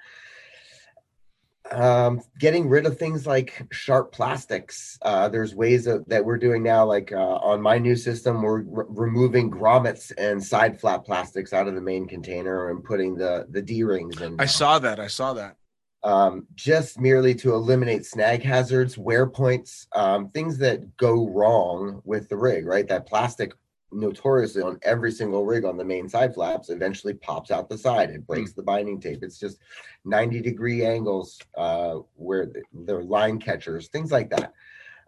um, 1.72 2.20
getting 2.38 2.68
rid 2.68 2.86
of 2.86 2.98
things 2.98 3.26
like 3.26 3.66
sharp 3.72 4.12
plastics. 4.12 4.98
Uh, 5.02 5.28
there's 5.28 5.54
ways 5.54 5.86
of, 5.86 6.04
that 6.06 6.24
we're 6.24 6.38
doing 6.38 6.62
now, 6.62 6.84
like 6.84 7.12
uh, 7.12 7.16
on 7.16 7.60
my 7.60 7.78
new 7.78 7.96
system, 7.96 8.42
we're 8.42 8.62
re- 8.62 8.84
removing 8.88 9.50
grommets 9.50 10.12
and 10.18 10.42
side 10.42 10.80
flap 10.80 11.04
plastics 11.04 11.52
out 11.52 11.68
of 11.68 11.74
the 11.74 11.80
main 11.80 12.06
container 12.06 12.70
and 12.70 12.84
putting 12.84 13.16
the 13.16 13.46
the 13.50 13.62
D 13.62 13.82
rings 13.82 14.20
in. 14.20 14.36
I 14.38 14.46
saw 14.46 14.78
that. 14.78 15.00
I 15.00 15.08
saw 15.08 15.32
that. 15.34 15.56
um, 16.04 16.46
just 16.54 16.98
merely 16.98 17.34
to 17.36 17.54
eliminate 17.54 18.04
snag 18.04 18.42
hazards, 18.42 18.98
wear 18.98 19.26
points, 19.26 19.86
um, 19.94 20.28
things 20.30 20.58
that 20.58 20.96
go 20.96 21.28
wrong 21.28 22.02
with 22.04 22.28
the 22.28 22.36
rig. 22.36 22.66
Right, 22.66 22.88
that 22.88 23.06
plastic 23.06 23.52
notoriously 23.92 24.62
on 24.62 24.78
every 24.82 25.12
single 25.12 25.44
rig 25.44 25.64
on 25.64 25.76
the 25.76 25.84
main 25.84 26.08
side 26.08 26.34
flaps 26.34 26.70
eventually 26.70 27.14
pops 27.14 27.50
out 27.50 27.68
the 27.68 27.76
side. 27.78 28.10
It 28.10 28.26
breaks 28.26 28.52
the 28.52 28.62
binding 28.62 29.00
tape. 29.00 29.22
It's 29.22 29.38
just 29.38 29.58
90 30.04 30.40
degree 30.40 30.84
angles 30.84 31.38
uh 31.56 31.96
where 32.14 32.46
the- 32.46 32.62
they're 32.72 33.02
line 33.02 33.38
catchers 33.38 33.88
things 33.88 34.10
like 34.10 34.30
that. 34.30 34.52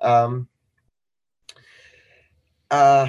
Um 0.01 0.49
uh 2.71 3.09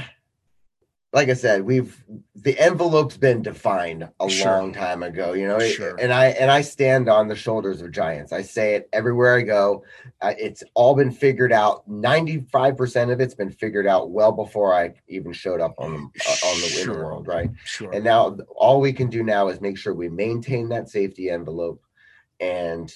like 1.15 1.29
i 1.29 1.33
said 1.33 1.63
we've 1.63 2.03
the 2.35 2.59
envelope's 2.59 3.17
been 3.17 3.41
defined 3.41 4.07
a 4.19 4.29
Sure. 4.29 4.51
long 4.51 4.73
time 4.73 5.01
ago 5.01 5.33
you 5.33 5.47
know 5.47 5.57
Sure. 5.59 5.95
and 5.97 6.11
i 6.13 6.25
and 6.27 6.51
i 6.51 6.61
stand 6.61 7.09
on 7.09 7.27
the 7.27 7.35
shoulders 7.35 7.81
of 7.81 7.91
giants 7.91 8.31
i 8.33 8.41
say 8.41 8.75
it 8.75 8.89
everywhere 8.93 9.35
i 9.37 9.41
go 9.41 9.83
uh, 10.21 10.33
it's 10.37 10.61
all 10.75 10.93
been 10.93 11.11
figured 11.11 11.51
out 11.53 11.89
95% 11.89 13.11
of 13.11 13.19
it's 13.21 13.33
been 13.33 13.49
figured 13.49 13.87
out 13.87 14.11
well 14.11 14.31
before 14.33 14.75
i 14.75 14.93
even 15.07 15.31
showed 15.33 15.61
up 15.61 15.73
on 15.79 15.93
the 15.93 15.99
uh, 15.99 16.47
on 16.47 16.59
the 16.59 16.67
in 16.67 16.73
the 16.73 16.93
Sure. 16.93 17.05
world 17.05 17.27
right 17.27 17.49
Sure. 17.63 17.91
and 17.93 18.03
now 18.03 18.37
all 18.55 18.81
we 18.81 18.91
can 18.93 19.09
do 19.09 19.23
now 19.23 19.47
is 19.47 19.61
make 19.61 19.77
sure 19.77 19.93
we 19.93 20.09
maintain 20.09 20.69
that 20.69 20.89
safety 20.89 21.29
envelope 21.29 21.81
and 22.41 22.93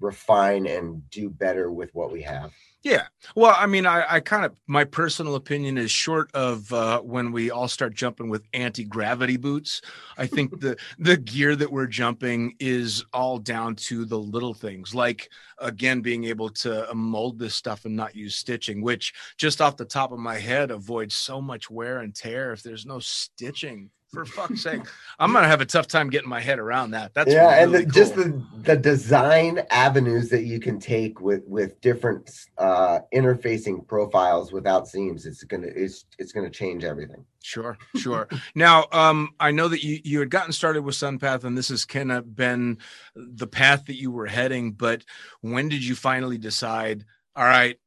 refine 0.00 0.66
and 0.66 1.08
do 1.10 1.28
better 1.28 1.70
with 1.70 1.94
what 1.94 2.10
we 2.10 2.22
have. 2.22 2.52
Yeah. 2.82 3.08
Well, 3.36 3.54
I 3.56 3.66
mean, 3.66 3.84
I, 3.84 4.06
I 4.08 4.20
kind 4.20 4.46
of, 4.46 4.52
my 4.66 4.84
personal 4.84 5.34
opinion 5.34 5.76
is 5.76 5.90
short 5.90 6.30
of 6.32 6.72
uh, 6.72 7.00
when 7.00 7.30
we 7.30 7.50
all 7.50 7.68
start 7.68 7.94
jumping 7.94 8.30
with 8.30 8.46
anti 8.54 8.84
gravity 8.84 9.36
boots. 9.36 9.82
I 10.16 10.26
think 10.26 10.60
the, 10.60 10.78
the 10.98 11.18
gear 11.18 11.54
that 11.56 11.70
we're 11.70 11.86
jumping 11.86 12.54
is 12.58 13.04
all 13.12 13.38
down 13.38 13.76
to 13.76 14.06
the 14.06 14.18
little 14.18 14.54
things, 14.54 14.94
like, 14.94 15.28
again, 15.58 16.00
being 16.00 16.24
able 16.24 16.48
to 16.48 16.88
mold 16.94 17.38
this 17.38 17.54
stuff 17.54 17.84
and 17.84 17.94
not 17.94 18.16
use 18.16 18.34
stitching, 18.34 18.80
which 18.80 19.12
just 19.36 19.60
off 19.60 19.76
the 19.76 19.84
top 19.84 20.10
of 20.10 20.18
my 20.18 20.38
head 20.38 20.70
avoids 20.70 21.14
so 21.14 21.42
much 21.42 21.70
wear 21.70 21.98
and 21.98 22.14
tear 22.14 22.52
if 22.52 22.62
there's 22.62 22.86
no 22.86 22.98
stitching. 22.98 23.90
For 24.12 24.24
fuck's 24.24 24.62
sake, 24.62 24.82
I'm 25.20 25.32
gonna 25.32 25.46
have 25.46 25.60
a 25.60 25.66
tough 25.66 25.86
time 25.86 26.10
getting 26.10 26.28
my 26.28 26.40
head 26.40 26.58
around 26.58 26.90
that. 26.92 27.14
That's 27.14 27.32
yeah, 27.32 27.62
really 27.62 27.62
and 27.62 27.86
the, 27.88 27.92
just 27.92 28.16
the 28.16 28.44
the 28.62 28.76
design 28.76 29.60
avenues 29.70 30.30
that 30.30 30.42
you 30.42 30.58
can 30.58 30.80
take 30.80 31.20
with 31.20 31.44
with 31.46 31.80
different 31.80 32.28
uh 32.58 33.00
interfacing 33.14 33.86
profiles 33.86 34.52
without 34.52 34.88
seams, 34.88 35.26
it's 35.26 35.44
gonna 35.44 35.68
it's 35.68 36.06
it's 36.18 36.32
gonna 36.32 36.50
change 36.50 36.82
everything. 36.82 37.24
Sure, 37.42 37.78
sure. 37.96 38.28
now, 38.54 38.86
um, 38.92 39.30
I 39.38 39.52
know 39.52 39.68
that 39.68 39.84
you 39.84 40.00
you 40.02 40.18
had 40.18 40.30
gotten 40.30 40.52
started 40.52 40.82
with 40.82 40.96
Sunpath, 40.96 41.44
and 41.44 41.56
this 41.56 41.68
has 41.68 41.84
kind 41.84 42.10
of 42.10 42.34
been 42.34 42.78
the 43.14 43.46
path 43.46 43.86
that 43.86 44.00
you 44.00 44.10
were 44.10 44.26
heading. 44.26 44.72
But 44.72 45.04
when 45.40 45.68
did 45.68 45.84
you 45.84 45.94
finally 45.94 46.36
decide? 46.36 47.04
All 47.36 47.44
right, 47.44 47.78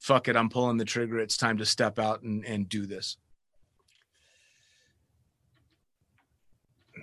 fuck 0.00 0.28
it, 0.28 0.36
I'm 0.36 0.48
pulling 0.48 0.76
the 0.76 0.84
trigger. 0.84 1.18
It's 1.18 1.36
time 1.36 1.58
to 1.58 1.66
step 1.66 1.98
out 1.98 2.22
and 2.22 2.44
and 2.46 2.68
do 2.68 2.86
this. 2.86 3.16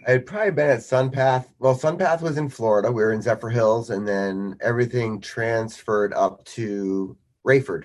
I 0.10 0.14
had 0.14 0.26
probably 0.26 0.50
been 0.50 0.72
at 0.72 0.80
Sunpath. 0.80 1.46
Well, 1.60 1.78
Sunpath 1.78 2.24
was 2.24 2.40
in 2.40 2.50
Florida. 2.50 2.92
We 2.92 3.04
were 3.04 3.14
in 3.14 3.22
Zephyrhills, 3.22 3.92
and 3.92 4.08
then 4.08 4.58
everything 4.60 5.22
transferred 5.22 6.16
up 6.16 6.44
to 6.46 7.16
Raeford. 7.46 7.84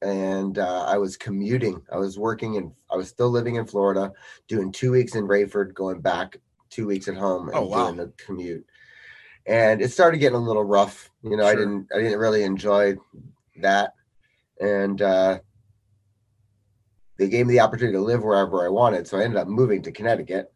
And 0.00 0.58
uh, 0.58 0.84
I 0.86 0.96
was 0.96 1.18
commuting. 1.18 1.82
I 1.92 1.98
was 1.98 2.18
working 2.18 2.54
in. 2.54 2.72
I 2.90 2.96
was 2.96 3.10
still 3.10 3.28
living 3.28 3.56
in 3.56 3.66
Florida, 3.66 4.12
doing 4.48 4.72
two 4.72 4.90
weeks 4.92 5.14
in 5.14 5.28
Raeford, 5.28 5.74
going 5.74 6.00
back 6.00 6.38
two 6.70 6.86
weeks 6.86 7.06
at 7.06 7.16
home, 7.18 7.48
and 7.48 7.58
Oh, 7.58 7.66
wow. 7.66 7.84
doing 7.84 7.98
the 7.98 8.14
commute. 8.16 8.64
And 9.44 9.82
it 9.82 9.92
started 9.92 10.16
getting 10.16 10.38
a 10.38 10.42
little 10.42 10.64
rough. 10.64 11.10
You 11.22 11.36
know, 11.36 11.44
I 11.44 11.54
didn't. 11.54 11.88
I 11.94 11.98
didn't 11.98 12.18
really 12.18 12.44
enjoy 12.44 12.94
that. 13.56 13.92
And 14.58 15.02
uh, 15.02 15.40
they 17.18 17.28
gave 17.28 17.46
me 17.46 17.52
the 17.52 17.60
opportunity 17.60 17.98
to 17.98 18.02
live 18.02 18.22
wherever 18.22 18.64
I 18.64 18.70
wanted, 18.70 19.06
so 19.06 19.18
I 19.18 19.24
ended 19.24 19.38
up 19.38 19.48
moving 19.48 19.82
to 19.82 19.92
Connecticut 19.92 20.50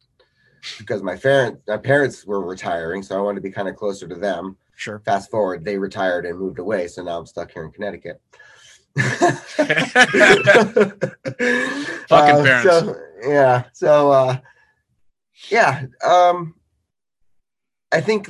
because 0.79 1.03
my 1.03 1.17
parents 1.17 1.63
my 1.69 1.77
parents 1.77 2.25
were 2.27 2.43
retiring, 2.45 3.03
so 3.03 3.17
I 3.19 3.21
wanted 3.21 3.37
to 3.37 3.43
be 3.43 3.51
kind 3.51 3.69
of 3.69 3.77
closer 3.77 4.07
to 4.09 4.15
them. 4.15 4.57
Sure. 4.77 5.01
Fast 5.05 5.31
forward, 5.31 5.65
they 5.65 5.77
retired 5.79 6.25
and 6.27 6.39
moved 6.39 6.59
away, 6.59 6.89
so 6.89 7.03
now 7.03 7.19
I'm 7.19 7.27
stuck 7.27 7.51
here 7.53 7.65
in 7.65 7.71
Connecticut. 7.73 8.21
Fucking 8.97 9.27
Uh, 12.11 12.43
parents. 12.43 12.65
So, 12.65 12.97
yeah. 13.23 13.65
So 13.73 14.11
uh 14.11 14.39
yeah. 15.49 15.87
Um 16.05 16.55
I 17.93 18.01
think 18.01 18.29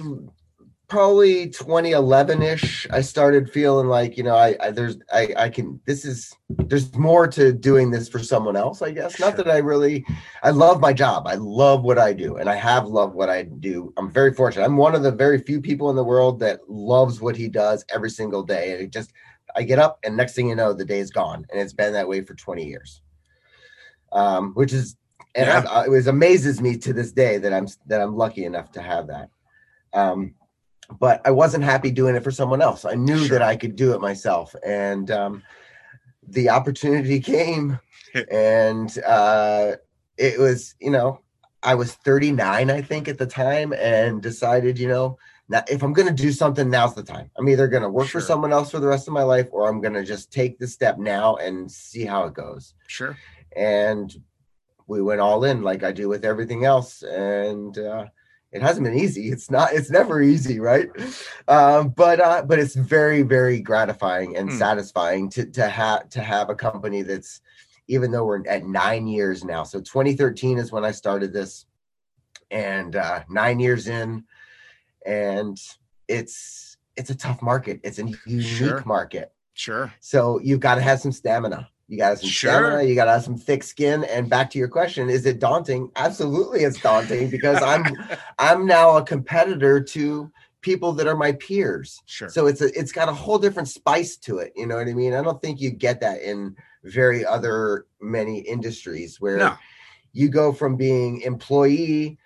probably 0.91 1.49
2011-ish 1.49 2.87
i 2.91 3.01
started 3.01 3.49
feeling 3.51 3.87
like 3.87 4.19
you 4.19 4.25
know 4.25 4.35
i, 4.35 4.57
I 4.61 4.71
there's 4.73 4.99
I, 5.13 5.33
I 5.37 5.49
can 5.49 5.81
this 5.87 6.05
is 6.05 6.35
there's 6.51 6.95
more 6.97 7.29
to 7.29 7.53
doing 7.53 7.91
this 7.93 8.09
for 8.09 8.19
someone 8.19 8.57
else 8.57 8.83
i 8.83 8.91
guess. 8.91 9.19
Not 9.21 9.37
that 9.37 9.49
i 9.49 9.59
really 9.59 10.05
i 10.43 10.51
love 10.51 10.81
my 10.81 10.93
job. 10.93 11.29
I 11.29 11.37
love 11.37 11.85
what 11.85 11.99
i 11.99 12.13
do 12.13 12.37
and 12.37 12.51
i 12.51 12.57
have 12.57 12.87
loved 12.87 13.15
what 13.15 13.31
i 13.31 13.45
do. 13.45 13.93
I'm 13.97 14.11
very 14.11 14.35
fortunate. 14.35 14.65
I'm 14.65 14.77
one 14.77 14.95
of 14.97 15.03
the 15.03 15.13
very 15.13 15.39
few 15.39 15.61
people 15.61 15.89
in 15.91 15.97
the 15.97 16.05
world 16.05 16.41
that 16.41 16.69
loves 16.69 17.21
what 17.21 17.37
he 17.37 17.49
does 17.49 17.85
every 17.95 18.11
single 18.11 18.43
day. 18.43 18.73
And 18.73 18.83
it 18.83 18.91
just 18.93 19.13
i 19.57 19.63
get 19.63 19.79
up 19.79 20.01
and 20.05 20.17
next 20.17 20.35
thing 20.35 20.49
you 20.49 20.57
know 20.57 20.73
the 20.73 20.85
day's 20.85 21.11
gone 21.11 21.47
and 21.51 21.61
it's 21.61 21.73
been 21.73 21.93
that 21.93 22.09
way 22.09 22.21
for 22.23 22.35
20 22.35 22.67
years. 22.67 23.01
Um 24.13 24.53
which 24.55 24.73
is 24.73 24.97
and 25.37 25.47
Yeah. 25.47 25.71
I, 25.71 25.85
it 25.85 25.91
was 25.91 26.09
amazes 26.09 26.61
me 26.61 26.77
to 26.79 26.93
this 26.93 27.13
day 27.13 27.39
that 27.39 27.53
i'm 27.53 27.69
that 27.87 28.01
i'm 28.01 28.17
lucky 28.17 28.45
enough 28.45 28.73
to 28.73 28.83
have 28.83 29.07
that. 29.07 29.31
Um 29.93 30.35
but 30.99 31.21
I 31.25 31.31
wasn't 31.31 31.65
happy 31.65 31.91
doing 31.91 32.17
it 32.17 32.25
for 32.25 32.31
someone 32.31 32.61
else. 32.63 32.85
I 32.85 32.95
knew 32.95 33.19
Sure. 33.27 33.39
that 33.39 33.43
I 33.43 33.57
could 33.57 33.77
do 33.77 33.93
it 33.95 34.01
myself, 34.01 34.55
and 34.67 35.11
um, 35.11 35.43
the 36.27 36.49
opportunity 36.51 37.21
came, 37.35 37.79
and 38.31 38.97
uh, 39.07 39.77
it 40.17 40.39
was 40.39 40.75
you 40.81 40.91
know 40.91 41.21
I 41.63 41.75
was 41.75 41.95
39 41.95 42.71
I 42.71 42.83
think 42.83 43.09
at 43.09 43.19
the 43.19 43.27
time, 43.27 43.73
and 43.73 44.21
decided 44.23 44.79
you 44.79 44.89
know 44.89 45.19
now 45.49 45.63
if 45.69 45.83
I'm 45.83 45.93
going 45.93 46.09
to 46.09 46.23
do 46.23 46.33
something, 46.33 46.69
now's 46.71 46.95
the 46.95 47.03
time. 47.03 47.31
I'm 47.37 47.49
either 47.49 47.69
going 47.69 47.83
to 47.83 47.89
work 47.89 48.09
Sure. 48.09 48.21
for 48.21 48.27
someone 48.27 48.53
else 48.53 48.71
for 48.71 48.81
the 48.81 48.87
rest 48.89 49.07
of 49.09 49.15
my 49.15 49.23
life, 49.23 49.49
or 49.53 49.69
I'm 49.69 49.81
going 49.81 49.95
to 49.95 50.05
just 50.05 50.33
take 50.33 50.59
the 50.59 50.67
step 50.69 50.99
now 50.99 51.37
and 51.37 51.71
see 51.71 52.05
how 52.05 52.25
it 52.25 52.35
goes. 52.35 52.75
Sure. 52.87 53.17
And 53.57 54.15
we 54.87 55.03
went 55.03 55.21
all 55.21 55.45
in 55.45 55.63
like 55.63 55.83
I 55.85 55.93
do 55.93 56.09
with 56.09 56.25
everything 56.25 56.65
else, 56.65 57.03
and. 57.03 57.77
Uh, 57.79 58.07
it 58.53 58.63
hasn't 58.63 58.85
been 58.85 58.99
easy 58.99 59.29
it's 59.31 59.51
not 59.51 59.73
it's 59.73 59.91
never 59.91 60.21
easy 60.23 60.59
right 60.61 60.89
um 61.49 61.89
but 61.91 62.21
uh 62.21 62.43
but 62.43 62.59
it's 62.59 62.75
very 62.75 63.23
very 63.23 63.61
gratifying 63.61 64.37
and 64.37 64.51
Hmm. 64.51 64.57
satisfying 64.59 65.29
to 65.31 65.47
to 65.47 65.69
have 65.69 66.09
to 66.11 66.21
have 66.21 66.51
a 66.51 66.55
company 66.55 67.03
that's 67.03 67.41
even 67.89 68.11
though 68.11 68.25
we're 68.25 68.47
at 68.49 68.65
nine 68.65 69.07
years 69.07 69.45
now 69.45 69.63
so 69.63 69.81
2013 69.81 70.59
is 70.59 70.73
when 70.73 70.85
i 70.85 70.91
started 70.91 71.33
this 71.33 71.67
and 72.51 72.97
uh 72.97 73.23
nine 73.29 73.61
years 73.61 73.87
in 73.89 74.25
and 75.07 75.59
it's 76.09 76.77
it's 76.97 77.09
a 77.09 77.15
tough 77.15 77.41
market. 77.41 77.81
It's 77.83 77.99
a 77.99 78.03
unique 78.27 78.43
Sure. 78.45 78.83
market. 78.85 79.33
Sure. 79.55 79.93
So 80.01 80.39
you've 80.43 80.61
got 80.61 80.75
to 80.75 80.81
have 80.83 81.01
some 81.01 81.13
stamina. 81.13 81.71
You 81.91 81.97
got 81.97 82.21
some 82.21 82.31
Sure. 82.31 82.53
stamina. 82.53 82.85
You 82.85 82.95
got 82.95 83.07
to 83.07 83.11
have 83.11 83.25
some 83.25 83.37
thick 83.37 83.65
skin. 83.65 84.05
And 84.05 84.31
back 84.31 84.49
to 84.51 84.59
your 84.59 84.69
question, 84.69 85.11
is 85.11 85.27
it 85.27 85.41
daunting? 85.41 85.91
Absolutely, 85.97 86.61
it's 86.61 86.81
daunting 86.81 87.29
because 87.29 87.61
I'm 87.61 87.85
I'm 88.39 88.65
now 88.65 88.97
a 88.97 89.03
competitor 89.05 89.81
to 89.81 90.31
people 90.61 90.93
that 90.93 91.09
are 91.09 91.17
my 91.17 91.33
peers. 91.33 92.01
Sure. 92.07 92.29
So 92.29 92.47
it's 92.47 92.61
a 92.61 92.67
it's 92.79 92.93
got 92.93 93.09
a 93.09 93.13
whole 93.13 93.39
different 93.39 93.69
spice 93.69 94.17
to 94.19 94.39
it. 94.39 94.53
You 94.55 94.69
know 94.69 94.77
what 94.77 94.87
I 94.87 94.95
mean? 94.95 95.15
I 95.15 95.23
don't 95.23 95.43
think 95.43 95.61
you 95.61 95.71
get 95.71 96.01
that 96.01 96.23
in 96.23 96.55
very 96.85 97.27
other 97.27 97.87
many 98.01 98.39
industries 98.39 99.21
where 99.21 99.39
no. 99.39 99.57
you 100.13 100.29
go 100.29 100.53
from 100.53 100.77
being 100.77 101.23
employee 101.23 102.19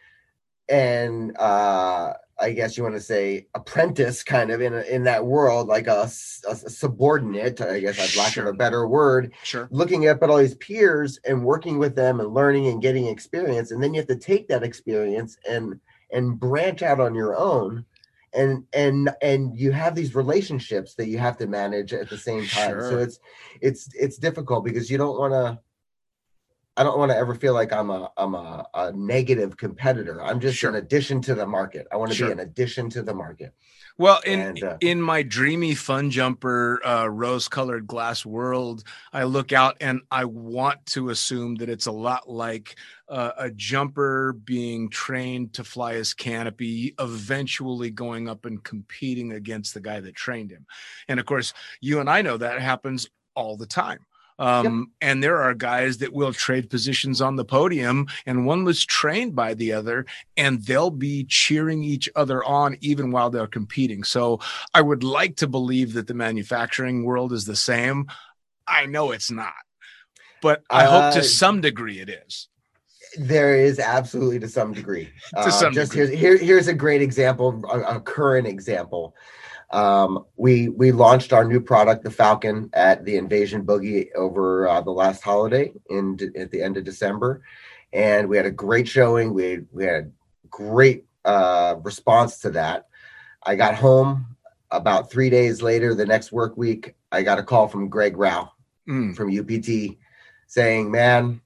and 0.69 1.35
uh 1.39 2.12
I 2.39 2.51
guess 2.53 2.76
you 2.76 2.82
want 2.82 2.97
to 2.97 3.01
say 3.01 3.47
apprentice 3.55 4.22
kind 4.24 4.51
of 4.51 4.61
in 4.61 4.74
a, 4.74 4.80
in 4.82 5.05
that 5.05 5.24
world, 5.24 5.68
like 5.68 5.87
a 5.87 6.09
subordinate, 6.09 7.61
I 7.61 7.80
guess 7.80 7.99
I'd 8.01 8.16
lack 8.18 8.37
of 8.37 8.47
a 8.47 8.53
better 8.53 8.87
word, 8.89 9.32
Sure. 9.45 9.68
looking 9.70 10.09
up 10.09 10.22
at 10.22 10.30
all 10.30 10.39
these 10.39 10.57
peers 10.57 11.18
and 11.26 11.45
working 11.45 11.78
with 11.78 11.95
them 11.95 12.20
and 12.20 12.35
learning 12.35 12.66
and 12.68 12.82
getting 12.82 13.07
experience. 13.07 13.70
And 13.70 13.82
then 13.82 13.95
you 13.95 14.01
have 14.01 14.09
to 14.09 14.16
take 14.16 14.49
that 14.49 14.62
experience 14.62 15.37
and 15.49 15.80
and 16.11 16.39
branch 16.39 16.82
out 16.82 17.01
on 17.01 17.14
your 17.14 17.37
own. 17.37 17.85
And 18.32 18.64
and 18.72 19.11
and 19.22 19.57
you 19.57 19.70
have 19.70 19.95
these 19.95 20.14
relationships 20.16 20.95
that 20.97 21.07
you 21.07 21.18
have 21.18 21.37
to 21.39 21.47
manage 21.47 21.93
at 21.93 22.11
the 22.11 22.18
same 22.18 22.47
time. 22.47 22.80
So 22.91 22.99
it's 22.99 23.20
it's 23.61 23.89
it's 23.95 24.18
difficult 24.18 24.64
because 24.64 24.91
you 24.91 24.99
don't 24.99 25.16
want 25.18 25.32
to 25.35 25.61
I 26.77 26.83
don't 26.83 26.99
want 26.99 27.12
to 27.12 27.16
ever 27.16 27.35
feel 27.35 27.55
like 27.55 27.72
I'm 27.72 27.91
a 27.91 28.11
I'm 28.16 28.35
a, 28.35 28.66
a 28.75 28.93
negative 28.93 29.57
competitor. 29.57 30.22
I'm 30.22 30.41
just 30.41 30.59
Sure. 30.59 30.70
an 30.70 30.77
addition 30.77 31.20
to 31.22 31.35
the 31.35 31.47
market. 31.47 31.87
I 31.93 31.97
want 31.97 32.11
to 32.11 32.16
Sure. 32.16 32.29
be 32.29 32.33
an 32.33 32.41
addition 32.41 32.91
to 32.91 33.03
the 33.03 33.14
market. 33.14 33.55
Well, 33.97 34.20
in 34.27 34.41
And, 34.41 34.64
uh, 34.64 34.77
in 34.81 35.01
my 35.01 35.22
dreamy 35.22 35.77
fun 35.77 36.11
jumper 36.11 36.85
uh, 36.85 37.07
rose 37.07 37.47
colored 37.47 37.87
glass 37.87 38.27
world, 38.27 38.83
I 39.12 39.22
look 39.22 39.53
out 39.53 39.77
and 39.81 40.01
I 40.11 40.25
want 40.25 40.85
to 40.87 41.11
assume 41.11 41.55
that 41.57 41.68
it's 41.68 41.87
a 41.87 41.93
lot 41.93 42.29
like 42.29 42.75
uh, 43.09 43.31
a 43.39 43.51
jumper 43.53 44.33
being 44.33 44.91
trained 44.91 45.53
to 45.55 45.62
fly 45.62 45.95
his 45.95 46.12
canopy, 46.12 46.97
eventually 46.99 47.91
going 47.91 48.29
up 48.29 48.47
and 48.47 48.64
competing 48.64 49.31
against 49.31 49.75
the 49.75 49.81
guy 49.81 50.01
that 50.01 50.16
trained 50.16 50.51
him. 50.51 50.66
And 51.07 51.20
of 51.20 51.27
course, 51.27 51.55
you 51.81 52.01
and 52.01 52.11
I 52.11 52.22
know 52.22 52.37
that 52.37 52.61
happens 52.61 53.07
all 53.37 53.57
the 53.57 53.66
time. 53.66 54.01
Um, 54.39 54.91
And 55.01 55.22
there 55.22 55.41
are 55.43 55.55
guys 55.55 55.99
that 55.99 56.12
will 56.12 56.32
trade 56.32 56.68
positions 56.68 57.20
on 57.20 57.37
the 57.37 57.45
podium, 57.45 58.07
and 58.26 58.47
one 58.47 58.64
was 58.64 58.85
trained 58.85 59.37
by 59.37 59.55
the 59.55 59.72
other, 59.72 60.07
and 60.37 60.61
they'll 60.64 60.91
be 60.91 61.24
cheering 61.28 61.85
each 61.85 62.09
other 62.16 62.43
on 62.43 62.76
even 62.80 63.12
while 63.12 63.30
they're 63.30 63.47
competing. 63.47 64.03
So 64.03 64.41
I 64.72 64.80
would 64.80 65.05
like 65.05 65.37
to 65.37 65.47
believe 65.47 65.93
that 65.93 66.07
the 66.09 66.14
manufacturing 66.14 67.05
world 67.05 67.32
is 67.32 67.45
the 67.45 67.57
same. 67.57 68.07
I 68.66 68.87
know 68.87 69.12
it's 69.12 69.30
not, 69.30 69.53
but 70.43 70.62
I 70.68 70.85
hope 70.85 71.05
Uh, 71.05 71.12
to 71.12 71.22
some 71.22 71.61
degree 71.61 72.01
it 72.01 72.09
is. 72.09 72.49
There 73.16 73.55
is 73.55 73.78
absolutely 73.78 74.41
to 74.41 74.49
some 74.49 74.72
degree. 74.72 75.11
To 75.45 75.53
some 75.53 75.72
just 75.72 75.93
degree. 75.93 76.16
here's 76.16 76.20
here, 76.20 76.37
here's 76.37 76.66
a 76.66 76.74
great 76.74 77.03
example, 77.03 77.62
a, 77.70 77.97
a 77.97 78.01
current 78.01 78.49
example. 78.49 79.14
Um, 79.75 80.25
we 80.37 80.68
we 80.68 80.93
launched 80.93 81.33
our 81.33 81.45
new 81.45 81.61
product, 81.61 82.05
the 82.05 82.11
Falcon, 82.11 82.70
at 82.72 83.05
the 83.05 83.16
Invasion 83.16 83.66
Boogie 83.66 84.07
over 84.14 84.68
uh, 84.68 84.81
the 84.81 84.93
last 84.93 85.22
holiday 85.22 85.72
in 85.91 86.16
at 86.39 86.53
the 86.53 86.62
end 86.62 86.77
of 86.77 86.85
December, 86.85 87.43
and 87.93 88.29
we 88.29 88.37
had 88.37 88.47
a 88.47 88.53
great 88.53 88.87
showing. 88.87 89.35
We 89.35 89.62
we 89.72 89.85
had 89.85 90.12
great 90.49 91.07
uh, 91.25 91.75
response 91.83 92.39
to 92.41 92.51
that. 92.51 92.87
I 93.43 93.57
got 93.57 93.75
home 93.75 94.37
about 94.70 95.11
three 95.11 95.29
days 95.29 95.61
later. 95.61 95.93
The 95.93 96.07
next 96.07 96.31
work 96.31 96.57
week, 96.57 96.95
I 97.11 97.22
got 97.22 97.41
a 97.41 97.43
call 97.43 97.66
from 97.66 97.89
Greg 97.89 98.16
Rao 98.16 98.53
Mm, 98.89 99.16
from 99.16 99.37
UPT 99.37 99.97
saying, 100.47 100.91
"Man, 100.91 101.41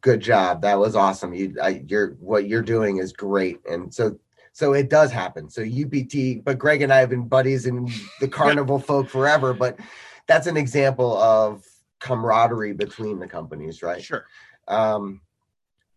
good 0.00 0.20
job. 0.20 0.62
That 0.62 0.78
was 0.78 0.96
awesome. 0.96 1.34
You, 1.34 1.54
I, 1.62 1.84
you're 1.86 2.12
what 2.14 2.48
you're 2.48 2.62
doing 2.62 2.96
is 2.96 3.12
great." 3.12 3.60
And 3.70 3.92
so, 3.92 4.18
so 4.52 4.72
it 4.72 4.90
does 4.90 5.12
happen. 5.12 5.48
So 5.48 5.62
UPT, 5.62 6.44
but 6.44 6.58
Greg 6.58 6.82
and 6.82 6.92
I 6.92 6.98
have 6.98 7.10
been 7.10 7.28
buddies 7.28 7.66
in 7.66 7.88
the 8.20 8.28
carnival 8.28 8.78
folk 8.78 9.08
forever. 9.08 9.54
But 9.54 9.78
that's 10.26 10.46
an 10.46 10.56
example 10.56 11.16
of 11.18 11.64
camaraderie 12.00 12.72
between 12.72 13.18
the 13.18 13.28
companies, 13.28 13.82
right? 13.82 14.02
sure. 14.02 14.26
Um, 14.68 15.20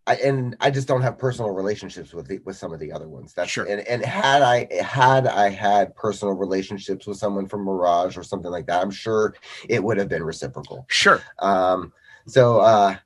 I, 0.05 0.15
and 0.15 0.57
I 0.59 0.69
just 0.69 0.87
don't 0.87 1.01
have 1.01 1.17
personal 1.17 1.51
relationships 1.51 2.13
with 2.13 2.27
the, 2.27 2.39
with 2.39 2.57
some 2.57 2.73
of 2.73 2.79
the 2.79 2.91
other 2.91 3.07
ones. 3.07 3.33
That's 3.33 3.49
Sure. 3.49 3.65
And 3.65 3.87
and 3.87 4.03
had 4.03 4.41
I 4.41 4.67
had 4.83 5.27
I 5.27 5.49
had 5.49 5.95
personal 5.95 6.33
relationships 6.33 7.07
with 7.07 7.17
someone 7.17 7.47
from 7.47 7.63
Mirage 7.63 8.17
or 8.17 8.23
something 8.23 8.51
like 8.51 8.65
that, 8.67 8.81
I'm 8.81 8.91
sure 8.91 9.33
it 9.69 9.81
would 9.81 9.97
have 9.97 10.09
been 10.09 10.23
reciprocal. 10.23 10.85
Sure. 10.89 11.21
Um, 11.39 11.93
so, 12.27 12.59
uh, 12.59 12.97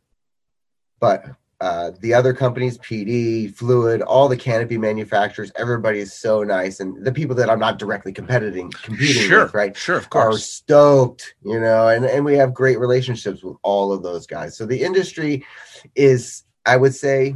but 0.99 1.25
uh, 1.59 1.91
the 2.01 2.13
other 2.13 2.33
companies, 2.33 2.77
PD, 2.77 3.51
Fluid, 3.53 4.01
all 4.03 4.27
the 4.27 4.37
canopy 4.37 4.77
manufacturers, 4.77 5.51
everybody's 5.55 6.13
so 6.13 6.43
nice, 6.43 6.79
and 6.79 7.03
the 7.03 7.11
people 7.11 7.35
that 7.35 7.49
I'm 7.49 7.59
not 7.59 7.79
directly 7.79 8.13
competing 8.13 8.71
competing 8.83 9.23
Sure. 9.23 9.45
with, 9.45 9.53
right, 9.55 9.75
Sure. 9.75 9.97
Of 9.97 10.09
course, 10.09 10.35
are 10.35 10.37
stoked, 10.37 11.35
you 11.43 11.59
know, 11.59 11.87
and 11.87 12.05
and 12.05 12.23
we 12.23 12.35
have 12.35 12.53
great 12.53 12.79
relationships 12.79 13.43
with 13.43 13.57
all 13.63 13.91
of 13.91 14.03
those 14.03 14.27
guys. 14.27 14.55
So 14.55 14.65
the 14.67 14.81
industry 14.83 15.45
is, 15.95 16.43
I 16.65 16.77
would 16.77 16.93
say, 16.93 17.35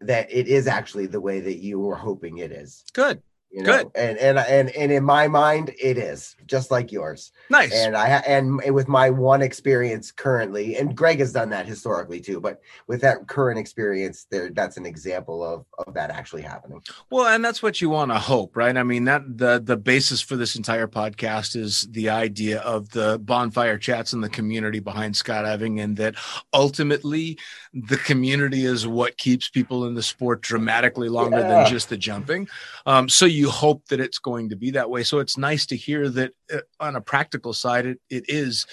that 0.00 0.30
it 0.30 0.48
is 0.48 0.66
actually 0.66 1.06
the 1.06 1.20
way 1.20 1.40
that 1.40 1.56
you 1.56 1.78
were 1.78 1.96
hoping 1.96 2.38
it 2.38 2.50
is. 2.50 2.82
Good. 2.94 3.22
You 3.56 3.62
know? 3.62 3.78
Good. 3.84 3.90
And 3.94 4.18
and 4.18 4.38
and 4.38 4.68
and 4.76 4.92
in 4.92 5.02
my 5.02 5.28
mind, 5.28 5.70
it 5.82 5.96
is 5.96 6.36
just 6.46 6.70
like 6.70 6.92
yours 6.92 7.32
Nice. 7.48 7.72
and 7.74 7.96
I 7.96 8.08
and 8.26 8.60
with 8.74 8.86
my 8.86 9.08
one 9.08 9.40
experience 9.40 10.12
currently, 10.12 10.76
and 10.76 10.94
Greg 10.94 11.20
has 11.20 11.32
done 11.32 11.48
that 11.50 11.64
historically 11.66 12.20
too, 12.20 12.38
but 12.38 12.60
with 12.86 13.00
that 13.00 13.26
current 13.28 13.58
experience, 13.58 14.26
there 14.30 14.50
that's 14.50 14.76
an 14.76 14.84
example 14.84 15.42
of 15.42 15.64
of 15.86 15.94
that 15.94 16.10
actually 16.10 16.42
happening. 16.42 16.82
Well, 17.08 17.28
and 17.28 17.42
that's 17.42 17.62
what 17.62 17.80
you 17.80 17.88
want 17.88 18.10
to 18.10 18.18
hope, 18.18 18.56
right? 18.58 18.76
I 18.76 18.82
mean, 18.82 19.04
that 19.06 19.22
the 19.38 19.58
the 19.64 19.78
basis 19.78 20.20
for 20.20 20.36
this 20.36 20.54
entire 20.54 20.86
podcast 20.86 21.56
is 21.56 21.88
the 21.92 22.10
idea 22.10 22.60
of 22.60 22.90
the 22.90 23.18
bonfire 23.20 23.78
chats 23.78 24.12
and 24.12 24.22
the 24.22 24.28
community 24.28 24.80
behind 24.80 25.14
skydiving, 25.14 25.82
and 25.82 25.96
that 25.96 26.16
ultimately 26.52 27.38
the 27.72 27.96
community 27.96 28.64
is 28.66 28.86
what 28.86 29.16
keeps 29.16 29.48
people 29.48 29.86
in 29.86 29.94
the 29.94 30.02
sport 30.02 30.42
dramatically 30.42 31.08
longer 31.08 31.38
Yeah. 31.38 31.48
than 31.48 31.66
just 31.70 31.88
the 31.88 31.96
jumping. 31.96 32.48
Um, 32.84 33.08
so 33.08 33.24
you 33.24 33.45
hope 33.50 33.86
that 33.88 34.00
it's 34.00 34.18
going 34.18 34.48
to 34.50 34.56
be 34.56 34.70
that 34.72 34.90
way. 34.90 35.02
So 35.02 35.18
it's 35.18 35.36
nice 35.38 35.66
to 35.66 35.76
hear 35.76 36.08
that 36.10 36.32
uh, 36.52 36.58
on 36.80 36.96
a 36.96 37.00
practical 37.00 37.52
side, 37.52 37.86
it, 37.86 38.00
it 38.10 38.24
is 38.28 38.66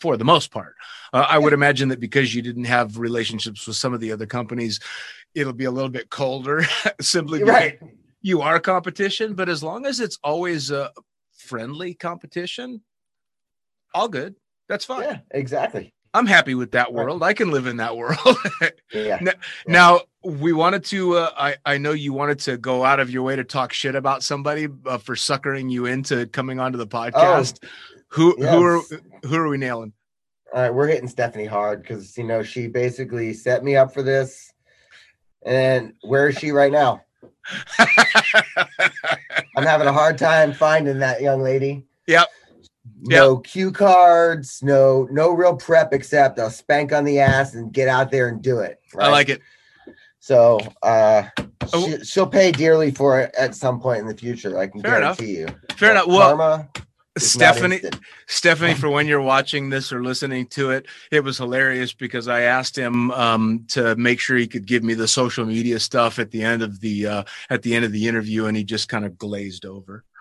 for 0.00 0.16
the 0.16 0.24
most 0.24 0.50
part. 0.50 0.74
Uh, 1.12 1.26
I 1.28 1.38
would 1.38 1.52
imagine 1.52 1.88
that 1.88 2.00
because 2.00 2.34
you 2.34 2.42
didn't 2.42 2.64
have 2.64 2.98
relationships 2.98 3.66
with 3.66 3.76
some 3.76 3.94
of 3.94 4.00
the 4.00 4.12
other 4.12 4.26
companies, 4.26 4.80
it'll 5.34 5.52
be 5.52 5.64
a 5.64 5.70
little 5.70 5.88
bit 5.90 6.10
colder 6.10 6.64
simply 7.00 7.38
because 7.38 7.54
Right. 7.54 7.78
you 8.22 8.42
are 8.42 8.60
competition, 8.60 9.34
but 9.34 9.48
as 9.48 9.62
long 9.62 9.86
as 9.86 10.00
it's 10.00 10.18
always 10.22 10.70
a 10.70 10.92
friendly 11.38 11.94
competition, 11.94 12.82
all 13.94 14.08
good. 14.08 14.34
That's 14.68 14.84
fine. 14.84 15.02
Yeah, 15.02 15.18
exactly. 15.30 15.94
I'm 16.16 16.26
happy 16.26 16.54
with 16.54 16.70
that 16.70 16.94
world. 16.94 17.22
I 17.22 17.34
can 17.34 17.50
live 17.50 17.66
in 17.66 17.76
that 17.76 17.96
world. 17.96 18.18
Yeah. 18.92 19.20
now, 19.66 20.00
we 20.24 20.54
wanted 20.54 20.84
to, 20.84 21.16
uh, 21.16 21.30
I, 21.36 21.56
I 21.66 21.76
know 21.76 21.92
you 21.92 22.14
wanted 22.14 22.38
to 22.40 22.56
go 22.56 22.84
out 22.84 22.98
of 22.98 23.10
your 23.10 23.22
way 23.22 23.36
to 23.36 23.44
talk 23.44 23.72
shit 23.72 23.94
about 23.94 24.22
somebody 24.22 24.68
uh, 24.86 24.96
for 24.96 25.14
suckering 25.16 25.68
you 25.68 25.84
into 25.84 26.26
coming 26.28 26.58
onto 26.58 26.78
the 26.78 26.86
podcast. 26.86 27.62
who, 28.08 28.34
who 28.36 28.62
are, 28.62 28.80
who 29.24 29.36
are 29.36 29.48
we 29.48 29.58
nailing? 29.58 29.92
All 30.54 30.62
right, 30.62 30.72
we're 30.72 30.86
hitting 30.86 31.08
Stephanie 31.08 31.44
hard 31.44 31.82
because 31.82 32.16
you 32.16 32.24
know 32.24 32.42
she 32.42 32.68
basically 32.68 33.34
set 33.34 33.62
me 33.62 33.76
up 33.76 33.92
for 33.92 34.02
this. 34.02 34.52
And 35.44 35.92
where 36.02 36.28
is 36.28 36.38
she 36.38 36.52
right 36.52 36.72
now? 36.72 37.02
I'm 37.78 39.64
having 39.64 39.88
a 39.88 39.92
hard 39.92 40.16
time 40.16 40.54
finding 40.54 41.00
that 41.00 41.20
young 41.20 41.42
lady. 41.42 41.84
Yep. 42.06 42.28
No 43.06 43.38
cue 43.38 43.72
cards, 43.72 44.60
no 44.62 45.06
no 45.10 45.30
real 45.30 45.56
prep 45.56 45.92
except 45.92 46.38
a 46.38 46.50
spank 46.50 46.92
on 46.92 47.04
the 47.04 47.20
ass 47.20 47.54
and 47.54 47.72
get 47.72 47.88
out 47.88 48.10
there 48.10 48.28
and 48.28 48.42
do 48.42 48.58
it. 48.60 48.80
I 48.98 49.08
like 49.10 49.28
it. 49.28 49.40
So 50.20 50.58
uh, 50.82 51.24
Oh. 51.72 51.86
she, 51.86 52.04
she'll 52.04 52.26
pay 52.26 52.52
dearly 52.52 52.90
for 52.90 53.20
it 53.20 53.34
at 53.36 53.54
some 53.54 53.80
point 53.80 54.00
in 54.00 54.06
the 54.06 54.16
future. 54.16 54.58
I 54.58 54.66
can 54.68 54.80
Fair 54.82 54.98
enough. 54.98 55.18
guarantee 55.18 55.38
you. 55.38 55.46
Fair 55.76 55.94
But 55.94 56.04
enough. 56.04 56.06
Well, 56.06 56.36
karma 56.36 56.68
Stephanie. 57.18 57.80
Stephanie, 58.26 58.74
for 58.74 58.90
when 58.90 59.06
you're 59.06 59.22
watching 59.22 59.70
this 59.70 59.90
or 59.92 60.02
listening 60.02 60.46
to 60.48 60.70
it, 60.70 60.86
it 61.10 61.24
was 61.24 61.38
hilarious 61.38 61.94
because 61.94 62.28
I 62.28 62.42
asked 62.42 62.76
him 62.76 63.10
um, 63.12 63.64
to 63.68 63.96
make 63.96 64.20
sure 64.20 64.36
he 64.36 64.46
could 64.46 64.66
give 64.66 64.84
me 64.84 64.94
the 64.94 65.08
social 65.08 65.46
media 65.46 65.80
stuff 65.80 66.18
at 66.18 66.30
the 66.30 66.42
end 66.42 66.62
of 66.62 66.80
the 66.80 67.06
uh, 67.06 67.24
at 67.48 67.62
the 67.62 67.74
end 67.74 67.84
of 67.86 67.92
the 67.92 68.06
interview, 68.06 68.46
and 68.46 68.56
he 68.56 68.64
just 68.64 68.88
kind 68.88 69.04
of 69.06 69.16
glazed 69.16 69.64
over. 69.64 70.04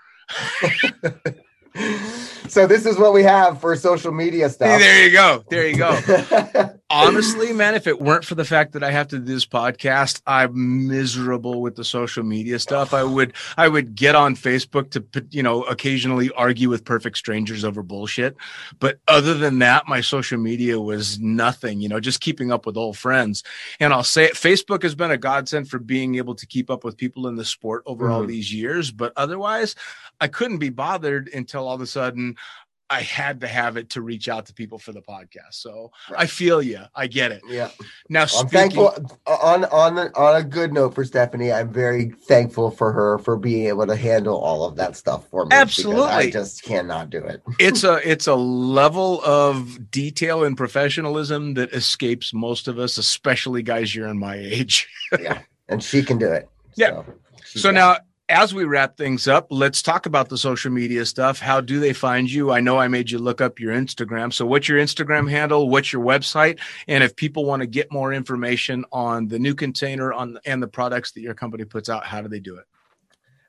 so 2.48 2.68
this 2.68 2.86
is 2.86 2.98
what 2.98 3.14
we 3.14 3.24
have 3.24 3.60
for 3.60 3.76
social 3.76 4.12
media 4.12 4.50
stuff. 4.50 4.80
There 4.80 5.06
you 5.06 5.12
go. 5.12 5.44
There 5.50 5.68
you 5.68 5.78
go. 5.78 6.72
honestly, 6.90 7.52
man, 7.52 7.76
if 7.76 7.88
it 7.88 8.00
weren't 8.00 8.24
for 8.24 8.36
the 8.36 8.46
fact 8.46 8.74
that 8.74 8.84
I 8.84 8.92
have 8.92 9.08
to 9.10 9.20
do 9.20 9.26
this 9.26 9.46
podcast, 9.46 10.22
I'm 10.26 10.88
miserable 10.88 11.62
with 11.62 11.76
the 11.76 11.84
social 11.84 12.24
media 12.24 12.60
stuff. 12.60 12.94
I 12.94 13.04
would, 13.04 13.34
I 13.58 13.68
would 13.68 13.96
get 13.96 14.16
on 14.16 14.36
Facebook 14.36 14.92
to, 14.92 15.26
you 15.32 15.44
know, 15.44 15.64
occasionally 15.64 16.32
argue 16.32 16.70
with 16.70 16.86
perfect 16.86 17.18
strangers 17.18 17.64
over 17.64 17.82
bullshit. 17.82 18.36
But 18.80 19.00
other 19.08 19.34
than 19.34 19.60
that, 19.60 19.88
my 19.88 20.02
social 20.02 20.38
media 20.40 20.80
was 20.80 21.20
nothing, 21.20 21.82
you 21.82 21.90
know, 21.90 22.00
just 22.00 22.22
keeping 22.22 22.52
up 22.52 22.66
with 22.66 22.78
old 22.78 22.98
friends. 22.98 23.44
And 23.80 23.92
I'll 23.94 24.04
say 24.04 24.26
it, 24.26 24.34
Facebook 24.34 24.84
has 24.84 24.96
been 24.96 25.12
a 25.12 25.18
godsend 25.18 25.70
for 25.70 25.80
being 25.80 26.16
able 26.16 26.36
to 26.36 26.46
keep 26.46 26.70
up 26.70 26.84
with 26.84 26.98
people 26.98 27.28
in 27.28 27.36
the 27.36 27.46
sport 27.46 27.84
over 27.86 28.06
mm-hmm. 28.06 28.14
all 28.14 28.26
these 28.26 28.54
years. 28.54 28.92
But 28.92 29.12
otherwise, 29.16 29.76
I 30.22 30.28
couldn't 30.28 30.60
be 30.60 30.70
bothered 30.70 31.28
until 31.30 31.68
all 31.68 31.76
of 31.76 31.82
a 31.82 31.88
sudden 31.88 32.35
I 32.90 33.02
had 33.02 33.42
to 33.42 33.48
have 33.48 33.78
it 33.78 33.90
to 33.92 34.02
reach 34.02 34.30
out 34.30 34.46
to 34.46 34.54
people 34.54 34.78
for 34.78 34.92
the 34.92 35.02
podcast. 35.02 35.54
So 35.54 35.92
right. 36.10 36.22
I 36.22 36.26
feel 36.28 36.62
you. 36.62 36.82
I 36.94 37.08
get 37.08 37.32
it. 37.32 37.42
Yeah. 37.48 37.70
Now 38.10 38.26
speaking- 38.26 38.46
I'm 38.46 38.50
thankful 38.50 39.18
uh, 39.26 39.38
on 39.42 39.66
on 39.66 39.98
on 39.98 40.36
a 40.36 40.44
good 40.44 40.72
note 40.72 40.94
for 40.94 41.04
Stephanie. 41.04 41.52
I'm 41.52 41.74
very 41.74 42.12
thankful 42.28 42.70
for 42.70 42.92
her 42.92 43.18
for 43.18 43.38
being 43.38 43.68
able 43.68 43.88
to 43.88 43.96
handle 43.96 44.38
all 44.38 44.66
of 44.66 44.76
that 44.76 44.96
stuff 44.96 45.28
for 45.30 45.46
me. 45.46 45.56
Absolutely. 45.56 46.04
I 46.04 46.30
just 46.30 46.62
cannot 46.62 47.10
do 47.10 47.20
it. 47.20 47.42
it's 47.60 47.84
a 47.84 48.08
it's 48.08 48.28
a 48.28 48.36
level 48.36 49.20
of 49.24 49.90
detail 49.90 50.44
and 50.44 50.56
professionalism 50.56 51.56
that 51.56 51.74
escapes 51.74 52.34
most 52.34 52.68
of 52.68 52.78
us, 52.78 53.00
especially 53.00 53.64
guys 53.64 53.96
you're 53.96 54.08
in 54.08 54.20
my 54.20 54.36
age. 54.36 54.88
yeah. 55.20 55.42
And 55.68 55.84
she 55.84 56.04
can 56.04 56.20
do 56.20 56.32
it. 56.32 56.48
Yeah. 56.76 57.02
So, 57.46 57.60
so 57.60 57.72
now 57.72 57.98
as 58.30 58.54
we 58.54 58.64
wrap 58.64 58.98
things 58.98 59.28
up, 59.28 59.48
let's 59.52 59.82
talk 59.82 60.06
about 60.06 60.30
the 60.30 60.38
social 60.38 60.72
media 60.72 61.06
stuff. 61.06 61.40
How 61.40 61.62
do 61.62 61.80
they 61.80 61.94
find 61.94 62.30
you? 62.30 62.52
I 62.52 62.60
know 62.60 62.80
I 62.80 62.88
made 62.88 63.12
you 63.12 63.20
look 63.20 63.40
up 63.40 63.60
your 63.60 63.74
Instagram. 63.74 64.34
So, 64.34 64.46
what's 64.46 64.68
your 64.68 64.80
Instagram 64.80 65.30
handle? 65.30 65.70
What's 65.70 65.94
your 65.94 66.04
website? 66.04 66.60
And 66.88 67.04
if 67.04 67.16
people 67.16 67.46
want 67.46 67.62
to 67.62 67.68
get 67.68 67.92
more 67.92 68.14
information 68.14 68.84
on 68.92 69.28
the 69.28 69.38
new 69.38 69.54
container 69.54 70.12
on 70.12 70.40
and 70.46 70.62
the 70.62 70.68
products 70.68 71.12
that 71.12 71.22
your 71.22 71.36
company 71.36 71.66
puts 71.66 71.88
out, 71.88 72.06
how 72.06 72.22
do 72.22 72.28
they 72.28 72.40
do 72.40 72.58
it? 72.58 72.66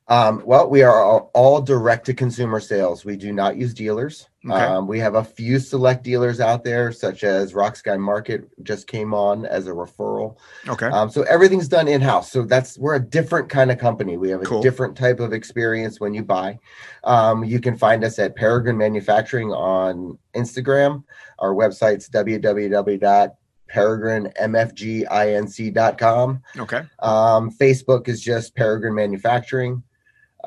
Um, 0.09 0.43
well, 0.45 0.71
we 0.71 0.83
are 0.83 1.03
all, 1.03 1.31
all 1.35 1.61
direct 1.61 2.07
to 2.07 2.15
consumer 2.15 2.61
sales. 2.61 3.05
We 3.05 3.17
do 3.17 3.33
not 3.33 3.57
use 3.57 3.75
dealers. 3.75 4.29
Okay. 4.45 4.55
Um, 4.55 4.87
we 4.87 5.01
have 5.01 5.17
a 5.17 5.25
few 5.25 5.59
select 5.59 6.05
dealers 6.05 6.41
out 6.41 6.63
there, 6.63 6.93
such 6.93 7.25
as 7.25 7.55
Rock 7.55 7.75
Sky 7.75 7.97
Market 7.97 8.49
just 8.63 8.87
came 8.87 9.13
on 9.13 9.47
as 9.47 9.67
a 9.67 9.73
referral. 9.73 10.37
Okay. 10.69 10.87
Um, 10.87 11.11
so 11.11 11.23
everything's 11.23 11.67
done 11.67 11.89
in 11.89 12.01
house. 12.01 12.31
So 12.31 12.45
that's 12.45 12.79
we're 12.79 12.95
a 12.95 13.01
different 13.01 13.49
kind 13.49 13.73
of 13.73 13.79
company. 13.79 14.17
We 14.17 14.31
have 14.31 14.43
a 14.43 14.45
cool. 14.45 14.63
different 14.63 14.97
type 14.97 15.19
of 15.19 15.33
experience 15.33 15.99
when 15.99 16.15
you 16.15 16.23
buy. 16.23 16.61
Um, 17.03 17.43
you 17.43 17.59
can 17.59 17.77
find 17.77 18.05
us 18.05 18.21
at 18.21 18.37
Peregrine 18.37 18.79
Manufacturing 18.79 19.51
on 19.51 20.17
Instagram. 20.35 21.03
Our 21.41 21.53
website's 21.53 22.09
www 22.09 23.33
peregrinemfginc.com. 23.75 26.43
Okay. 26.59 26.83
Um, 27.01 27.51
Facebook 27.51 28.09
is 28.09 28.21
just 28.21 28.55
Peregrine 28.55 28.95
Manufacturing. 28.95 29.83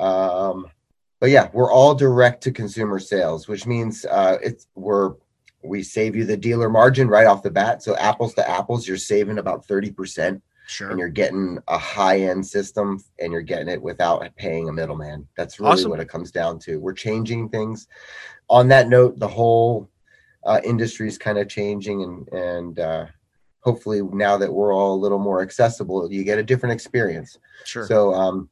Um, 0.00 0.70
but 1.20 1.30
yeah, 1.30 1.50
we're 1.52 1.70
all 1.70 1.94
direct 1.94 2.42
to 2.44 2.50
consumer 2.50 2.98
sales, 2.98 3.46
which 3.46 3.66
means 3.66 4.06
uh, 4.06 4.38
it's 4.42 4.66
we're 4.74 5.14
we 5.62 5.82
save 5.82 6.16
you 6.16 6.24
the 6.24 6.36
dealer 6.36 6.70
margin 6.70 7.06
right 7.08 7.26
off 7.26 7.42
the 7.42 7.50
bat. 7.50 7.82
So 7.82 7.94
apples 7.96 8.32
to 8.34 8.48
apples, 8.48 8.88
you're 8.88 8.96
saving 8.96 9.38
about 9.38 9.66
thirty 9.66 9.92
percent. 9.92 10.42
Sure. 10.66 10.90
And 10.90 11.00
you're 11.00 11.08
getting 11.08 11.58
a 11.66 11.76
high 11.76 12.20
end 12.20 12.46
system, 12.46 13.02
and 13.18 13.32
you're 13.32 13.42
getting 13.42 13.68
it 13.68 13.82
without 13.82 14.24
paying 14.36 14.68
a 14.68 14.72
middleman. 14.72 15.26
That's 15.36 15.58
really 15.58 15.72
awesome. 15.72 15.90
what 15.90 16.00
it 16.00 16.08
comes 16.08 16.30
down 16.30 16.60
to. 16.60 16.78
We're 16.78 16.92
changing 16.92 17.48
things. 17.48 17.88
On 18.48 18.68
that 18.68 18.88
note, 18.88 19.18
the 19.18 19.28
whole 19.28 19.90
uh, 20.44 20.60
industry 20.64 21.08
is 21.08 21.18
kind 21.18 21.38
of 21.38 21.48
changing, 21.48 22.02
and 22.04 22.28
and 22.28 22.78
uh, 22.78 23.06
hopefully 23.60 24.00
now 24.00 24.38
that 24.38 24.52
we're 24.52 24.72
all 24.72 24.94
a 24.94 25.02
little 25.02 25.18
more 25.18 25.42
accessible, 25.42 26.10
you 26.10 26.24
get 26.24 26.38
a 26.38 26.42
different 26.42 26.72
experience. 26.72 27.36
Sure. 27.64 27.84
So 27.86 28.14
um, 28.14 28.48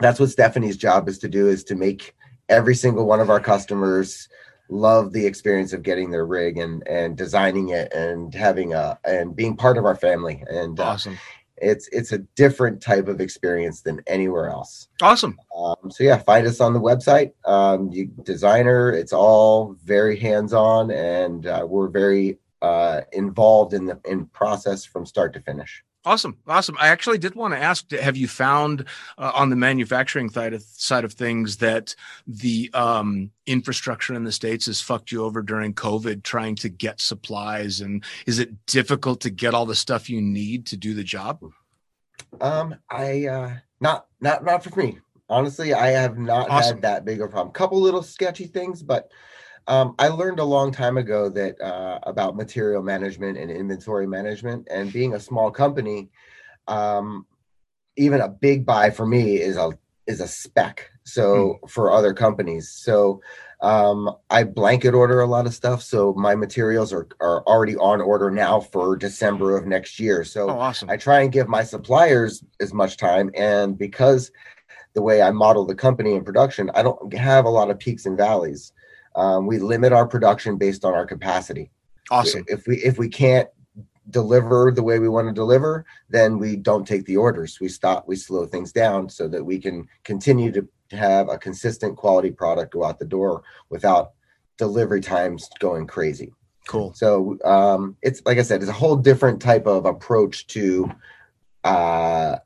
that's 0.00 0.18
what 0.18 0.30
Stephanie's 0.30 0.76
job 0.76 1.08
is 1.08 1.18
to 1.18 1.28
do 1.28 1.48
is 1.48 1.64
to 1.64 1.74
make 1.74 2.14
every 2.48 2.74
single 2.74 3.06
one 3.06 3.20
of 3.20 3.30
our 3.30 3.40
customers 3.40 4.28
love 4.68 5.12
the 5.12 5.26
experience 5.26 5.72
of 5.72 5.82
getting 5.82 6.10
their 6.10 6.26
rig 6.26 6.56
and 6.56 6.86
and 6.86 7.16
designing 7.16 7.70
it 7.70 7.92
and 7.92 8.34
having 8.34 8.72
a 8.72 8.98
and 9.04 9.34
being 9.34 9.56
part 9.56 9.76
of 9.76 9.84
our 9.84 9.96
family. 9.96 10.44
And 10.48 10.78
uh, 10.78 10.84
awesome. 10.84 11.18
it's 11.56 11.88
it's 11.92 12.12
a 12.12 12.18
different 12.18 12.80
type 12.80 13.08
of 13.08 13.20
experience 13.20 13.82
than 13.82 14.00
anywhere 14.06 14.48
else. 14.48 14.88
Awesome. 15.02 15.38
Um, 15.56 15.90
so 15.90 16.04
yeah 16.04 16.18
find 16.18 16.46
us 16.46 16.60
on 16.60 16.72
the 16.72 16.80
website. 16.80 17.32
Um, 17.44 17.90
you 17.92 18.06
designer 18.24 18.90
it's 18.90 19.12
all 19.12 19.76
very 19.84 20.18
hands-on 20.18 20.90
and 20.90 21.46
uh, 21.46 21.66
we're 21.68 21.88
very 21.88 22.38
uh, 22.62 23.00
involved 23.12 23.74
in 23.74 23.86
the 23.86 23.98
in 24.04 24.26
process 24.26 24.84
from 24.84 25.06
start 25.06 25.32
to 25.32 25.40
finish 25.40 25.82
Awesome, 26.02 26.38
awesome. 26.46 26.76
I 26.80 26.88
actually 26.88 27.18
did 27.18 27.34
want 27.34 27.52
to 27.52 27.60
ask: 27.60 27.90
Have 27.90 28.16
you 28.16 28.26
found 28.26 28.86
uh, 29.18 29.32
on 29.34 29.50
the 29.50 29.56
manufacturing 29.56 30.30
side 30.30 30.54
of 30.54 30.62
side 30.62 31.04
of 31.04 31.12
things 31.12 31.58
that 31.58 31.94
the 32.26 32.70
um, 32.72 33.30
infrastructure 33.46 34.14
in 34.14 34.24
the 34.24 34.32
states 34.32 34.64
has 34.64 34.80
fucked 34.80 35.12
you 35.12 35.22
over 35.24 35.42
during 35.42 35.74
COVID, 35.74 36.22
trying 36.22 36.56
to 36.56 36.70
get 36.70 37.02
supplies, 37.02 37.82
and 37.82 38.02
is 38.26 38.38
it 38.38 38.64
difficult 38.64 39.20
to 39.20 39.30
get 39.30 39.52
all 39.52 39.66
the 39.66 39.74
stuff 39.74 40.08
you 40.08 40.22
need 40.22 40.64
to 40.66 40.76
do 40.78 40.94
the 40.94 41.04
job? 41.04 41.42
Um, 42.40 42.76
I 42.88 43.26
uh, 43.26 43.56
not 43.80 44.06
not 44.22 44.42
not 44.42 44.64
for 44.64 44.74
me. 44.80 45.00
Honestly, 45.28 45.74
I 45.74 45.88
have 45.88 46.16
not 46.16 46.48
awesome. 46.48 46.76
had 46.76 46.82
that 46.82 47.04
big 47.04 47.20
of 47.20 47.28
a 47.28 47.30
problem. 47.30 47.52
Couple 47.52 47.78
little 47.78 48.02
sketchy 48.02 48.46
things, 48.46 48.82
but 48.82 49.12
um, 49.66 49.94
I 49.98 50.08
learned 50.08 50.38
a 50.38 50.44
long 50.44 50.72
time 50.72 50.96
ago 50.96 51.28
that 51.30 51.60
uh, 51.60 51.98
about 52.02 52.36
material 52.36 52.82
management 52.82 53.38
and 53.38 53.50
inventory 53.50 54.06
management, 54.06 54.68
and 54.70 54.92
being 54.92 55.14
a 55.14 55.20
small 55.20 55.50
company, 55.50 56.10
um, 56.68 57.26
even 57.96 58.20
a 58.20 58.28
big 58.28 58.66
buy 58.66 58.90
for 58.90 59.06
me 59.06 59.40
is 59.40 59.56
a 59.56 59.72
is 60.06 60.20
a 60.20 60.28
spec. 60.28 60.90
So 61.04 61.58
mm. 61.62 61.70
for 61.70 61.90
other 61.90 62.14
companies, 62.14 62.70
so 62.70 63.20
um, 63.62 64.10
I 64.30 64.44
blanket 64.44 64.94
order 64.94 65.20
a 65.20 65.26
lot 65.26 65.46
of 65.46 65.54
stuff. 65.54 65.82
So 65.82 66.14
my 66.14 66.34
materials 66.34 66.92
are 66.92 67.06
are 67.20 67.42
already 67.44 67.76
on 67.76 68.00
order 68.00 68.30
now 68.30 68.60
for 68.60 68.96
December 68.96 69.56
of 69.56 69.66
next 69.66 70.00
year. 70.00 70.24
So 70.24 70.50
oh, 70.50 70.58
awesome. 70.58 70.90
I 70.90 70.96
try 70.96 71.20
and 71.20 71.32
give 71.32 71.48
my 71.48 71.62
suppliers 71.64 72.42
as 72.60 72.72
much 72.72 72.96
time, 72.96 73.30
and 73.34 73.78
because 73.78 74.32
the 74.94 75.02
way 75.02 75.22
I 75.22 75.30
model 75.30 75.64
the 75.64 75.74
company 75.74 76.14
in 76.14 76.24
production, 76.24 76.70
I 76.74 76.82
don't 76.82 77.14
have 77.14 77.44
a 77.44 77.50
lot 77.50 77.70
of 77.70 77.78
peaks 77.78 78.06
and 78.06 78.16
valleys. 78.16 78.72
Um, 79.16 79.46
we 79.46 79.58
limit 79.58 79.92
our 79.92 80.06
production 80.06 80.56
based 80.56 80.84
on 80.84 80.94
our 80.94 81.06
capacity. 81.06 81.70
Awesome. 82.10 82.44
If 82.48 82.66
we 82.66 82.76
if 82.78 82.98
we 82.98 83.08
can't 83.08 83.48
deliver 84.10 84.72
the 84.74 84.82
way 84.82 84.98
we 84.98 85.08
want 85.08 85.28
to 85.28 85.34
deliver, 85.34 85.84
then 86.08 86.38
we 86.38 86.56
don't 86.56 86.86
take 86.86 87.04
the 87.04 87.16
orders. 87.16 87.58
We 87.60 87.68
stop. 87.68 88.08
We 88.08 88.16
slow 88.16 88.46
things 88.46 88.72
down 88.72 89.08
so 89.08 89.28
that 89.28 89.44
we 89.44 89.58
can 89.58 89.88
continue 90.04 90.50
to 90.52 90.68
have 90.92 91.28
a 91.28 91.38
consistent 91.38 91.96
quality 91.96 92.30
product 92.30 92.72
go 92.72 92.84
out 92.84 92.98
the 92.98 93.04
door 93.04 93.42
without 93.68 94.12
delivery 94.58 95.00
times 95.00 95.48
going 95.60 95.86
crazy. 95.86 96.32
Cool. 96.66 96.92
So 96.94 97.38
um, 97.44 97.96
it's 98.02 98.22
like 98.26 98.38
I 98.38 98.42
said, 98.42 98.60
it's 98.60 98.70
a 98.70 98.74
whole 98.74 98.96
different 98.96 99.40
type 99.40 99.66
of 99.66 99.86
approach 99.86 100.46
to 100.48 100.90
uh, 101.64 102.36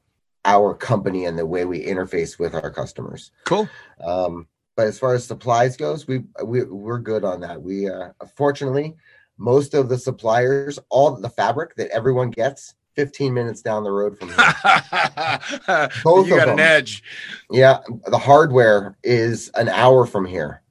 our 0.44 0.74
company 0.74 1.24
and 1.24 1.38
the 1.38 1.46
way 1.46 1.64
we 1.64 1.84
interface 1.84 2.38
with 2.38 2.54
our 2.54 2.70
customers. 2.70 3.32
Cool. 3.44 3.68
Um, 4.02 4.46
but 4.76 4.86
as 4.86 4.98
far 4.98 5.14
as 5.14 5.26
supplies 5.26 5.76
goes, 5.76 6.06
we, 6.06 6.24
we 6.44 6.64
we're 6.64 6.98
good 6.98 7.24
on 7.24 7.40
that. 7.40 7.62
We 7.62 7.88
uh, 7.88 8.10
fortunately 8.36 8.96
most 9.38 9.74
of 9.74 9.88
the 9.88 9.98
suppliers, 9.98 10.78
all 10.90 11.16
the 11.16 11.28
fabric 11.28 11.74
that 11.76 11.90
everyone 11.90 12.30
gets, 12.30 12.74
15 12.94 13.34
minutes 13.34 13.62
down 13.62 13.82
the 13.82 13.90
road 13.90 14.16
from 14.18 14.28
here. 14.28 15.88
Both 16.04 16.28
you 16.28 16.36
got 16.36 16.46
them. 16.46 16.54
an 16.54 16.60
edge. 16.60 17.02
Yeah, 17.50 17.78
the 18.06 18.18
hardware 18.18 18.96
is 19.02 19.50
an 19.56 19.68
hour 19.68 20.06
from 20.06 20.24
here. 20.24 20.62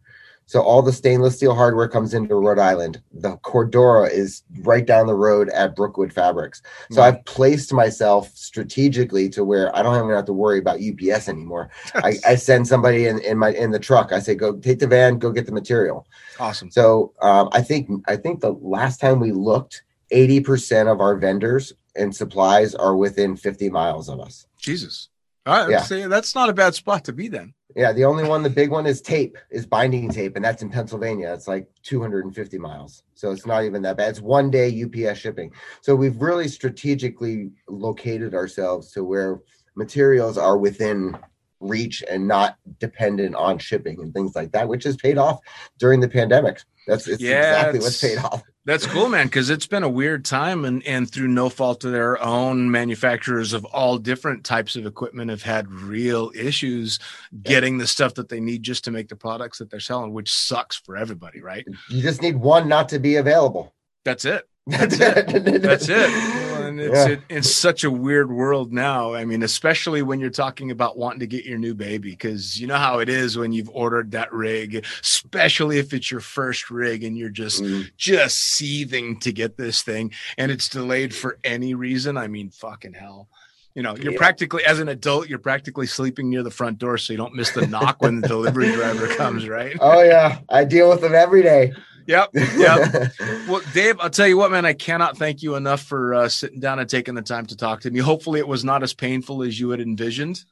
So 0.54 0.62
all 0.62 0.84
the 0.84 0.93
stainless 0.93 1.38
steel 1.38 1.56
hardware 1.56 1.88
comes 1.88 2.14
into 2.14 2.36
Rhode 2.36 2.60
Island. 2.60 3.01
The 3.12 3.38
Cordura 3.38 4.08
is 4.12 4.43
right 4.62 4.86
down 4.86 5.08
the 5.08 5.16
road 5.16 5.49
at 5.49 5.76
Brookwood 5.76 6.14
Fabrics. 6.14 6.62
So 6.91 7.01
mm. 7.01 7.06
I've 7.06 7.26
placed 7.26 7.74
myself 7.74 8.30
strategically 8.36 9.30
to 9.30 9.43
where 9.43 9.76
I 9.76 9.82
don't 9.82 9.97
even 9.97 10.16
have 10.16 10.26
to 10.26 10.34
worry 10.34 10.60
about 10.60 10.80
UPS 10.80 11.28
anymore. 11.28 11.72
I, 11.95 12.18
I, 12.28 12.36
send 12.36 12.68
somebody 12.68 13.08
in, 13.08 13.18
in 13.22 13.39
my 13.39 13.49
in 13.54 13.72
the 13.72 13.80
truck. 13.80 14.12
I 14.12 14.20
say, 14.20 14.36
go 14.36 14.56
take 14.56 14.78
the 14.78 14.86
van, 14.86 15.18
go 15.18 15.32
get 15.32 15.47
the 15.47 15.51
material. 15.51 16.06
Awesome. 16.39 16.70
So 16.70 17.14
um, 17.24 17.49
I 17.51 17.64
think 17.64 17.89
I 18.08 18.16
think 18.16 18.39
the 18.39 18.54
last 18.54 18.99
time 18.99 19.20
we 19.20 19.32
looked, 19.32 19.82
80% 20.12 20.86
of 20.86 21.01
our 21.01 21.16
vendors 21.16 21.74
and 21.95 22.16
supplies 22.16 22.76
are 22.76 22.95
within 22.95 23.36
50 23.36 23.72
miles 23.72 24.08
of 24.08 24.20
us. 24.20 24.45
Jesus. 24.60 25.10
All 25.46 25.68
right, 25.68 25.86
yeah. 25.91 26.08
that's 26.08 26.36
not 26.36 26.50
a 26.50 26.54
bad 26.54 26.74
spot 26.74 27.04
to 27.06 27.14
be 27.14 27.28
then. 27.28 27.54
Yeah, 27.76 27.91
the 27.91 28.06
only 28.06 28.24
one, 28.24 28.44
the 28.44 28.50
big 28.50 28.70
one 28.70 28.86
is 28.86 29.02
tape, 29.02 29.38
is 29.50 29.66
binding 29.66 30.10
tape, 30.10 30.36
and 30.36 30.46
that's 30.46 30.62
in 30.62 30.70
Pennsylvania. 30.70 31.34
It's 31.34 31.48
like 31.48 31.68
250 31.82 32.58
miles. 32.60 33.04
So 33.16 33.32
it's 33.32 33.46
not 33.46 33.64
even 33.64 33.82
that 33.82 33.98
bad. 33.98 34.10
It's 34.10 34.22
one 34.22 34.52
day 34.52 34.84
UPS 34.84 35.20
shipping. 35.20 35.52
So 35.82 35.96
we've 35.96 36.22
really 36.22 36.48
strategically 36.48 37.52
located 37.68 38.36
ourselves 38.36 38.91
to 38.91 39.04
where 39.04 39.39
materials 39.76 40.38
are 40.38 40.58
within 40.58 41.18
reach 41.60 42.04
and 42.10 42.28
not 42.28 42.58
dependent 42.80 43.36
on 43.36 43.58
shipping 43.58 44.00
and 44.02 44.14
things 44.14 44.36
like 44.36 44.52
that, 44.52 44.68
which 44.68 44.84
has 44.84 44.96
paid 44.96 45.18
off 45.18 45.39
during 45.80 46.00
the 46.00 46.10
pandemic. 46.10 46.62
That's 46.88 47.08
yeah, 47.08 47.14
exactly 47.14 47.80
what's 47.80 48.02
paid 48.02 48.18
off. 48.20 48.44
That's 48.66 48.88
cool, 48.88 49.09
man, 49.09 49.28
because 49.28 49.49
it's 49.49 49.68
been 49.68 49.84
a 49.84 49.89
weird 49.89 50.24
time, 50.24 50.64
and 50.64 50.86
and 50.88 51.09
through 51.09 51.28
no 51.28 51.49
fault 51.49 51.84
of 51.84 51.91
their 51.91 52.22
own, 52.22 52.72
manufacturers 52.72 53.51
of 53.51 53.66
all 53.66 53.97
different 53.97 54.45
types 54.45 54.78
of 54.78 54.86
equipment 54.86 55.30
have 55.32 55.43
had 55.43 55.70
real 55.70 56.32
issues 56.34 56.97
getting 57.41 57.78
the 57.78 57.88
stuff 57.88 58.14
that 58.14 58.30
they 58.30 58.39
need 58.39 58.64
just 58.64 58.86
to 58.86 58.91
make 58.91 59.09
the 59.09 59.18
products 59.18 59.57
that 59.57 59.70
they're 59.70 59.82
selling, 59.82 60.14
which 60.14 60.32
sucks 60.32 60.78
for 60.78 60.95
everybody, 60.95 61.41
right? 61.41 61.68
You 61.89 62.01
just 62.01 62.22
need 62.22 62.38
one 62.38 62.70
not 62.70 62.88
to 62.89 62.99
be 62.99 63.18
available. 63.18 63.74
That's 64.05 64.24
it. 64.24 64.47
That's 64.68 64.97
it. 64.97 65.61
That's 65.61 65.89
it. 65.89 66.43
And 66.66 66.80
it's 66.80 67.05
Yeah. 67.05 67.14
it, 67.14 67.22
it's 67.30 67.49
such 67.49 67.84
a 67.84 67.91
weird 67.91 68.32
world 68.32 68.72
now. 68.74 69.14
I 69.14 69.26
mean, 69.26 69.43
especially 69.43 70.01
when 70.01 70.20
you're 70.20 70.30
talking 70.30 70.72
about 70.72 70.97
wanting 70.97 71.20
to 71.22 71.28
get 71.28 71.45
your 71.45 71.57
new 71.57 71.74
baby, 71.74 72.11
because 72.11 72.59
you 72.59 72.68
know 72.68 72.78
how 72.78 72.99
it 72.99 73.09
is 73.09 73.38
when 73.38 73.51
you've 73.51 73.70
ordered 73.70 74.11
that 74.11 74.32
rig, 74.34 74.86
especially 75.01 75.78
if 75.80 75.93
it's 75.93 76.09
your 76.11 76.20
first 76.22 76.70
rig 76.70 77.03
and 77.03 77.18
you're 77.18 77.30
just 77.30 77.64
Mm, 77.64 77.91
just 77.97 78.38
seething 78.39 79.20
to 79.20 79.32
get 79.32 79.57
this 79.57 79.82
thing 79.84 80.11
and 80.38 80.51
it's 80.51 80.70
delayed 80.70 81.14
for 81.14 81.39
any 81.43 81.74
reason. 81.74 82.18
I 82.18 82.28
mean, 82.28 82.49
fucking 82.49 82.93
hell. 82.93 83.28
You 83.76 83.82
know, 83.82 83.95
you're 83.95 84.11
Yeah. 84.11 84.18
practically 84.18 84.64
as 84.66 84.80
an 84.80 84.88
adult, 84.89 85.28
you're 85.30 85.39
practically 85.39 85.88
sleeping 85.88 86.30
near 86.30 86.43
the 86.43 86.51
front 86.51 86.78
door 86.78 86.97
so 86.97 87.11
you 87.11 87.18
don't 87.18 87.34
miss 87.34 87.49
the 87.51 87.66
knock 87.68 88.01
when 88.01 88.16
the 88.22 88.28
delivery 88.28 88.70
driver 88.70 89.07
comes, 89.07 89.47
right? 89.49 89.76
Oh 89.80 90.01
yeah, 90.03 90.39
I 90.49 90.64
deal 90.64 90.89
with 90.89 91.01
them 91.01 91.16
every 91.16 91.41
day. 91.41 91.74
Yep. 92.08 92.30
Yep. 92.58 93.12
Well, 93.47 93.62
Dave, 93.74 93.99
I'll 93.99 94.10
tell 94.10 94.28
you 94.28 94.38
what, 94.38 94.51
man, 94.51 94.66
I 94.66 94.72
cannot 94.72 95.18
thank 95.18 95.43
you 95.43 95.56
enough 95.56 95.82
for 95.82 96.14
uh, 96.14 96.30
sitting 96.30 96.62
down 96.62 96.80
and 96.80 96.89
taking 96.89 97.14
the 97.14 97.22
time 97.22 97.45
to 97.47 97.58
talk 97.58 97.82
to 97.82 97.91
me. 97.91 97.99
Hopefully, 97.99 98.39
it 98.39 98.47
was 98.47 98.64
not 98.64 98.84
as 98.84 98.93
painful 98.93 99.43
as 99.43 99.60
you 99.60 99.70
had 99.72 99.82
envisioned. 99.82 100.45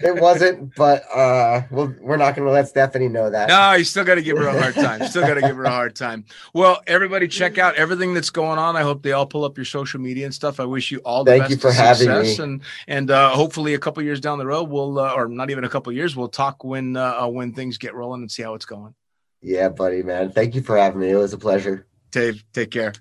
it 0.00 0.18
wasn't, 0.18 0.74
but 0.74 1.04
uh, 1.14 1.62
well, 1.70 1.94
we're 2.00 2.16
not 2.16 2.34
going 2.34 2.46
to 2.46 2.52
let 2.52 2.68
Stephanie 2.68 3.08
know 3.08 3.28
that. 3.28 3.48
No, 3.48 3.74
you 3.74 3.84
still 3.84 4.04
got 4.04 4.14
to 4.14 4.22
give 4.22 4.38
her 4.38 4.46
a 4.48 4.58
hard 4.58 4.74
time. 4.74 5.06
Still 5.08 5.26
got 5.26 5.34
to 5.34 5.42
give 5.42 5.56
her 5.56 5.64
a 5.64 5.70
hard 5.70 5.94
time. 5.94 6.24
Well, 6.54 6.80
everybody, 6.86 7.28
check 7.28 7.58
out 7.58 7.74
everything 7.74 8.14
that's 8.14 8.30
going 8.30 8.58
on. 8.58 8.76
I 8.76 8.82
hope 8.82 9.02
they 9.02 9.12
all 9.12 9.26
pull 9.26 9.44
up 9.44 9.58
your 9.58 9.66
social 9.66 10.00
media 10.00 10.24
and 10.24 10.34
stuff. 10.34 10.58
I 10.58 10.64
wish 10.64 10.90
you 10.90 10.98
all 11.00 11.24
the 11.24 11.32
Thank 11.32 11.42
best 11.42 11.50
you 11.50 11.56
for 11.58 11.72
having 11.72 12.08
me. 12.08 12.36
and 12.38 12.62
and 12.86 13.10
uh, 13.10 13.30
hopefully, 13.30 13.74
a 13.74 13.78
couple 13.78 14.02
years 14.02 14.20
down 14.20 14.38
the 14.38 14.46
road, 14.46 14.70
we'll 14.70 14.98
uh, 14.98 15.12
or 15.12 15.28
not 15.28 15.50
even 15.50 15.64
a 15.64 15.68
couple 15.68 15.92
years, 15.92 16.16
we'll 16.16 16.28
talk 16.28 16.64
when 16.64 16.96
uh, 16.96 17.18
uh, 17.22 17.28
when 17.28 17.52
things 17.52 17.76
get 17.76 17.94
rolling 17.94 18.22
and 18.22 18.30
see 18.30 18.42
how 18.42 18.54
it's 18.54 18.66
going. 18.66 18.94
Yeah, 19.40 19.68
buddy, 19.68 20.02
man. 20.02 20.32
Thank 20.32 20.54
you 20.54 20.62
for 20.62 20.76
having 20.76 21.00
me. 21.00 21.10
It 21.10 21.16
was 21.16 21.32
a 21.32 21.38
pleasure. 21.38 21.86
Dave, 22.10 22.44
take 22.52 22.70
care. 22.70 22.92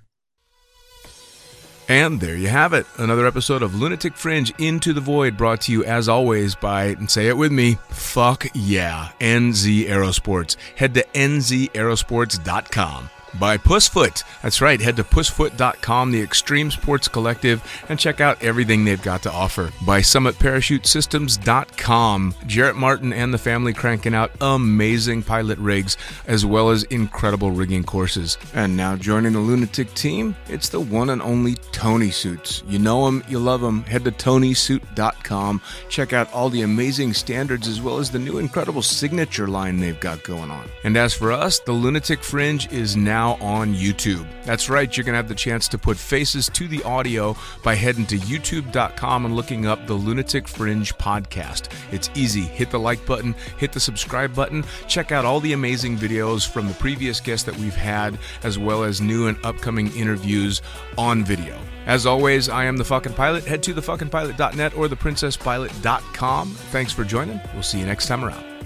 And 1.89 2.19
there 2.19 2.35
you 2.35 2.49
have 2.49 2.73
it. 2.73 2.85
Another 2.97 3.25
episode 3.25 3.63
of 3.63 3.73
Lunatic 3.73 4.17
Fringe 4.17 4.53
Into 4.59 4.91
the 4.91 4.99
Void 4.99 5.37
brought 5.37 5.61
to 5.61 5.71
you 5.71 5.85
as 5.85 6.09
always 6.09 6.53
by, 6.53 6.87
and 6.87 7.09
say 7.09 7.27
it 7.27 7.37
with 7.37 7.53
me, 7.53 7.77
fuck 7.89 8.45
yeah, 8.53 9.11
NZ 9.21 9.87
Aerosports. 9.87 10.57
Head 10.75 10.93
to 10.95 11.03
nzaerosports.com. 11.13 13.09
By 13.39 13.57
Pussfoot. 13.57 14.23
That's 14.41 14.61
right, 14.61 14.79
head 14.79 14.95
to 14.97 15.03
pussfoot.com, 15.03 16.11
the 16.11 16.21
extreme 16.21 16.69
sports 16.71 17.07
collective, 17.07 17.63
and 17.89 17.99
check 17.99 18.21
out 18.21 18.43
everything 18.43 18.85
they've 18.85 19.01
got 19.01 19.23
to 19.23 19.31
offer. 19.31 19.71
By 19.85 20.01
summitparachutesystems.com. 20.01 22.35
Jarrett 22.45 22.75
Martin 22.75 23.13
and 23.13 23.33
the 23.33 23.37
family 23.37 23.73
cranking 23.73 24.15
out 24.15 24.31
amazing 24.41 25.23
pilot 25.23 25.57
rigs 25.59 25.97
as 26.25 26.45
well 26.45 26.69
as 26.69 26.83
incredible 26.83 27.51
rigging 27.51 27.83
courses. 27.83 28.37
And 28.53 28.77
now 28.77 28.95
joining 28.95 29.33
the 29.33 29.39
Lunatic 29.39 29.93
team, 29.93 30.35
it's 30.47 30.69
the 30.69 30.79
one 30.79 31.09
and 31.09 31.21
only 31.21 31.55
Tony 31.71 32.11
Suits. 32.11 32.63
You 32.67 32.79
know 32.79 33.07
him, 33.07 33.23
you 33.27 33.39
love 33.39 33.63
him. 33.63 33.83
Head 33.83 34.05
to 34.05 34.11
tonysuit.com. 34.11 35.61
Check 35.89 36.13
out 36.13 36.31
all 36.33 36.49
the 36.49 36.61
amazing 36.61 37.13
standards 37.13 37.67
as 37.67 37.81
well 37.81 37.97
as 37.99 38.11
the 38.11 38.19
new 38.19 38.37
incredible 38.37 38.81
signature 38.81 39.47
line 39.47 39.79
they've 39.79 39.99
got 39.99 40.23
going 40.23 40.51
on. 40.51 40.67
And 40.83 40.97
as 40.97 41.13
for 41.13 41.31
us, 41.31 41.59
the 41.59 41.71
Lunatic 41.71 42.23
Fringe 42.23 42.71
is 42.71 42.95
now 43.27 43.45
on 43.45 43.73
YouTube. 43.73 44.25
That's 44.43 44.69
right, 44.69 44.95
you're 44.95 45.03
going 45.03 45.13
to 45.13 45.17
have 45.17 45.27
the 45.27 45.35
chance 45.35 45.67
to 45.69 45.77
put 45.77 45.97
faces 45.97 46.49
to 46.49 46.67
the 46.67 46.83
audio 46.83 47.35
by 47.63 47.75
heading 47.75 48.05
to 48.07 48.17
youtube.com 48.17 49.25
and 49.25 49.35
looking 49.35 49.65
up 49.65 49.85
the 49.85 49.93
Lunatic 49.93 50.47
Fringe 50.47 50.95
podcast. 50.97 51.71
It's 51.91 52.09
easy. 52.15 52.41
Hit 52.41 52.71
the 52.71 52.79
like 52.79 53.05
button, 53.05 53.35
hit 53.57 53.71
the 53.71 53.79
subscribe 53.79 54.33
button, 54.33 54.63
check 54.87 55.11
out 55.11 55.25
all 55.25 55.39
the 55.39 55.53
amazing 55.53 55.97
videos 55.97 56.47
from 56.47 56.67
the 56.67 56.73
previous 56.75 57.19
guests 57.19 57.45
that 57.45 57.57
we've 57.57 57.75
had, 57.75 58.17
as 58.43 58.57
well 58.57 58.83
as 58.83 59.01
new 59.01 59.27
and 59.27 59.37
upcoming 59.45 59.93
interviews 59.95 60.61
on 60.97 61.23
video. 61.23 61.57
As 61.85 62.05
always, 62.05 62.49
I 62.49 62.65
am 62.65 62.77
the 62.77 62.85
fucking 62.85 63.13
pilot. 63.13 63.45
Head 63.45 63.63
to 63.63 63.73
thefuckingpilot.net 63.73 64.75
or 64.75 64.87
theprincesspilot.com. 64.87 66.49
Thanks 66.49 66.91
for 66.91 67.03
joining. 67.03 67.39
We'll 67.53 67.63
see 67.63 67.79
you 67.79 67.85
next 67.85 68.07
time 68.07 68.25
around. 68.25 68.56